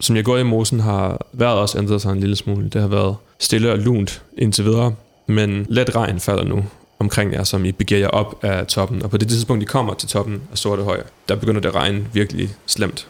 Som 0.00 0.16
jeg 0.16 0.24
går 0.24 0.38
i 0.38 0.42
mosen 0.42 0.80
har 0.80 1.26
været 1.32 1.58
også 1.58 1.78
ændret 1.78 2.02
sig 2.02 2.12
en 2.12 2.20
lille 2.20 2.36
smule. 2.36 2.68
Det 2.68 2.80
har 2.80 2.88
været 2.88 3.16
stille 3.38 3.72
og 3.72 3.78
lunt 3.78 4.22
indtil 4.38 4.64
videre, 4.64 4.94
men 5.26 5.66
let 5.68 5.96
regn 5.96 6.20
falder 6.20 6.44
nu 6.44 6.64
omkring 6.98 7.32
jer, 7.32 7.44
som 7.44 7.64
I 7.64 7.72
begiver 7.72 8.00
jer 8.00 8.08
op 8.08 8.44
af 8.44 8.66
toppen. 8.66 9.02
Og 9.02 9.10
på 9.10 9.16
det 9.16 9.28
tidspunkt, 9.28 9.62
I 9.62 9.66
kommer 9.66 9.94
til 9.94 10.08
toppen 10.08 10.42
af 10.52 10.58
Sorte 10.58 10.82
Høj, 10.82 11.02
der 11.28 11.36
begynder 11.36 11.60
det 11.60 11.68
at 11.68 11.74
regne 11.74 12.06
virkelig 12.12 12.50
slemt. 12.66 13.08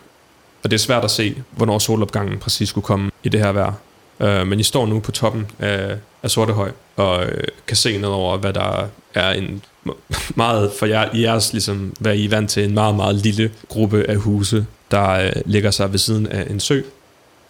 Og 0.63 0.71
det 0.71 0.77
er 0.77 0.81
svært 0.81 1.05
at 1.05 1.11
se, 1.11 1.35
hvornår 1.51 1.79
solopgangen 1.79 2.39
præcis 2.39 2.69
skulle 2.69 2.85
komme 2.85 3.11
i 3.23 3.29
det 3.29 3.41
her 3.41 3.53
vejr. 3.53 3.73
Uh, 4.21 4.47
men 4.47 4.61
I 4.61 4.63
står 4.63 4.87
nu 4.87 5.01
på 5.01 5.13
toppen 5.13 5.47
af, 5.59 5.97
af 6.23 6.31
Sorte 6.31 6.53
Høj, 6.53 6.71
og 6.97 7.19
uh, 7.19 7.31
kan 7.67 7.77
se 7.77 7.99
ned 7.99 8.09
over, 8.09 8.37
hvad 8.37 8.53
der 8.53 8.89
er 9.15 9.33
en 9.33 9.63
meget 10.37 10.73
for 10.79 10.87
jer, 10.87 11.09
i 11.15 11.23
jeres, 11.23 11.53
ligesom, 11.53 11.95
hvad 12.01 12.15
I 12.17 12.25
er 12.25 12.29
vant 12.29 12.51
til, 12.51 12.65
en 12.65 12.75
meget, 12.75 12.95
meget 12.95 13.15
lille 13.15 13.51
gruppe 13.69 14.05
af 14.09 14.17
huse, 14.17 14.67
der 14.91 15.27
uh, 15.27 15.43
ligger 15.47 15.71
sig 15.71 15.93
ved 15.93 15.99
siden 15.99 16.27
af 16.27 16.51
en 16.51 16.61
sø. 16.61 16.81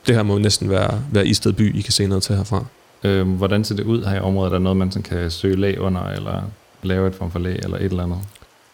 det 0.07 0.15
her 0.15 0.23
må 0.23 0.39
næsten 0.39 0.71
være, 0.71 1.01
være 1.11 1.27
Isted 1.27 1.53
by, 1.53 1.79
I 1.79 1.81
kan 1.81 1.93
se 1.93 2.07
noget 2.07 2.23
til 2.23 2.37
herfra. 2.37 2.65
Øh, 3.05 3.29
hvordan 3.29 3.65
ser 3.65 3.75
det 3.75 3.85
ud 3.85 4.05
her 4.05 4.17
i 4.17 4.21
området? 4.21 4.51
Er 4.51 4.55
der 4.55 4.63
noget, 4.63 4.77
man 4.77 4.91
sådan 4.91 5.03
kan 5.03 5.31
søge 5.31 5.57
lag 5.57 5.81
under, 5.81 6.05
eller 6.05 6.43
lave 6.83 7.09
et 7.09 7.15
form 7.15 7.31
for 7.31 7.39
lag, 7.39 7.57
eller 7.63 7.77
et 7.77 7.85
eller 7.85 8.03
andet? 8.03 8.19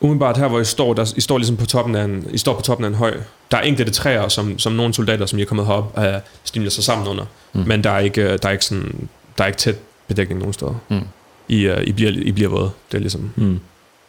Umiddelbart 0.01 0.37
her, 0.39 0.49
hvor 0.49 0.61
I 0.61 0.65
står, 0.65 0.95
der, 0.95 1.13
I 1.17 1.21
står 1.21 1.39
ligesom 1.39 1.57
på 1.57 1.67
toppen 1.67 1.95
af 1.95 2.05
en, 2.05 2.27
I 2.31 2.39
står 2.39 2.55
på 2.55 2.63
toppen 2.63 2.85
af 2.85 2.89
en 2.89 2.95
høj. 2.95 3.15
Der 3.51 3.57
er 3.57 3.63
enkelte 3.63 3.93
træer, 3.93 4.29
som, 4.29 4.59
som 4.59 4.73
nogle 4.73 4.95
soldater, 4.95 5.27
som 5.27 5.39
I 5.39 5.43
er 5.43 5.47
kommet 5.47 5.67
herop, 5.67 5.93
er 5.97 6.21
stimlet 6.45 6.73
sig 6.73 6.85
sammen 6.85 7.09
under. 7.09 7.25
Mm. 7.53 7.61
Men 7.67 7.85
der 7.85 7.91
er 7.91 7.99
ikke, 7.99 8.37
der 8.37 8.49
er 8.49 8.53
ikke 8.53 8.65
sådan, 8.65 9.09
der 9.39 9.45
er 9.45 9.49
ikke 9.49 9.59
tæt 9.59 9.77
bedækning 10.09 10.41
nogen 10.41 10.53
steder. 10.53 10.75
Mm. 10.89 11.01
I, 11.49 11.69
uh, 11.71 11.83
I, 11.83 11.93
bliver, 11.93 12.11
I 12.11 12.33
bliver 12.33 12.51
våde. 12.51 12.71
Det 12.91 12.97
er 12.97 13.01
ligesom... 13.01 13.31
Mm. 13.37 13.61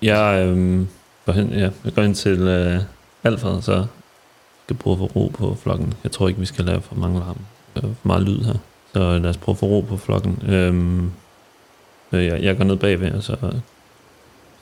Jeg, 0.02 0.46
øh, 0.46 0.86
går 1.26 1.34
hen, 1.34 1.50
ja, 1.50 1.70
jeg 1.86 1.94
går 1.96 2.02
ind 2.02 2.16
til 2.16 2.40
øh, 2.40 2.80
Alfred, 3.24 3.62
så 3.62 3.86
skal 4.66 4.76
prøve 4.76 4.94
at 4.94 4.98
få 4.98 5.06
ro 5.06 5.32
på 5.34 5.58
flokken. 5.64 5.94
Jeg 6.04 6.12
tror 6.12 6.28
ikke, 6.28 6.40
vi 6.40 6.46
skal 6.46 6.66
lave 6.66 6.82
for 6.82 6.96
mange 6.96 7.20
larm. 7.20 7.38
for 7.76 7.96
meget 8.04 8.24
lyd 8.24 8.44
her. 8.44 8.54
Så 8.94 9.20
lad 9.20 9.30
os 9.30 9.38
prøve 9.38 9.54
at 9.54 9.60
få 9.60 9.66
ro 9.66 9.82
på 9.82 9.98
flokken. 9.98 10.44
Øhm, 10.48 11.12
øh, 12.12 12.26
jeg, 12.26 12.44
jeg 12.44 12.58
går 12.58 12.64
ned 12.64 12.76
bagved, 12.76 13.12
og 13.12 13.24
så 13.24 13.38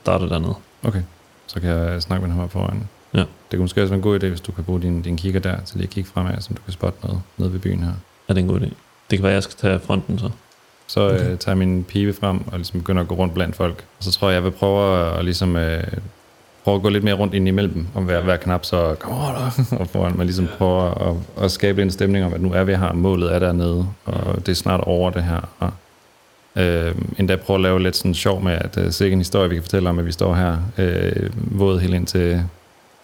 starter 0.02 0.28
dernede. 0.28 0.56
Okay, 0.84 1.02
så 1.48 1.60
kan 1.60 1.70
jeg 1.70 2.02
snakke 2.02 2.28
med 2.28 2.36
ham 2.36 2.42
her 2.42 2.50
foran. 2.50 2.88
Ja. 3.14 3.20
Det 3.20 3.28
kunne 3.52 3.62
måske 3.62 3.82
også 3.82 3.92
være 3.92 3.98
en 3.98 4.04
god 4.04 4.24
idé, 4.24 4.28
hvis 4.28 4.42
du 4.42 4.52
kan 4.52 4.64
bruge 4.64 4.82
din, 4.82 5.02
din 5.02 5.18
kigger 5.18 5.40
der 5.40 5.62
til 5.62 5.78
lige 5.78 5.88
at 5.88 5.94
kigge 5.94 6.10
fremad, 6.10 6.42
så 6.42 6.54
du 6.54 6.62
kan 6.62 6.74
spotte 6.74 7.00
noget 7.04 7.22
nede 7.38 7.54
ved 7.54 7.60
byen 7.60 7.84
her. 7.84 7.94
Ja, 8.30 8.34
det 8.34 8.40
er 8.40 8.44
en 8.44 8.48
god 8.48 8.60
idé. 8.60 8.74
Det 9.10 9.18
kan 9.18 9.24
være, 9.24 9.32
at 9.32 9.36
jeg 9.36 9.44
skal 9.44 9.56
tage 9.58 9.80
fronten 9.80 10.20
så. 10.20 10.30
Så 10.88 11.10
øh, 11.10 11.16
okay. 11.16 11.32
øh, 11.32 11.38
tager 11.38 11.52
jeg 11.52 11.58
min 11.58 11.84
pibe 11.84 12.14
frem 12.14 12.48
og 12.48 12.58
ligesom 12.58 12.80
begynder 12.80 13.02
at 13.02 13.08
gå 13.08 13.16
rundt 13.16 13.34
blandt 13.34 13.56
folk. 13.56 13.86
Og 13.98 14.04
så 14.04 14.12
tror 14.12 14.28
jeg, 14.28 14.36
jeg 14.36 14.44
vil 14.44 14.52
prøve 14.52 15.00
at, 15.00 15.18
at 15.20 15.26
ligesom, 15.26 15.56
øh, 15.56 15.84
prøve 16.64 16.76
at 16.76 16.82
gå 16.82 16.90
lidt 16.90 17.04
mere 17.04 17.14
rundt 17.14 17.34
ind 17.34 17.48
imellem 17.48 17.88
om 17.96 18.04
hver, 18.04 18.22
hver 18.22 18.38
knap, 18.38 18.66
så 18.66 18.96
kom 19.00 19.12
og 19.80 19.88
foran 19.88 20.18
mig 20.18 20.26
ligesom 20.26 20.48
prøve 20.58 21.10
at, 21.10 21.16
at, 21.44 21.52
skabe 21.52 21.82
en 21.82 21.92
stemning 21.92 22.26
om, 22.26 22.34
at 22.34 22.42
nu 22.42 22.54
er 22.54 22.64
vi 22.64 22.76
her, 22.76 22.94
målet 22.94 23.34
er 23.36 23.40
dernede, 23.40 23.88
og 24.06 24.46
det 24.46 24.50
er 24.50 24.56
snart 24.56 24.82
over 24.82 25.10
det 25.10 25.24
her. 25.24 25.50
Og, 25.60 25.72
øh, 26.64 26.96
endda 27.20 27.36
prøve 27.36 27.58
at 27.58 27.62
lave 27.62 27.84
lidt 27.84 27.96
sådan 27.96 28.14
sjov 28.14 28.42
med, 28.42 28.52
at 28.52 28.78
er 28.78 28.90
sikkert 28.90 29.14
en 29.14 29.20
historie, 29.20 29.50
vi 29.50 29.56
kan 29.56 29.64
fortælle 29.64 29.90
om, 29.90 30.00
at 30.00 30.06
vi 30.06 30.12
står 30.12 30.36
her, 30.36 30.58
øh, 30.78 31.30
våd 31.60 31.80
helt 31.80 31.94
ind 31.94 32.08
til, 32.08 32.44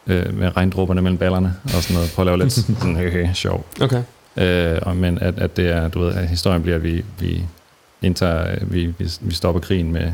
øh, 0.08 0.38
med 0.38 0.58
regndråberne 0.58 1.02
mellem 1.02 1.18
ballerne, 1.18 1.56
og 1.64 1.70
sådan 1.70 1.94
noget. 1.94 2.12
Prøve 2.16 2.24
at 2.24 2.26
lave 2.26 2.38
lidt 2.38 2.54
sådan, 2.78 3.08
okay, 3.08 3.34
sjov. 3.34 3.66
Okay. 3.82 4.04
Øh, 4.38 4.80
og, 4.82 4.98
men 4.98 5.20
at, 5.20 5.40
at 5.40 5.58
det 5.58 5.70
er, 5.70 5.88
du 5.88 6.00
ved, 6.00 6.14
at 6.14 6.28
historien 6.28 6.62
bliver, 6.62 6.76
at 6.76 6.84
vi, 6.84 7.06
vi 7.20 7.46
indtager, 8.02 8.58
vi, 8.62 8.86
vi, 8.86 9.12
vi 9.22 9.34
stopper 9.34 9.62
krigen 9.62 9.92
med, 9.92 10.12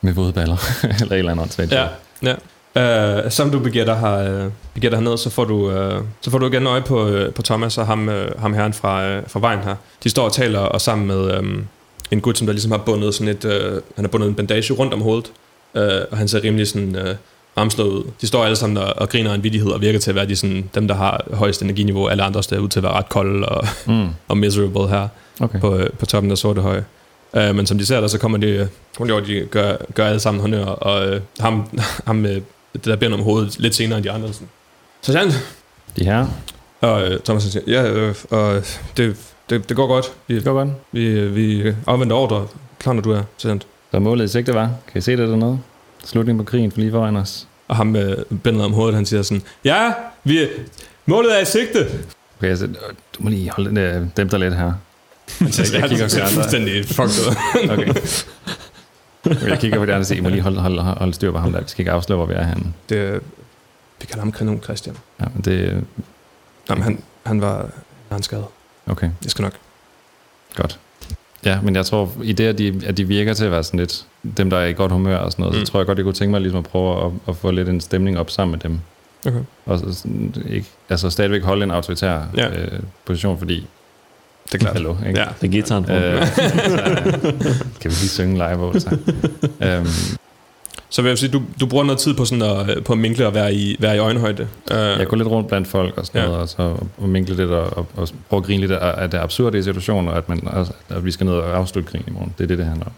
med 0.00 0.12
våde 0.12 0.32
baller, 0.32 0.56
eller 1.00 1.12
et 1.12 1.18
eller 1.18 1.32
andet 1.32 1.72
Ja, 1.72 1.86
ja. 2.22 2.34
Uh, 2.76 3.30
som 3.30 3.50
du 3.50 3.58
begiver 3.58 3.84
dig, 3.84 3.98
her, 3.98 4.44
uh, 4.44 4.52
begiver 4.74 4.90
dig 4.90 4.98
herned, 4.98 5.18
så 5.18 5.30
får 5.30 5.44
du, 5.44 5.54
uh, 5.54 6.04
så 6.20 6.30
får 6.30 6.38
du 6.38 6.46
igen 6.46 6.66
øje 6.66 6.82
på, 6.82 7.06
uh, 7.06 7.34
på 7.34 7.42
Thomas 7.42 7.78
og 7.78 7.86
ham, 7.86 8.08
uh, 8.08 8.40
ham 8.40 8.54
herren 8.54 8.72
fra, 8.72 9.18
uh, 9.18 9.22
fra 9.26 9.40
vejen 9.40 9.58
her. 9.58 9.74
De 10.04 10.08
står 10.08 10.24
og 10.24 10.32
taler 10.32 10.60
og 10.60 10.80
sammen 10.80 11.06
med 11.06 11.38
um, 11.38 11.66
en 12.10 12.20
gut, 12.20 12.38
som 12.38 12.46
der 12.46 12.52
ligesom 12.52 12.70
har 12.70 12.78
bundet 12.78 13.14
sådan 13.14 13.28
et, 13.28 13.44
uh, 13.44 13.72
han 13.96 14.04
har 14.04 14.08
bundet 14.08 14.28
en 14.28 14.34
bandage 14.34 14.72
rundt 14.72 14.94
om 14.94 15.00
hovedet, 15.00 15.32
uh, 15.74 15.82
og 16.10 16.18
han 16.18 16.28
ser 16.28 16.44
rimelig 16.44 16.68
sådan 16.68 16.96
uh, 16.96 17.14
ramslået 17.56 17.90
ud. 17.90 18.04
De 18.20 18.26
står 18.26 18.44
alle 18.44 18.56
sammen 18.56 18.76
og, 18.76 18.94
og 18.96 19.08
griner 19.08 19.34
en 19.34 19.42
vidighed 19.44 19.70
og 19.70 19.80
virker 19.80 19.98
til 19.98 20.10
at 20.10 20.14
være 20.14 20.26
de 20.26 20.36
sådan, 20.36 20.70
dem, 20.74 20.88
der 20.88 20.94
har 20.94 21.24
højst 21.32 21.62
energiniveau. 21.62 22.08
Alle 22.08 22.22
andre 22.22 22.42
steder 22.42 22.60
ud 22.60 22.68
til 22.68 22.78
at 22.78 22.82
være 22.82 22.92
ret 22.92 23.08
kolde 23.08 23.48
og, 23.48 23.66
mm. 23.86 24.08
og 24.28 24.38
miserable 24.38 24.88
her 24.88 25.08
okay. 25.40 25.60
på, 25.60 25.80
på 25.98 26.06
toppen 26.06 26.30
af 26.30 26.38
sorte 26.38 26.60
Uh, 27.32 27.56
men 27.56 27.66
som 27.66 27.78
de 27.78 27.86
ser 27.86 28.00
der, 28.00 28.08
så 28.08 28.18
kommer 28.18 28.38
de, 28.38 28.68
kommer 28.96 29.20
de, 29.20 29.26
de 29.26 29.46
gør, 29.46 29.76
gør 29.94 30.06
alle 30.06 30.20
sammen 30.20 30.40
honør, 30.40 30.64
og 30.64 31.16
uh, 31.16 31.20
ham, 31.40 31.80
ham 32.06 32.16
med 32.16 32.40
det 32.72 32.84
der 32.84 32.96
bind 32.96 33.14
om 33.14 33.20
hovedet 33.20 33.60
lidt 33.60 33.74
senere 33.74 33.98
end 33.98 34.04
de 34.04 34.10
andre. 34.10 34.32
Sådan. 34.32 34.48
Så 35.02 35.12
Jan. 35.12 35.32
De 35.96 36.04
her. 36.04 36.26
Og 36.80 37.02
uh, 37.02 37.16
Thomas 37.24 37.42
siger, 37.42 37.62
ja, 37.66 37.90
øh, 37.90 38.14
og 38.30 38.62
det, 38.96 39.16
det, 39.50 39.68
det 39.68 39.76
går 39.76 39.86
godt. 39.86 40.12
Vi, 40.26 40.34
det 40.34 40.44
går 40.44 40.52
godt. 40.52 40.68
Vi, 40.92 41.28
vi 41.28 41.74
afventer 41.86 42.16
ordre. 42.16 42.46
Klar, 42.78 42.92
når 42.92 43.02
du 43.02 43.12
er, 43.12 43.22
sergeant. 43.38 43.66
Så 43.90 43.98
målet 43.98 44.24
i 44.24 44.28
sigte 44.28 44.54
var. 44.54 44.70
Kan 44.92 44.98
I 44.98 45.00
se 45.00 45.16
det 45.16 45.28
dernede? 45.28 45.58
Slutningen 46.04 46.44
på 46.44 46.50
krigen 46.50 46.72
for 46.72 46.80
lige 46.80 46.90
foran 46.90 47.16
os. 47.16 47.46
Og 47.68 47.76
ham 47.76 47.86
med 47.86 48.16
bindet 48.44 48.64
om 48.64 48.72
hovedet, 48.72 48.94
han 48.94 49.06
siger 49.06 49.22
sådan, 49.22 49.42
ja, 49.64 49.92
vi, 50.24 50.38
målet 51.06 51.36
er 51.36 51.42
i 51.42 51.44
sigte. 51.44 51.86
Okay, 52.38 52.48
altså, 52.48 52.66
du 53.12 53.22
må 53.22 53.30
lige 53.30 53.50
holde 53.50 53.68
den, 53.70 54.12
dem 54.16 54.28
der 54.28 54.38
lidt 54.38 54.56
her. 54.56 54.72
Altså, 55.40 55.62
jeg, 55.62 55.80
jeg 55.80 55.90
kigger 55.90 56.04
andre. 56.04 56.28
fuldstændig 56.28 56.84
fucked 56.84 57.36
okay. 57.72 57.94
Jeg 59.48 59.58
kigger 59.58 59.78
på 59.78 59.86
det 59.86 59.92
andet 59.92 60.10
og 60.10 60.16
I 60.16 60.20
må 60.20 60.28
lige 60.28 60.40
holde, 60.40 60.60
holde, 60.60 60.82
holde 60.82 61.14
styr 61.14 61.32
på 61.32 61.38
ham 61.38 61.52
der. 61.52 61.60
Vi 61.60 61.68
skal 61.68 61.80
ikke 61.80 61.92
afsløre, 61.92 62.16
hvor 62.16 62.26
vi 62.26 62.34
er 62.34 62.44
henne. 62.44 62.72
Det, 62.88 63.20
vi 64.00 64.06
kalder 64.06 64.20
ham 64.20 64.32
Kanon 64.32 64.62
Christian. 64.62 64.96
Ja, 65.20 65.24
men 65.34 65.42
det... 65.42 65.84
Jamen, 66.70 66.84
han, 66.84 67.02
han 67.26 67.40
var 67.40 67.70
han 68.12 68.22
skadet. 68.22 68.44
Okay. 68.86 69.10
Det 69.22 69.30
skal 69.30 69.42
nok. 69.42 69.52
Godt. 70.54 70.78
Ja, 71.44 71.60
men 71.60 71.76
jeg 71.76 71.86
tror, 71.86 72.12
i 72.22 72.32
det, 72.32 72.46
at 72.46 72.58
de, 72.58 72.80
at 72.86 72.96
de 72.96 73.04
virker 73.04 73.34
til 73.34 73.44
at 73.44 73.50
være 73.50 73.64
sådan 73.64 73.80
lidt, 73.80 74.06
dem 74.36 74.50
der 74.50 74.58
er 74.58 74.66
i 74.66 74.72
godt 74.72 74.92
humør 74.92 75.16
og 75.16 75.32
sådan 75.32 75.42
noget, 75.42 75.58
mm. 75.58 75.66
så 75.66 75.72
tror 75.72 75.80
jeg 75.80 75.86
godt, 75.86 75.98
jeg 75.98 76.04
kunne 76.04 76.14
tænke 76.14 76.30
mig 76.30 76.40
ligesom 76.40 76.58
at 76.58 76.64
prøve 76.64 77.06
at, 77.06 77.12
at 77.28 77.36
få 77.36 77.50
lidt 77.50 77.68
en 77.68 77.80
stemning 77.80 78.18
op 78.18 78.30
sammen 78.30 78.52
med 78.52 78.58
dem. 78.58 78.80
Okay. 79.26 79.44
Og 79.66 79.78
så, 79.78 80.08
ikke, 80.48 80.68
altså 80.88 81.10
stadigvæk 81.10 81.42
holde 81.42 81.64
en 81.64 81.70
autoritær 81.70 82.22
ja. 82.36 82.60
øh, 82.60 82.80
position, 83.04 83.38
fordi 83.38 83.66
det 84.52 84.54
er 84.54 84.58
klart. 84.58 84.72
Hallo, 84.72 84.96
ikke? 85.06 85.20
Ja. 85.20 85.26
Det 85.40 85.46
er 85.46 85.52
gitaren 85.52 85.84
på. 85.84 85.92
Øh, 85.92 86.20
kan 87.80 87.90
vi 87.90 87.96
lige 87.96 88.08
synge 88.08 88.34
live 88.34 88.80
så? 88.80 88.96
um, 89.80 89.86
så 90.90 91.02
vil 91.02 91.08
jeg 91.08 91.18
sige, 91.18 91.30
du, 91.30 91.42
du 91.60 91.66
bruger 91.66 91.84
noget 91.84 91.98
tid 91.98 92.14
på 92.14 92.24
sådan 92.24 92.42
at, 92.42 92.84
på 92.84 92.92
at 92.92 92.98
minkle 92.98 93.26
og 93.26 93.34
være 93.34 93.54
i, 93.54 93.76
være 93.80 93.96
i 93.96 93.98
øjenhøjde. 93.98 94.48
Uh, 94.70 94.76
jeg 94.76 95.06
går 95.06 95.16
lidt 95.16 95.28
rundt 95.28 95.48
blandt 95.48 95.68
folk 95.68 95.98
og 95.98 96.06
sådan 96.06 96.20
ja. 96.20 96.26
noget, 96.26 96.42
og 96.42 96.48
så 96.48 96.76
og 96.98 97.08
minkle 97.08 97.36
lidt 97.36 97.50
og, 97.50 97.78
og, 97.78 97.86
og 97.96 98.08
prøve 98.28 98.40
at 98.40 98.46
grine 98.46 98.60
lidt 98.60 98.72
af, 98.72 99.02
af 99.02 99.10
det 99.10 99.18
absurde 99.18 99.58
i 99.58 99.62
situationen, 99.62 100.08
og 100.08 100.16
at, 100.16 100.28
man, 100.28 100.48
altså, 100.52 100.72
at 100.88 101.04
vi 101.04 101.10
skal 101.10 101.26
ned 101.26 101.34
og 101.34 101.56
afslutte 101.56 101.90
krigen 101.90 102.04
i 102.08 102.10
morgen. 102.10 102.34
Det 102.38 102.44
er 102.44 102.48
det, 102.48 102.58
det 102.58 102.66
handler 102.66 102.86
om. 102.86 102.92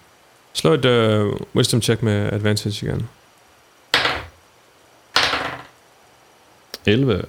Slå 0.52 0.72
et 0.72 0.84
uh, 0.84 1.40
wisdom 1.56 1.82
check 1.82 2.02
med 2.02 2.32
advantage 2.32 2.86
igen. 2.86 3.08
11 6.86 7.22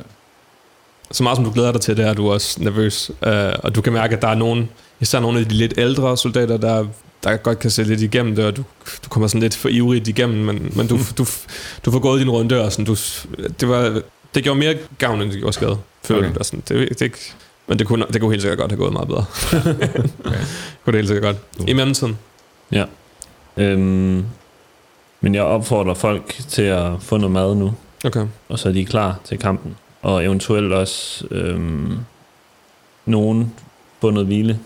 så 1.11 1.23
meget 1.23 1.35
som 1.35 1.45
du 1.45 1.51
glæder 1.51 1.71
dig 1.71 1.81
til 1.81 1.97
det, 1.97 2.05
er 2.05 2.13
du 2.13 2.31
også 2.31 2.63
nervøs. 2.63 3.11
Uh, 3.21 3.31
og 3.63 3.75
du 3.75 3.81
kan 3.81 3.93
mærke, 3.93 4.15
at 4.15 4.21
der 4.21 4.27
er 4.27 4.35
nogen, 4.35 4.69
især 4.99 5.19
nogle 5.19 5.39
af 5.39 5.45
de 5.45 5.55
lidt 5.55 5.73
ældre 5.77 6.17
soldater, 6.17 6.57
der, 6.57 6.85
der 7.23 7.37
godt 7.37 7.59
kan 7.59 7.69
se 7.69 7.83
lidt 7.83 8.01
igennem 8.01 8.35
det, 8.35 8.45
og 8.45 8.57
du, 8.57 8.63
du 9.03 9.09
kommer 9.09 9.27
sådan 9.27 9.41
lidt 9.41 9.55
for 9.55 9.69
ivrigt 9.69 10.07
igennem, 10.07 10.45
men, 10.45 10.73
men 10.75 10.87
du, 10.87 10.97
du, 11.17 11.25
du 11.85 11.91
får 11.91 11.99
gået 11.99 12.19
din 12.19 12.29
runde, 12.29 12.61
og 12.65 12.71
sådan, 12.71 12.85
du, 12.85 12.95
det, 13.59 13.69
var, 13.69 14.01
det 14.35 14.43
gjorde 14.43 14.59
mere 14.59 14.77
gavn, 14.97 15.21
end 15.21 15.31
det 15.31 15.39
gjorde 15.39 15.53
skade, 15.53 15.77
føler 16.03 16.29
okay. 16.29 16.39
du. 16.39 16.43
Sådan, 16.43 16.63
det, 16.67 16.99
det, 16.99 17.33
men 17.67 17.79
det 17.79 17.87
kunne, 17.87 18.05
det 18.13 18.21
kunne 18.21 18.31
helt 18.31 18.41
sikkert 18.41 18.59
godt 18.59 18.71
have 18.71 18.77
gået 18.77 18.93
meget 18.93 19.07
bedre. 19.07 19.25
okay. 20.25 20.43
kunne 20.83 20.93
det 20.93 20.95
helt 20.95 21.07
sikkert 21.07 21.23
godt. 21.23 21.37
Uh. 21.59 21.69
I 21.69 21.73
mellemtiden. 21.73 22.17
Ja. 22.71 22.85
Øhm, 23.57 24.25
men 25.21 25.35
jeg 25.35 25.43
opfordrer 25.43 25.93
folk 25.93 26.35
til 26.49 26.61
at 26.61 26.91
få 26.99 27.17
noget 27.17 27.31
mad 27.31 27.55
nu. 27.55 27.73
Okay. 28.05 28.25
Og 28.49 28.59
så 28.59 28.69
er 28.69 28.73
de 28.73 28.85
klar 28.85 29.19
til 29.23 29.37
kampen 29.39 29.75
og 30.01 30.25
eventuelt 30.25 30.73
også 30.73 31.27
øhm, 31.31 31.97
nogen 33.05 33.53
bundet 34.01 34.25
hvile. 34.25 34.59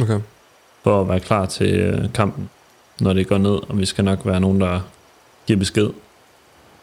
Okay. 0.00 0.20
For 0.82 1.00
at 1.00 1.08
være 1.08 1.20
klar 1.20 1.46
til 1.46 1.74
øh, 1.74 2.12
kampen, 2.12 2.50
når 3.00 3.12
det 3.12 3.26
går 3.26 3.38
ned, 3.38 3.70
og 3.70 3.78
vi 3.78 3.86
skal 3.86 4.04
nok 4.04 4.26
være 4.26 4.40
nogen, 4.40 4.60
der 4.60 4.80
giver 5.46 5.58
besked, 5.58 5.90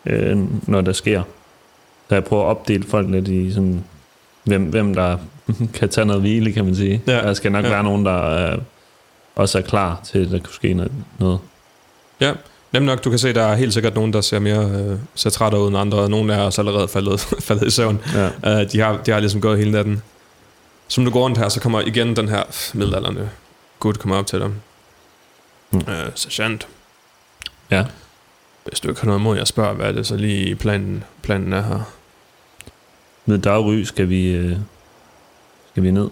øh, 0.06 0.40
når 0.68 0.82
der 0.82 0.94
sker. 0.94 1.24
Så 2.10 2.16
jeg 2.16 2.24
prøver 2.24 2.44
at 2.44 2.48
opdele 2.48 2.84
folk 2.84 3.10
lidt 3.10 3.28
i 3.28 3.52
sådan, 3.52 3.84
hvem, 4.44 4.64
hvem 4.64 4.94
der 4.94 5.18
kan 5.74 5.90
tage 5.90 6.06
noget 6.06 6.22
hvile, 6.22 6.52
kan 6.52 6.66
man 6.66 6.76
sige. 6.76 7.02
Ja. 7.08 7.14
Der 7.14 7.34
skal 7.34 7.52
nok 7.52 7.66
ja. 7.66 7.70
være 7.70 7.84
nogen, 7.84 8.06
der 8.06 8.52
øh, 8.54 8.58
også 9.36 9.58
er 9.58 9.62
klar 9.62 10.02
til, 10.04 10.26
at 10.26 10.32
der 10.32 10.40
kunne 10.40 10.54
ske 10.54 10.90
noget. 11.20 11.40
Ja, 12.20 12.34
Nemt 12.72 12.86
nok, 12.86 13.04
du 13.04 13.10
kan 13.10 13.20
se, 13.20 13.34
der 13.34 13.44
er 13.44 13.56
helt 13.56 13.74
sikkert 13.74 13.96
nogen, 13.96 14.14
der 14.14 14.22
ser 14.22 14.40
mere 14.40 14.66
øh, 14.66 14.98
ser 15.16 15.30
træt 15.30 15.54
ud 15.54 15.68
end 15.68 15.78
andre, 15.78 15.98
og 15.98 16.10
nogle 16.10 16.34
er 16.34 16.42
også 16.42 16.62
allerede 16.62 16.88
faldet, 16.88 17.20
faldet 17.48 17.68
i 17.68 17.72
søvn. 17.72 18.02
Ja. 18.14 18.28
Uh, 18.28 18.72
de, 18.72 18.80
har, 18.80 18.98
de 18.98 19.12
har 19.12 19.20
ligesom 19.20 19.42
gået 19.42 19.58
hele 19.58 19.72
natten. 19.72 20.02
Som 20.88 21.06
du 21.06 21.12
går 21.12 21.24
rundt 21.24 21.38
her, 21.38 21.50
så 21.50 21.60
kommer 21.60 21.82
igen 21.82 22.16
den 22.16 22.30
her 22.30 22.44
middelalderne 22.74 23.30
gut 23.82 24.00
kommer 24.00 24.18
op 24.18 24.28
til 24.28 24.40
dem. 24.40 24.54
Mm. 25.72 25.78
Uh, 25.78 25.94
sergeant. 26.16 26.68
Ja. 27.72 27.86
Hvis 28.66 28.80
du 28.80 28.90
ikke 28.90 29.02
har 29.02 29.06
noget 29.06 29.20
imod, 29.20 29.38
jeg 29.38 29.48
spørger, 29.48 29.74
hvad 29.74 29.88
er 29.88 29.92
det 29.92 30.08
så 30.08 30.16
lige 30.16 30.56
planen, 30.56 31.04
planen 31.22 31.54
er 31.54 31.62
her? 31.62 31.80
Med 33.26 33.38
dagry 33.38 33.84
skal 33.84 34.10
vi, 34.10 34.28
øh, 34.28 34.58
skal 35.72 35.84
vi 35.84 35.92
ned 35.92 36.10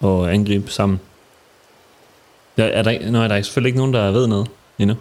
og 0.00 0.34
angribe 0.34 0.70
sammen. 0.70 1.00
Der, 2.56 2.64
er 2.64 2.82
der, 2.82 3.10
nej, 3.10 3.28
der 3.28 3.34
er 3.34 3.42
selvfølgelig 3.42 3.68
ikke 3.68 3.78
nogen, 3.78 3.94
der 3.94 4.10
ved 4.10 4.26
noget 4.26 4.48
endnu. 4.78 4.96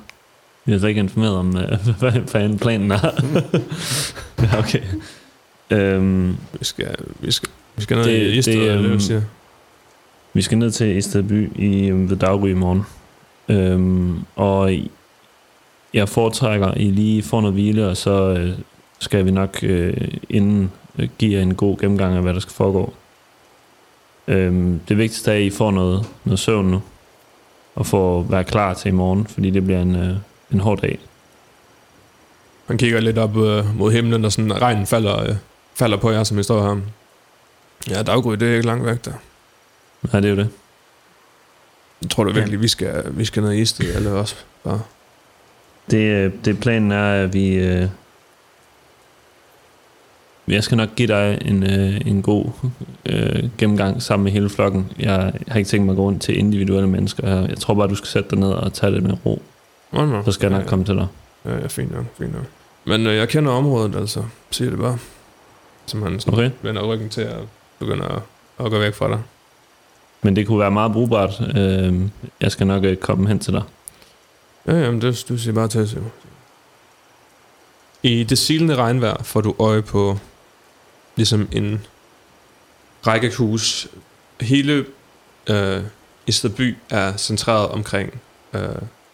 Vi 0.68 0.72
har 0.72 0.80
så 0.80 0.88
ikke 0.88 1.00
informeret 1.00 1.36
om, 1.36 1.58
øh, 1.58 1.88
hvad 2.00 2.12
fanden 2.28 2.60
planen 2.60 2.92
er. 2.92 3.10
ja, 4.44 4.60
okay. 4.60 4.82
Øhm, 5.70 6.38
vi, 6.60 6.66
skal, 6.66 6.96
vi, 7.20 7.32
skal, 7.32 7.50
vi 7.76 7.82
skal 7.82 7.98
ned 7.98 8.06
det, 8.06 8.22
i 8.22 8.38
Isted, 8.38 8.54
det, 8.54 8.72
øhm, 8.72 9.00
det, 9.00 9.26
Vi 10.34 10.42
skal 10.42 10.58
ned 10.58 10.72
til 10.72 10.98
Isted 10.98 11.24
by 11.24 11.52
i, 11.56 11.88
øhm, 11.88 12.10
ved 12.10 12.18
Daggry 12.18 12.50
i 12.50 12.54
morgen. 12.54 12.82
Øhm, 13.50 14.20
og 14.36 14.74
jeg 15.94 16.10
foretrækker, 16.10 16.68
at 16.68 16.82
I 16.82 16.92
lige 16.92 17.24
får 17.24 17.42
noget 17.42 17.54
hvile, 17.54 17.88
og 17.88 17.98
så 17.98 18.12
øh, 18.12 18.50
skal 19.00 19.26
vi 19.26 19.32
nok 19.32 19.60
øh, 19.64 20.08
inden 20.30 20.72
øh, 21.00 21.10
give 21.18 21.34
jer 21.34 21.42
en 21.42 21.56
god 21.56 21.78
gennemgang 21.78 22.16
af, 22.16 22.22
hvad 22.22 22.34
der 22.34 22.40
skal 22.40 22.54
foregå. 22.54 22.94
Øhm, 24.28 24.80
det 24.90 24.98
vigtigste 24.98 25.32
er, 25.32 25.36
at 25.36 25.42
I 25.42 25.50
får 25.50 25.72
noget, 25.72 26.06
noget 26.24 26.40
søvn 26.40 26.66
nu, 26.66 26.82
og 27.76 27.86
får 27.86 28.22
være 28.22 28.44
klar 28.44 28.74
til 28.74 28.90
i 28.90 28.92
morgen, 28.92 29.28
fordi 29.28 29.50
det 29.50 29.64
bliver 29.64 29.82
en, 29.82 29.96
øh, 29.96 30.16
en 30.52 30.60
hård 30.60 30.82
dag. 30.82 31.00
Han 32.68 32.78
kigger 32.78 33.00
lidt 33.00 33.18
op 33.18 33.38
øh, 33.38 33.78
mod 33.78 33.92
himlen, 33.92 34.26
og 34.26 34.32
sådan 34.32 34.62
regnen 34.62 34.86
falder, 34.86 35.24
øh, 35.24 35.36
falder 35.76 35.98
på 35.98 36.12
jer, 36.12 36.24
som 36.24 36.40
I 36.40 36.44
står 36.44 36.64
her. 36.64 36.82
Ja, 37.90 38.04
daggry, 38.04 38.34
det 38.34 38.50
er 38.50 38.56
ikke 38.56 38.68
langt 38.68 38.86
væk 38.86 39.06
der. 39.06 39.14
Nej, 40.02 40.20
det 40.20 40.28
er 40.28 40.32
jo 40.32 40.38
det. 40.38 40.50
Jeg 42.02 42.10
tror 42.10 42.24
du 42.24 42.32
virkelig, 42.32 42.58
ja. 42.58 42.62
vi 42.62 42.68
skal, 42.68 43.04
vi 43.12 43.26
skal 43.26 43.44
ned 43.44 43.52
i 43.52 43.62
Isted, 43.62 43.96
eller 43.96 44.12
også 44.12 44.36
bare? 44.64 44.82
Det, 45.92 45.98
øh, 45.98 46.32
det 46.46 46.60
planen 46.60 46.92
er, 46.92 47.24
at 47.24 47.34
vi... 47.34 47.54
Øh, 47.56 47.88
jeg 50.48 50.64
skal 50.64 50.78
nok 50.78 50.90
give 50.96 51.08
dig 51.08 51.38
en, 51.46 51.64
øh, 51.64 52.02
en 52.06 52.22
god 52.22 52.46
øh, 53.06 53.50
gennemgang 53.58 54.02
sammen 54.02 54.24
med 54.24 54.32
hele 54.32 54.50
flokken. 54.50 54.92
Jeg 55.00 55.34
har 55.48 55.58
ikke 55.58 55.70
tænkt 55.70 55.86
mig 55.86 55.94
at 55.94 55.98
gå 55.98 56.04
rundt 56.04 56.22
til 56.22 56.38
individuelle 56.38 56.90
mennesker 56.90 57.28
her. 57.28 57.48
Jeg 57.48 57.58
tror 57.58 57.74
bare, 57.74 57.88
du 57.88 57.96
skal 57.96 58.08
sætte 58.08 58.30
dig 58.30 58.40
ned 58.40 58.50
og 58.50 58.74
tage 58.74 58.92
det 58.92 59.04
med 59.04 59.26
ro. 59.26 59.42
Nå, 59.92 60.06
no. 60.06 60.24
Så 60.24 60.32
skal 60.32 60.50
jeg 60.50 60.58
nok 60.58 60.66
ja, 60.66 60.70
komme 60.70 60.86
til 60.86 60.96
dig. 60.96 61.08
Ja, 61.46 61.56
ja, 61.56 61.68
fint 61.68 61.92
nok, 61.92 62.06
fint 62.18 62.34
nok. 62.34 62.44
Men 62.86 63.08
øh, 63.08 63.16
jeg 63.16 63.30
kender 63.30 63.52
området, 63.52 63.96
altså. 63.96 64.24
Siger 64.52 64.70
det 64.70 64.80
bare. 64.80 64.98
Som 65.86 66.02
han 66.02 66.20
sådan 66.20 66.34
okay. 66.34 66.52
vender 66.62 66.84
ryggen 66.84 67.10
til 67.10 67.22
at 67.22 67.40
begynde 67.80 68.06
at, 68.06 68.22
at 68.66 68.72
gå 68.72 68.80
væk 68.80 68.94
fra 68.94 69.08
dig. 69.08 69.22
Men 70.22 70.36
det 70.36 70.48
kunne 70.48 70.60
være 70.60 70.72
meget 70.72 70.92
brugbart. 70.92 71.42
Øh, 71.58 72.02
jeg 72.42 72.52
skal 72.52 72.68
nok 72.68 72.84
øh, 72.84 72.98
komme 72.98 73.28
hen 73.28 73.40
til 73.40 73.54
dig. 73.54 73.64
Ja, 74.68 74.74
jamen, 74.74 75.02
det, 75.02 75.26
du 75.30 75.38
siger 75.38 75.54
bare 75.54 75.68
til, 75.68 76.04
I 78.04 78.24
det 78.24 78.38
silende 78.38 78.76
regnvejr 78.76 79.24
får 79.24 79.42
du 79.42 79.56
øje 79.60 79.82
på 79.82 80.18
ligesom 81.16 81.48
en 81.52 81.86
række 83.08 83.32
hus. 83.38 83.88
Hele 84.42 84.86
øh, 85.50 85.82
Isterby 86.28 86.78
er 86.90 87.18
centreret 87.18 87.68
omkring 87.70 88.22
øh, 88.54 88.62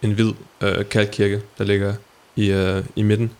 en 0.03 0.11
hvid 0.11 0.33
øh, 0.61 0.85
kalkkirke, 0.89 1.41
der 1.57 1.63
ligger 1.63 1.93
i, 2.35 2.51
øh, 2.51 2.83
i 2.95 3.03
midten. 3.03 3.31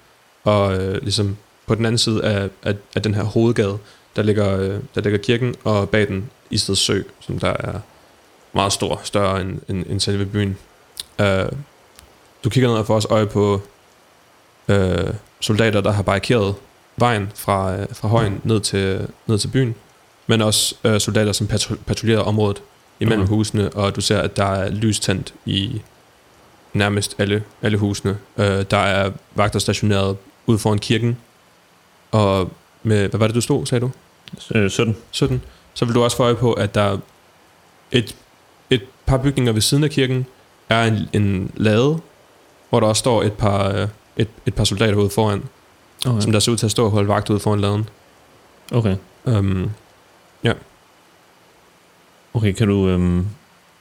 Og 0.44 0.78
øh, 0.78 1.02
ligesom 1.02 1.38
på 1.68 1.76
den 1.76 1.86
anden 1.86 1.98
side 1.98 2.24
af, 2.24 2.50
af, 2.64 2.76
af 2.96 3.02
den 3.02 3.14
her 3.14 3.24
hovedgade, 3.24 3.78
der 4.16 4.24
ligger, 4.24 4.58
øh, 4.58 4.80
der 4.96 5.02
ligger 5.02 5.20
kirken, 5.20 5.56
og 5.64 5.90
bag 5.90 6.08
den 6.08 6.30
Isted 6.50 6.76
Sø, 6.76 7.02
som 7.20 7.40
der 7.40 7.54
er 7.60 7.80
meget 8.54 8.74
stor, 8.74 9.02
større 9.04 9.42
end, 9.42 9.60
end, 9.70 9.86
end 9.90 10.00
selve 10.00 10.26
byen. 10.26 10.58
Øh, 11.22 11.46
du 12.44 12.50
kigger 12.50 12.70
ned 12.70 12.78
og 12.78 12.88
får 12.88 12.96
også 12.96 13.08
øje 13.12 13.26
på 13.26 13.62
øh, 14.68 15.14
soldater, 15.40 15.82
der 15.82 15.92
har 15.92 16.04
barrikeret 16.04 16.56
vejen 16.98 17.32
fra, 17.36 17.76
øh, 17.76 17.88
fra 17.92 18.08
højen 18.08 18.42
ned 18.44 18.60
til, 18.60 19.08
ned 19.28 19.38
til 19.38 19.48
byen, 19.48 19.76
men 20.28 20.42
også 20.42 20.76
øh, 20.84 21.00
soldater, 21.00 21.32
som 21.32 21.48
patruljerer 21.86 22.22
området 22.22 22.62
imellem 23.00 23.24
okay. 23.24 23.30
husene, 23.30 23.70
og 23.70 23.96
du 23.96 24.02
ser, 24.02 24.20
at 24.20 24.38
der 24.38 24.46
er 24.46 24.70
lys 24.70 25.00
tændt 25.00 25.34
i 25.46 25.82
nærmest 26.74 27.16
alle, 27.18 27.44
alle 27.62 27.78
husene. 27.78 28.18
Øh, 28.38 28.66
der 28.72 28.78
er 28.78 29.12
vagter 29.36 29.60
stationeret 29.60 30.18
ude 30.46 30.60
foran 30.60 30.80
kirken, 30.80 31.18
og 32.12 32.52
med, 32.84 33.10
hvad 33.10 33.20
var 33.20 33.28
det, 33.28 33.36
du 33.36 33.42
stod, 33.42 33.66
sagde 33.66 33.82
du? 33.82 33.92
17. 34.70 34.96
17. 35.12 35.42
Så 35.74 35.86
vil 35.86 35.96
du 35.96 36.04
også 36.04 36.18
få 36.18 36.24
øje 36.24 36.36
på, 36.36 36.54
at 36.54 36.76
der 36.76 36.98
et, 37.92 38.16
et 38.70 38.82
par 39.06 39.18
bygninger 39.18 39.52
ved 39.52 39.62
siden 39.62 39.84
af 39.84 39.90
kirken 39.90 40.26
er 40.70 40.84
en, 40.84 41.10
en 41.14 41.52
lade, 41.56 42.00
hvor 42.70 42.80
der 42.80 42.88
også 42.88 43.00
står 43.00 43.24
et 43.24 43.34
par, 43.34 43.70
øh, 43.70 43.88
et, 44.18 44.28
et 44.46 44.54
par 44.54 44.64
soldater 44.64 44.96
ude 44.96 45.10
foran, 45.10 45.44
okay. 46.06 46.22
som 46.22 46.32
der 46.32 46.40
ser 46.40 46.52
ud 46.52 46.58
til 46.58 46.66
at 46.66 46.72
stå 46.72 46.86
og 46.86 46.92
holde 46.92 47.08
vagt 47.08 47.30
ude 47.30 47.40
foran 47.40 47.60
laden. 47.60 47.90
Okay. 48.72 48.96
Um, 49.24 49.72
ja. 50.44 50.54
Okay, 52.34 52.52
kan 52.52 52.68
du, 52.68 52.88
øhm, 52.90 53.28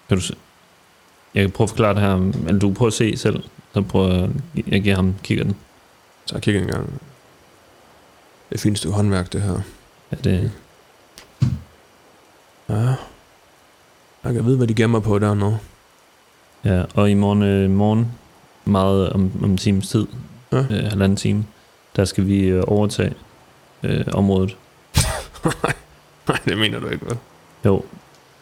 kan 0.08 0.18
du? 0.18 0.34
Jeg 1.34 1.42
kan 1.42 1.50
prøve 1.50 1.64
at 1.64 1.70
forklare 1.70 1.94
det 1.94 2.02
her, 2.02 2.16
men 2.16 2.58
du 2.58 2.72
prøver 2.72 2.88
at 2.88 2.94
se 2.94 3.16
selv. 3.16 3.42
Så 3.74 3.82
prøver 3.82 4.14
jeg, 4.14 4.30
jeg 4.68 4.82
giver 4.82 4.96
ham 4.96 5.14
kigger 5.22 5.44
den. 5.44 5.56
Så 6.26 6.34
jeg 6.34 6.42
kigger 6.42 6.60
en 6.60 6.66
gang. 6.66 7.00
Det 8.50 8.58
er 8.58 8.58
fint 8.58 8.78
stykke 8.78 8.94
håndværk, 8.96 9.32
det 9.32 9.42
her. 9.42 9.60
Ja, 10.12 10.16
det... 10.24 10.52
Ja. 12.68 12.94
Jeg 14.24 14.34
kan 14.34 14.46
vide, 14.46 14.56
hvad 14.56 14.66
de 14.66 14.74
gemmer 14.74 15.00
på 15.00 15.18
der 15.18 15.34
nu. 15.34 15.58
Ja, 16.64 16.84
og 16.94 17.10
i 17.10 17.14
morgen, 17.14 17.42
øh, 17.42 17.70
morgen 17.70 18.12
meget 18.64 19.10
om, 19.10 19.30
om 19.42 19.50
en 19.50 19.56
times 19.56 19.88
tid, 19.88 20.06
ja. 20.52 20.58
øh, 20.58 20.84
halvanden 20.84 21.16
time, 21.16 21.46
der 21.96 22.04
skal 22.04 22.26
vi 22.26 22.44
øh, 22.44 22.64
overtage 22.66 23.14
øh, 23.82 24.04
området. 24.12 24.56
Nej, 26.28 26.38
det 26.44 26.58
mener 26.58 26.80
du 26.80 26.88
ikke, 26.88 27.06
vel? 27.06 27.18
Jo, 27.64 27.84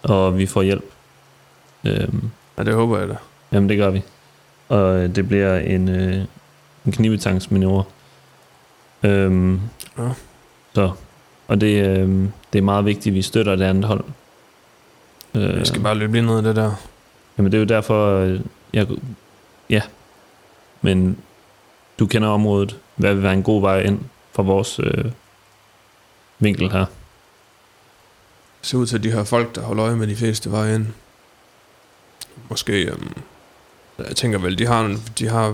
og 0.02 0.38
vi 0.38 0.46
får 0.46 0.62
hjælp. 0.62 0.84
Øhm, 1.84 2.30
ja, 2.58 2.64
det 2.64 2.74
håber 2.74 2.98
jeg 2.98 3.08
da. 3.08 3.16
Jamen, 3.52 3.68
det 3.68 3.78
gør 3.78 3.90
vi. 3.90 4.02
Og 4.68 4.96
øh, 4.96 5.14
det 5.14 5.28
bliver 5.28 5.58
en, 5.58 5.88
øh, 5.88 6.24
en 6.86 6.92
knivetangsmanøvre. 6.92 7.84
Øhm, 9.02 9.60
ja. 9.98 10.08
Så, 10.74 10.90
og 11.48 11.60
det, 11.60 11.86
øh, 11.86 12.28
det 12.52 12.58
er 12.58 12.62
meget 12.62 12.84
vigtigt, 12.84 13.12
at 13.12 13.14
vi 13.14 13.22
støtter 13.22 13.56
det 13.56 13.64
andet 13.64 13.84
hold. 13.84 14.04
Øh, 15.34 15.60
vi 15.60 15.64
skal 15.64 15.82
bare 15.82 15.94
løbe 15.94 16.12
lige 16.12 16.26
ned 16.26 16.42
i 16.42 16.44
det 16.44 16.56
der. 16.56 16.72
Jamen, 17.38 17.52
det 17.52 17.58
er 17.58 17.62
jo 17.62 17.66
derfor, 17.66 18.18
øh, 18.18 18.40
jeg, 18.72 18.86
ja, 19.70 19.82
men 20.80 21.18
du 21.98 22.06
kender 22.06 22.28
området. 22.28 22.76
Hvad 22.96 23.14
vil 23.14 23.22
være 23.22 23.32
en 23.32 23.42
god 23.42 23.60
vej 23.60 23.80
ind 23.80 24.00
fra 24.32 24.42
vores 24.42 24.80
øh, 24.82 25.04
vinkel 26.38 26.70
her? 26.72 26.84
Det 28.60 28.68
ser 28.68 28.78
ud 28.78 28.86
til, 28.86 28.96
at 28.96 29.04
de 29.04 29.10
har 29.10 29.24
folk, 29.24 29.54
der 29.54 29.62
holder 29.62 29.84
øje 29.84 29.96
med 29.96 30.06
de 30.06 30.16
fleste 30.16 30.50
veje 30.50 30.74
ind. 30.74 30.86
Måske, 32.50 32.92
um, 32.92 33.12
jeg 33.98 34.16
tænker 34.16 34.38
vel, 34.38 34.58
de 34.58 34.66
har, 34.66 34.96
de 35.18 35.28
har, 35.28 35.48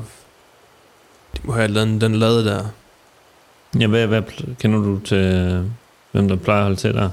de 1.36 1.40
må 1.42 1.52
have 1.52 1.74
den, 1.74 2.00
den 2.00 2.14
lade 2.14 2.44
der. 2.44 2.64
Ja, 3.80 3.86
hvad, 3.86 4.06
hvad 4.06 4.22
kender 4.60 4.78
du 4.78 4.98
til, 4.98 5.70
hvem 6.12 6.28
der 6.28 6.36
plejer 6.36 6.58
at 6.58 6.64
holde 6.64 6.76
til 6.76 6.94
der? 6.94 7.10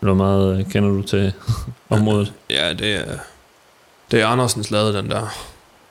Hvor 0.00 0.14
meget 0.14 0.58
øh, 0.58 0.70
kender 0.70 0.88
du 0.88 1.02
til 1.02 1.32
området? 1.90 2.32
Ja, 2.50 2.72
det 2.72 2.94
er, 2.94 3.18
det 4.10 4.20
er 4.20 4.26
Andersens 4.26 4.70
lade, 4.70 4.96
den 4.96 5.10
der. 5.10 5.26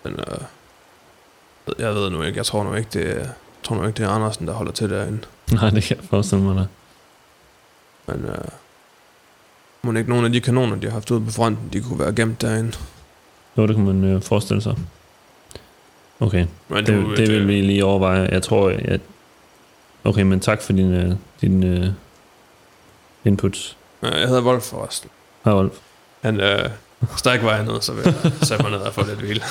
Den, 0.03 0.13
øh, 0.13 1.79
jeg 1.79 1.95
ved 1.95 2.09
nu 2.09 2.23
ikke, 2.23 2.37
jeg 2.37 2.45
tror 2.45 2.63
nu 2.63 2.73
ikke, 2.73 2.89
det 2.93 3.09
er, 3.09 3.19
jeg 3.19 3.29
tror 3.63 3.75
nu 3.75 3.87
ikke, 3.87 3.97
det 3.97 4.05
er 4.05 4.09
Andersen, 4.09 4.47
der 4.47 4.53
holder 4.53 4.71
til 4.71 4.89
derinde. 4.89 5.19
Nej, 5.51 5.69
det 5.69 5.83
kan 5.83 5.97
jeg 5.97 6.05
forestille 6.09 6.43
mig 6.43 6.55
da. 6.55 6.65
Men 8.13 8.25
øh, 8.25 8.37
må 9.81 9.93
ikke 9.93 10.09
nogen 10.09 10.25
af 10.25 10.31
de 10.31 10.41
kanoner, 10.41 10.75
de 10.75 10.87
har 10.87 10.93
haft 10.93 11.11
ude 11.11 11.25
på 11.25 11.31
fronten, 11.31 11.69
de 11.73 11.81
kunne 11.81 11.99
være 11.99 12.13
gemt 12.13 12.41
derinde. 12.41 12.77
Jo, 13.57 13.67
det 13.67 13.75
kunne 13.75 13.93
man 13.93 14.03
øh, 14.03 14.21
forestille 14.21 14.61
sig. 14.61 14.75
Okay, 16.19 16.45
men 16.67 16.85
det, 16.85 16.87
det, 16.87 17.17
det 17.17 17.29
vil 17.29 17.47
vi 17.47 17.61
lige 17.61 17.85
overveje. 17.85 18.29
Jeg 18.31 18.43
tror, 18.43 18.73
at... 18.85 19.01
Okay, 20.03 20.21
men 20.21 20.39
tak 20.39 20.61
for 20.61 20.73
din, 20.73 20.93
øh, 20.93 21.15
din 21.41 21.63
øh, 21.63 21.87
inputs. 23.25 23.77
Jeg 24.01 24.27
hedder 24.27 24.43
Wolf 24.43 24.63
forresten. 24.63 25.09
Hej 25.45 25.53
Wolf. 25.53 25.73
Han 26.21 26.39
øh, 26.39 26.69
stræk 27.17 27.43
vej 27.43 27.63
ned, 27.63 27.81
så 27.81 27.93
vil 27.93 28.03
jeg 28.05 28.31
sætte 28.41 28.63
mig 28.63 28.71
ned 28.71 28.79
og 28.79 28.93
få 28.93 29.05
lidt 29.05 29.19
hvil. 29.19 29.43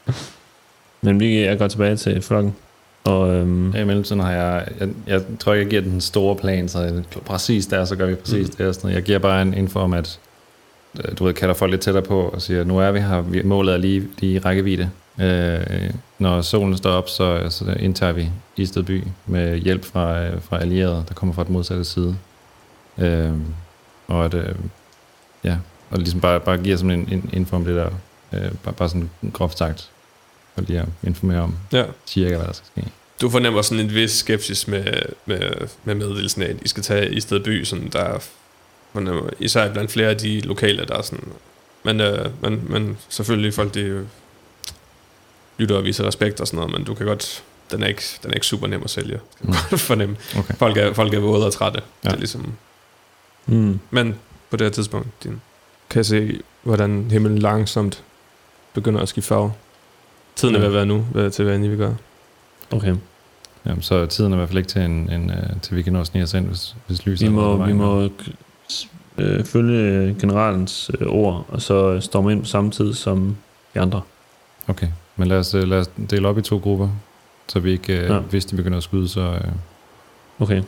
Men 1.02 1.20
vi 1.20 1.38
er 1.38 1.54
godt 1.54 1.70
tilbage 1.70 1.96
til 1.96 2.22
flokken. 2.22 2.56
Og, 3.04 3.34
øhm, 3.34 3.68
I 3.68 3.84
mellemtiden 3.84 4.20
har 4.22 4.32
jeg, 4.32 4.68
jeg, 4.80 4.88
jeg 5.06 5.22
tror 5.38 5.52
ikke, 5.54 5.62
jeg 5.62 5.70
giver 5.70 5.82
den 5.92 6.00
store 6.00 6.36
plan, 6.36 6.68
så 6.68 7.02
præcis 7.24 7.66
der, 7.66 7.84
så 7.84 7.96
gør 7.96 8.06
vi 8.06 8.14
præcis 8.14 8.48
mm. 8.48 8.54
det. 8.56 8.66
Og 8.66 8.74
sådan 8.74 8.86
noget. 8.86 8.96
Jeg 8.96 9.02
giver 9.02 9.18
bare 9.18 9.42
en 9.42 9.54
info 9.54 9.78
om, 9.78 9.92
at 9.92 10.20
øh, 10.98 11.18
du 11.18 11.24
ved, 11.24 11.34
kalder 11.34 11.54
folk 11.54 11.70
lidt 11.70 11.80
tættere 11.80 12.04
på 12.04 12.20
og 12.20 12.42
siger, 12.42 12.64
nu 12.64 12.78
er 12.78 12.90
vi 12.90 13.00
her, 13.00 13.20
vi, 13.20 13.42
målet 13.42 13.74
er 13.74 13.78
lige, 13.78 14.08
lige 14.18 14.38
rækkevidde. 14.38 14.90
Øh, 15.20 15.90
når 16.18 16.40
solen 16.40 16.76
står 16.76 16.90
op, 16.90 17.08
så, 17.08 17.46
så 17.48 17.76
indtager 17.78 18.12
vi 18.12 18.30
Istedby 18.56 19.04
med 19.26 19.56
hjælp 19.56 19.84
fra, 19.84 20.22
øh, 20.24 20.42
fra 20.42 20.60
allierede, 20.60 21.04
der 21.08 21.14
kommer 21.14 21.34
fra 21.34 21.44
den 21.44 21.52
modsatte 21.52 21.84
side. 21.84 22.16
Øh, 22.98 23.32
og 24.08 24.24
at, 24.24 24.34
øh, 24.34 24.54
ja, 25.44 25.56
og 25.90 25.98
ligesom 25.98 26.20
bare, 26.20 26.40
bare 26.40 26.58
giver 26.58 26.76
sådan 26.76 26.90
en, 26.90 27.08
en 27.12 27.30
info 27.32 27.56
om 27.56 27.64
det 27.64 27.76
der, 27.76 27.90
øh, 28.32 28.52
bare, 28.64 28.74
bare 28.74 28.88
sådan 28.88 29.10
groft 29.32 29.58
sagt, 29.58 29.90
for 30.60 30.72
lige 30.72 30.80
at 30.80 30.88
informere 31.02 31.40
om 31.40 31.56
ja. 31.72 31.84
cirka, 32.06 32.36
hvad 32.36 32.46
der 32.46 32.52
skal 32.52 32.66
ske. 32.76 32.92
Du 33.20 33.30
fornemmer 33.30 33.62
sådan 33.62 33.84
en 33.84 33.94
vis 33.94 34.10
skepsis 34.10 34.68
med, 34.68 34.84
med, 35.26 35.40
med 35.84 35.94
meddelelsen 35.94 36.42
af, 36.42 36.46
at 36.46 36.56
I 36.62 36.68
skal 36.68 36.82
tage 36.82 37.14
i 37.14 37.20
stedet 37.20 37.42
by, 37.42 37.64
sådan 37.64 37.88
der 37.92 38.18
fornemmer, 38.92 39.30
især 39.38 39.72
blandt 39.72 39.90
flere 39.90 40.08
af 40.08 40.16
de 40.16 40.40
lokale, 40.40 40.84
der 40.84 40.96
er 40.96 41.02
sådan, 41.02 41.28
men, 41.82 42.00
øh, 42.00 42.30
men, 42.42 42.62
men 42.68 42.98
selvfølgelig 43.08 43.54
folk, 43.54 43.74
de 43.74 44.06
lytter 45.58 45.76
og 45.76 45.84
viser 45.84 46.06
respekt 46.06 46.40
og 46.40 46.46
sådan 46.46 46.56
noget, 46.56 46.72
men 46.72 46.84
du 46.84 46.94
kan 46.94 47.06
godt, 47.06 47.44
den 47.70 47.82
er 47.82 47.86
ikke, 47.86 48.02
den 48.22 48.30
er 48.30 48.34
ikke 48.34 48.46
super 48.46 48.66
nem 48.66 48.82
at 48.84 48.90
sælge. 48.90 49.20
Mm. 49.40 49.52
fornemme. 49.78 50.16
Okay. 50.38 50.54
Folk, 50.54 50.76
er, 50.76 50.92
folk 50.92 51.14
er 51.14 51.20
våde 51.20 51.46
og 51.46 51.52
trætte. 51.52 51.82
Ja. 52.04 52.08
Det 52.08 52.14
er 52.14 52.18
ligesom, 52.18 52.52
mm. 53.46 53.80
Men 53.90 54.14
på 54.50 54.56
det 54.56 54.64
her 54.64 54.72
tidspunkt, 54.72 55.08
din, 55.24 55.40
kan 55.90 55.98
jeg 55.98 56.06
se, 56.06 56.40
hvordan 56.62 57.10
himlen 57.10 57.38
langsomt 57.38 58.04
begynder 58.74 59.00
at 59.00 59.08
skifte 59.08 59.28
farve. 59.28 59.52
Tiden 60.36 60.54
er 60.54 60.58
ved 60.58 60.66
at 60.66 60.72
være 60.72 60.86
nu, 60.86 60.98
hvad, 60.98 61.30
til 61.30 61.44
hvad 61.44 61.56
end 61.56 61.64
I 61.64 61.68
vil 61.68 61.78
gøre. 61.78 61.96
Okay. 62.70 62.96
Jamen, 63.66 63.82
så 63.82 64.06
tiden 64.06 64.32
er 64.32 64.36
i 64.36 64.38
hvert 64.38 64.48
fald 64.48 64.58
ikke 64.58 64.68
til, 64.68 64.82
en, 64.82 65.10
en, 65.10 65.30
uh, 65.30 65.60
til 65.62 65.76
vi 65.76 65.82
kan 65.82 65.92
nå 65.92 66.00
at 66.00 66.06
snige 66.06 66.22
os 66.22 66.34
ind, 66.34 66.46
hvis, 66.46 66.76
hvis 66.86 67.06
lyset 67.06 67.28
vi 67.28 67.32
må, 67.34 67.66
vi 67.66 67.72
må 67.72 68.10
øh, 69.18 69.44
følge 69.44 70.16
generalens 70.20 70.90
øh, 71.00 71.06
ord, 71.06 71.44
og 71.48 71.62
så 71.62 72.00
storme 72.00 72.32
ind 72.32 72.40
på 72.40 72.46
samme 72.46 72.70
tid 72.70 72.94
som 72.94 73.36
de 73.74 73.80
andre. 73.80 74.00
Okay, 74.68 74.88
men 75.16 75.28
lad 75.28 75.38
os, 75.38 75.54
øh, 75.54 75.68
lad 75.68 75.78
os 75.78 75.90
dele 76.10 76.28
op 76.28 76.38
i 76.38 76.42
to 76.42 76.58
grupper, 76.58 76.88
så 77.48 77.60
vi 77.60 77.72
ikke, 77.72 78.00
øh, 78.00 78.10
ja. 78.10 78.18
hvis 78.18 78.44
de 78.44 78.56
begynder 78.56 78.78
at 78.78 78.84
skyde, 78.84 79.08
så... 79.08 79.20
Øh... 79.20 79.52
Okay. 80.40 80.62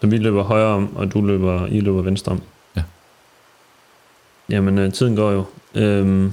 Så 0.00 0.06
vi 0.06 0.18
løber 0.18 0.42
højre 0.42 0.66
om, 0.66 0.96
og 0.96 1.12
du 1.12 1.20
løber, 1.20 1.66
I 1.66 1.80
løber 1.80 2.02
venstre 2.02 2.32
om. 2.32 2.42
Ja. 2.76 2.82
Jamen, 4.50 4.78
øh, 4.78 4.92
tiden 4.92 5.16
går 5.16 5.30
jo. 5.30 5.44
Øhm. 5.74 6.32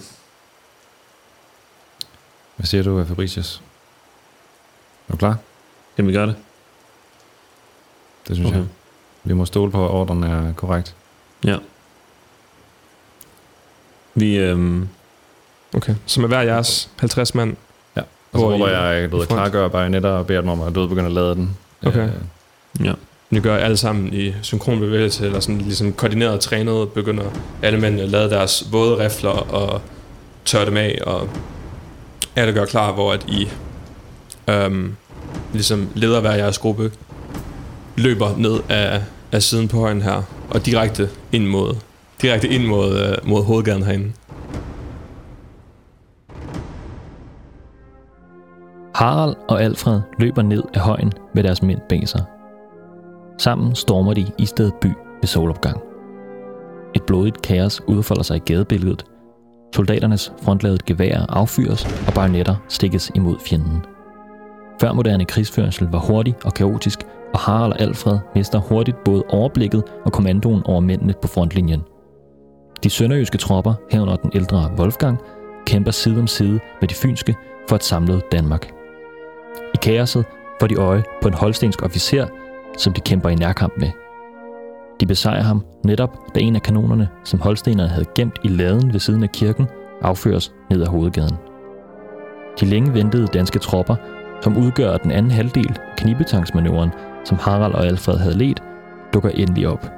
Hvad 2.60 2.66
siger 2.66 2.84
du, 2.84 3.06
Fabricius? 3.06 3.62
Er 5.08 5.12
du 5.12 5.18
klar? 5.18 5.38
Kan 5.96 6.08
vi 6.08 6.14
gøre 6.14 6.28
det? 6.28 6.36
Det 8.28 8.36
synes 8.36 8.50
okay. 8.50 8.58
jeg. 8.58 8.68
Vi 9.24 9.34
må 9.34 9.46
stole 9.46 9.72
på, 9.72 9.86
at 9.86 9.92
ordren 9.92 10.24
er 10.24 10.54
korrekt. 10.54 10.96
Ja. 11.46 11.58
Vi, 14.16 14.38
øhm, 14.38 14.90
okay, 15.74 15.96
så 16.06 16.22
med 16.22 16.28
hver 16.28 16.42
jeres 16.42 16.90
50 17.00 17.36
mand? 17.36 17.56
Ja, 17.96 18.02
og 18.32 18.40
så 18.40 18.46
håber 18.46 18.68
jeg, 18.68 18.82
at 18.82 19.14
jeg 19.14 19.28
klargør 19.28 19.68
bajonetter 19.68 20.10
og 20.10 20.28
beder 20.28 20.42
dem 20.42 20.50
om, 20.50 20.62
at 20.62 20.76
du 20.76 20.88
begynder 20.88 21.10
at 21.10 21.16
lade 21.16 21.36
den. 21.36 21.58
Okay. 21.86 22.08
Øh, 22.08 22.86
ja. 22.86 22.94
Vi 23.30 23.40
gør 23.40 23.58
alle 23.58 23.78
sammen 23.78 24.14
i 24.14 24.34
synkron 24.42 24.80
bevægelse, 24.80 25.26
eller 25.26 25.40
sådan 25.40 25.62
ligesom 25.62 25.94
koordineret 25.94 26.34
og 26.34 26.40
trænet, 26.40 26.92
begynder 26.92 27.26
alle 27.62 27.80
mænd 27.80 28.00
at 28.00 28.10
lade 28.10 28.30
deres 28.30 28.68
våde 28.72 29.06
rifler 29.06 29.30
og 29.30 29.82
tørre 30.46 30.66
dem 30.66 30.78
af, 30.78 31.00
og 31.06 31.30
alle 32.40 32.54
gør 32.54 32.66
klar, 32.66 32.94
hvor 32.94 33.14
at 33.14 33.26
I 33.28 33.50
øhm, 34.50 34.96
ligesom 35.54 35.90
leder 35.96 36.22
hver 36.22 36.34
jeres 36.34 36.58
gruppe, 36.58 36.92
løber 37.98 38.38
ned 38.38 38.60
af, 38.70 39.02
af 39.32 39.44
siden 39.44 39.68
på 39.68 39.78
højen 39.78 40.02
her, 40.02 40.22
og 40.50 40.66
direkte 40.66 41.10
ind 41.32 41.48
mod, 41.48 41.76
direkte 42.22 42.48
ind 42.48 42.66
mod, 42.66 43.00
øh, 43.00 43.30
mod 43.30 43.44
hovedgaden 43.44 43.84
herinde. 43.84 44.12
Harald 48.96 49.36
og 49.50 49.64
Alfred 49.64 50.02
løber 50.20 50.42
ned 50.42 50.64
af 50.74 50.82
højen 50.82 51.14
med 51.36 51.44
deres 51.44 51.62
mænd 51.62 51.80
bag 51.90 52.08
sig. 52.08 52.24
Sammen 53.38 53.76
stormer 53.76 54.14
de 54.14 54.26
i 54.38 54.46
stedet 54.46 54.74
by 54.82 54.88
ved 55.22 55.28
solopgang. 55.28 55.82
Et 56.96 57.04
blodigt 57.04 57.42
kaos 57.42 57.82
udfolder 57.88 58.24
sig 58.24 58.38
i 58.38 58.42
gadebilledet. 58.46 59.06
Soldaternes 59.76 60.34
frontladede 60.44 60.84
gevær 60.86 61.26
affyres, 61.30 61.86
og 62.08 62.14
bajonetter 62.14 62.56
stikkes 62.68 63.12
imod 63.16 63.40
fjenden. 63.40 63.86
Før 64.82 64.94
moderne 64.94 65.26
krigsførsel 65.26 65.88
var 65.88 66.00
hurtig 66.00 66.36
og 66.46 66.54
kaotisk, 66.54 67.00
og 67.34 67.40
Harald 67.40 67.72
og 67.72 67.82
Alfred 67.82 68.20
mister 68.36 68.60
hurtigt 68.60 69.04
både 69.04 69.24
overblikket 69.30 69.84
og 70.06 70.12
kommandoen 70.12 70.64
over 70.66 70.80
mændene 70.80 71.14
på 71.22 71.28
frontlinjen. 71.28 71.82
De 72.84 72.90
sønderjyske 72.90 73.38
tropper, 73.38 73.74
herunder 73.92 74.16
den 74.16 74.32
ældre 74.36 74.72
Wolfgang, 74.78 75.18
kæmper 75.66 75.92
side 75.92 76.20
om 76.20 76.28
side 76.28 76.60
med 76.82 76.88
de 76.88 76.96
fynske 76.96 77.36
for 77.70 77.76
et 77.76 77.84
samlet 77.84 78.22
Danmark. 78.32 78.72
I 79.74 79.78
kaoset 79.82 80.26
får 80.60 80.68
de 80.68 80.76
øje 80.76 81.04
på 81.22 81.28
en 81.28 81.34
holstensk 81.34 81.84
officer, 81.84 82.28
som 82.78 82.94
de 82.94 83.02
kæmper 83.02 83.30
i 83.30 83.36
nærkamp 83.36 83.74
med. 83.78 83.90
De 85.00 85.06
besejrer 85.06 85.42
ham 85.42 85.66
netop, 85.86 86.36
da 86.36 86.40
en 86.40 86.56
af 86.56 86.62
kanonerne, 86.62 87.10
som 87.24 87.40
holstenerne 87.40 87.90
havde 87.90 88.06
gemt 88.16 88.40
i 88.44 88.48
laden 88.48 88.94
ved 88.94 89.00
siden 89.00 89.24
af 89.24 89.32
kirken, 89.32 89.68
afføres 90.02 90.54
ned 90.70 90.82
ad 90.82 90.88
hovedgaden. 90.88 91.36
De 92.60 92.66
længe 92.66 92.94
ventede 92.94 93.28
danske 93.28 93.60
tropper, 93.60 93.96
som 94.42 94.58
udgør 94.58 94.98
den 94.98 95.12
anden 95.12 95.32
halvdel 95.32 95.78
af 95.92 95.98
knibetangsmanøvren, 95.98 96.90
som 97.26 97.38
Harald 97.38 97.74
og 97.74 97.86
Alfred 97.86 98.18
havde 98.18 98.38
ledt, 98.38 98.64
dukker 99.14 99.30
endelig 99.30 99.68
op. 99.68 99.92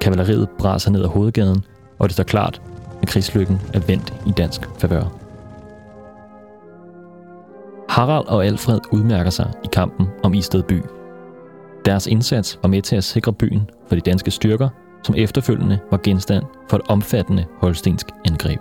Kavaleriet 0.00 0.48
braser 0.58 0.90
ned 0.90 1.02
ad 1.02 1.08
hovedgaden, 1.08 1.64
og 1.98 2.08
det 2.08 2.12
står 2.12 2.24
klart, 2.24 2.62
at 3.02 3.08
krigslykken 3.08 3.60
er 3.74 3.80
vendt 3.80 4.14
i 4.26 4.30
dansk 4.30 4.68
favør. 4.78 5.04
Harald 7.88 8.26
og 8.26 8.46
Alfred 8.46 8.80
udmærker 8.92 9.30
sig 9.30 9.52
i 9.64 9.68
kampen 9.72 10.06
om 10.22 10.34
Isted 10.34 10.62
by. 10.62 10.82
Deres 11.84 12.06
indsats 12.06 12.58
var 12.62 12.68
med 12.68 12.82
til 12.82 12.96
at 12.96 13.04
sikre 13.04 13.32
byen 13.32 13.70
for 13.88 13.94
de 13.94 14.00
danske 14.00 14.30
styrker, 14.30 14.68
som 15.02 15.14
efterfølgende 15.18 15.78
var 15.90 16.00
genstand 16.02 16.44
for 16.68 16.76
et 16.76 16.82
omfattende 16.88 17.44
holstensk 17.60 18.06
angreb. 18.26 18.60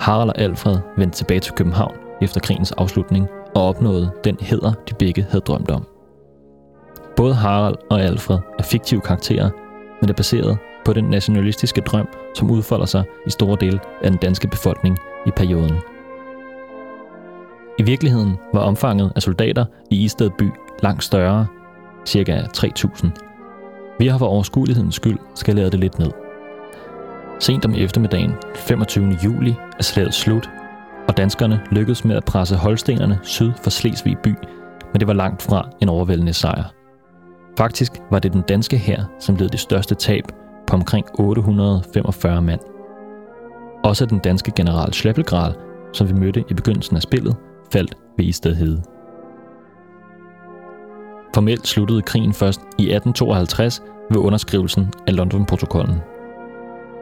Harald 0.00 0.28
og 0.28 0.38
Alfred 0.38 0.78
vendte 0.96 1.16
tilbage 1.16 1.40
til 1.40 1.52
København 1.52 1.94
efter 2.22 2.40
krigens 2.40 2.72
afslutning 2.72 3.28
og 3.54 3.68
opnåede 3.68 4.10
den 4.24 4.36
heder, 4.40 4.72
de 4.88 4.94
begge 4.94 5.22
havde 5.22 5.44
drømt 5.46 5.70
om. 5.70 5.86
Både 7.16 7.34
Harald 7.34 7.76
og 7.90 8.00
Alfred 8.00 8.38
er 8.58 8.62
fiktive 8.62 9.00
karakterer, 9.00 9.50
men 10.00 10.10
er 10.10 10.14
baseret 10.14 10.58
på 10.84 10.92
den 10.92 11.04
nationalistiske 11.04 11.80
drøm, 11.80 12.08
som 12.34 12.50
udfolder 12.50 12.86
sig 12.86 13.04
i 13.26 13.30
store 13.30 13.56
dele 13.60 13.80
af 14.02 14.10
den 14.10 14.18
danske 14.18 14.48
befolkning 14.48 14.98
i 15.26 15.30
perioden. 15.30 15.76
I 17.78 17.82
virkeligheden 17.82 18.36
var 18.54 18.60
omfanget 18.60 19.12
af 19.16 19.22
soldater 19.22 19.64
i 19.90 20.04
Isted 20.04 20.30
by 20.38 20.50
langt 20.82 21.04
større, 21.04 21.46
ca. 22.06 22.42
3.000. 22.56 23.96
Vi 23.98 24.06
har 24.06 24.18
for 24.18 24.26
overskuelighedens 24.26 24.94
skyld 24.94 25.18
skaleret 25.34 25.72
det 25.72 25.80
lidt 25.80 25.98
ned. 25.98 26.10
Sent 27.40 27.64
om 27.64 27.74
eftermiddagen 27.74 28.32
25. 28.54 29.18
juli 29.24 29.54
er 29.78 29.82
slaget 29.82 30.14
slut, 30.14 30.50
og 31.08 31.16
danskerne 31.16 31.60
lykkedes 31.70 32.04
med 32.04 32.16
at 32.16 32.24
presse 32.24 32.56
holstenerne 32.56 33.18
syd 33.22 33.52
for 33.62 33.70
Slesvig 33.70 34.18
by, 34.18 34.34
men 34.92 35.00
det 35.00 35.06
var 35.06 35.14
langt 35.14 35.42
fra 35.42 35.68
en 35.80 35.88
overvældende 35.88 36.32
sejr. 36.32 36.64
Faktisk 37.58 37.92
var 38.10 38.18
det 38.18 38.32
den 38.32 38.42
danske 38.42 38.78
hær, 38.78 39.10
som 39.20 39.36
led 39.36 39.48
det 39.48 39.60
største 39.60 39.94
tab 39.94 40.24
på 40.66 40.76
omkring 40.76 41.06
845 41.18 42.42
mand. 42.42 42.60
Også 43.84 44.06
den 44.06 44.18
danske 44.18 44.52
general 44.56 44.92
Schleppelgral, 44.92 45.54
som 45.92 46.08
vi 46.08 46.12
mødte 46.12 46.44
i 46.50 46.54
begyndelsen 46.54 46.96
af 46.96 47.02
spillet, 47.02 47.36
faldt 47.72 47.94
ved 48.16 48.24
Istedhede. 48.24 48.82
Formelt 51.36 51.66
sluttede 51.66 52.02
krigen 52.02 52.32
først 52.32 52.60
i 52.60 52.82
1852 52.82 53.82
ved 54.10 54.18
underskrivelsen 54.18 54.92
af 55.06 55.16
London-protokollen. 55.16 55.96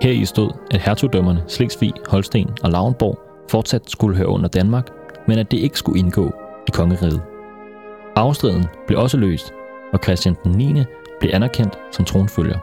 Her 0.03 0.11
i 0.11 0.25
stod, 0.25 0.51
at 0.71 0.81
hertugdømmerne 0.81 1.43
Slesvig, 1.49 1.93
Holsten 2.09 2.51
og 2.63 2.71
Lauenborg 2.71 3.19
fortsat 3.51 3.91
skulle 3.91 4.17
høre 4.17 4.29
under 4.29 4.49
Danmark, 4.49 4.89
men 5.29 5.39
at 5.39 5.51
det 5.51 5.59
ikke 5.59 5.79
skulle 5.79 5.99
indgå 5.99 6.35
i 6.69 6.71
kongeriget. 6.73 7.23
Afstriden 8.17 8.65
blev 8.87 8.99
også 8.99 9.17
løst, 9.17 9.53
og 9.93 9.99
Christian 10.03 10.37
den 10.45 10.53
9. 10.53 10.83
blev 11.21 11.31
anerkendt 11.35 11.79
som 11.93 12.05
tronfølger. 12.05 12.59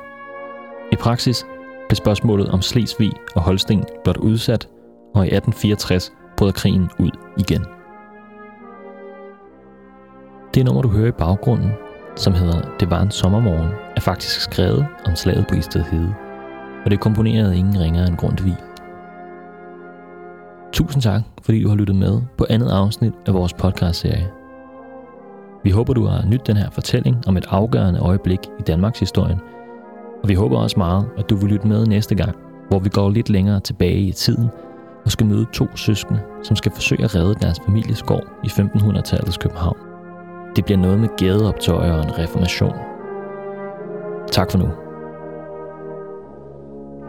I 0.91 0.95
praksis 0.95 1.45
blev 1.89 1.95
spørgsmålet 1.95 2.49
om 2.49 2.61
Slesvig 2.61 3.11
og 3.35 3.41
Holsten 3.41 3.83
blot 4.03 4.17
udsat, 4.17 4.67
og 5.15 5.23
i 5.25 5.27
1864 5.35 6.13
brød 6.37 6.51
krigen 6.51 6.89
ud 6.99 7.11
igen. 7.37 7.65
Det 10.61 10.65
nummer, 10.65 10.81
du 10.81 10.89
hører 10.89 11.07
i 11.07 11.11
baggrunden, 11.11 11.71
som 12.15 12.33
hedder 12.33 12.61
Det 12.79 12.89
var 12.89 13.01
en 13.01 13.11
sommermorgen, 13.11 13.69
er 13.95 13.99
faktisk 13.99 14.41
skrevet 14.41 14.87
om 15.05 15.15
slaget 15.15 15.45
på 15.47 15.55
Isted 15.55 15.83
Hede, 15.83 16.13
og 16.85 16.91
det 16.91 16.99
komponerede 16.99 17.57
ingen 17.57 17.79
ringere 17.79 18.07
end 18.07 18.17
Grundtvig. 18.17 18.55
Tusind 20.73 21.01
tak, 21.01 21.21
fordi 21.41 21.63
du 21.63 21.69
har 21.69 21.75
lyttet 21.75 21.95
med 21.95 22.21
på 22.37 22.45
andet 22.49 22.69
afsnit 22.69 23.13
af 23.25 23.33
vores 23.33 23.53
podcast-serie. 23.53 24.27
Vi 25.63 25.69
håber, 25.69 25.93
du 25.93 26.05
har 26.05 26.25
nydt 26.25 26.47
den 26.47 26.57
her 26.57 26.69
fortælling 26.69 27.27
om 27.27 27.37
et 27.37 27.45
afgørende 27.49 27.99
øjeblik 27.99 28.39
i 28.59 28.61
Danmarks 28.61 28.99
historie, 28.99 29.39
og 30.23 30.29
vi 30.29 30.33
håber 30.33 30.57
også 30.57 30.79
meget, 30.79 31.05
at 31.17 31.29
du 31.29 31.35
vil 31.35 31.49
lytte 31.49 31.67
med 31.67 31.85
næste 31.85 32.15
gang, 32.15 32.35
hvor 32.69 32.79
vi 32.79 32.89
går 32.89 33.09
lidt 33.09 33.29
længere 33.29 33.59
tilbage 33.59 33.99
i 33.99 34.11
tiden 34.11 34.49
og 35.05 35.11
skal 35.11 35.25
møde 35.25 35.45
to 35.53 35.75
søskende, 35.75 36.19
som 36.43 36.55
skal 36.55 36.71
forsøge 36.71 37.03
at 37.03 37.15
redde 37.15 37.35
deres 37.41 37.59
families 37.65 38.03
gård 38.03 38.27
i 38.43 38.47
1500-tallets 38.47 39.37
København. 39.37 39.90
Det 40.55 40.65
bliver 40.65 40.77
noget 40.77 40.99
med 40.99 41.09
gadeoptøjer 41.17 41.93
og 41.93 42.03
en 42.03 42.17
reformation. 42.17 42.75
Tak 44.31 44.51
for 44.51 44.57
nu. 44.57 44.69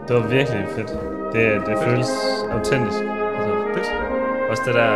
Det 0.07 0.15
var 0.15 0.27
virkelig 0.27 0.65
fedt. 0.75 0.91
Det, 1.33 1.43
det 1.67 1.75
føles 1.85 2.11
autentisk. 2.51 3.01
Altså, 3.37 3.53
fedt. 3.73 3.89
Også 4.49 4.63
det 4.65 4.73
der, 4.75 4.91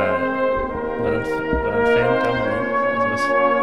hvordan, 1.00 1.22
hvordan 1.64 1.84
fanden 1.94 2.18
gør 2.24 2.34
man 2.34 2.58
Altså, 3.12 3.28
hvordan 3.28 3.38
holder 3.42 3.57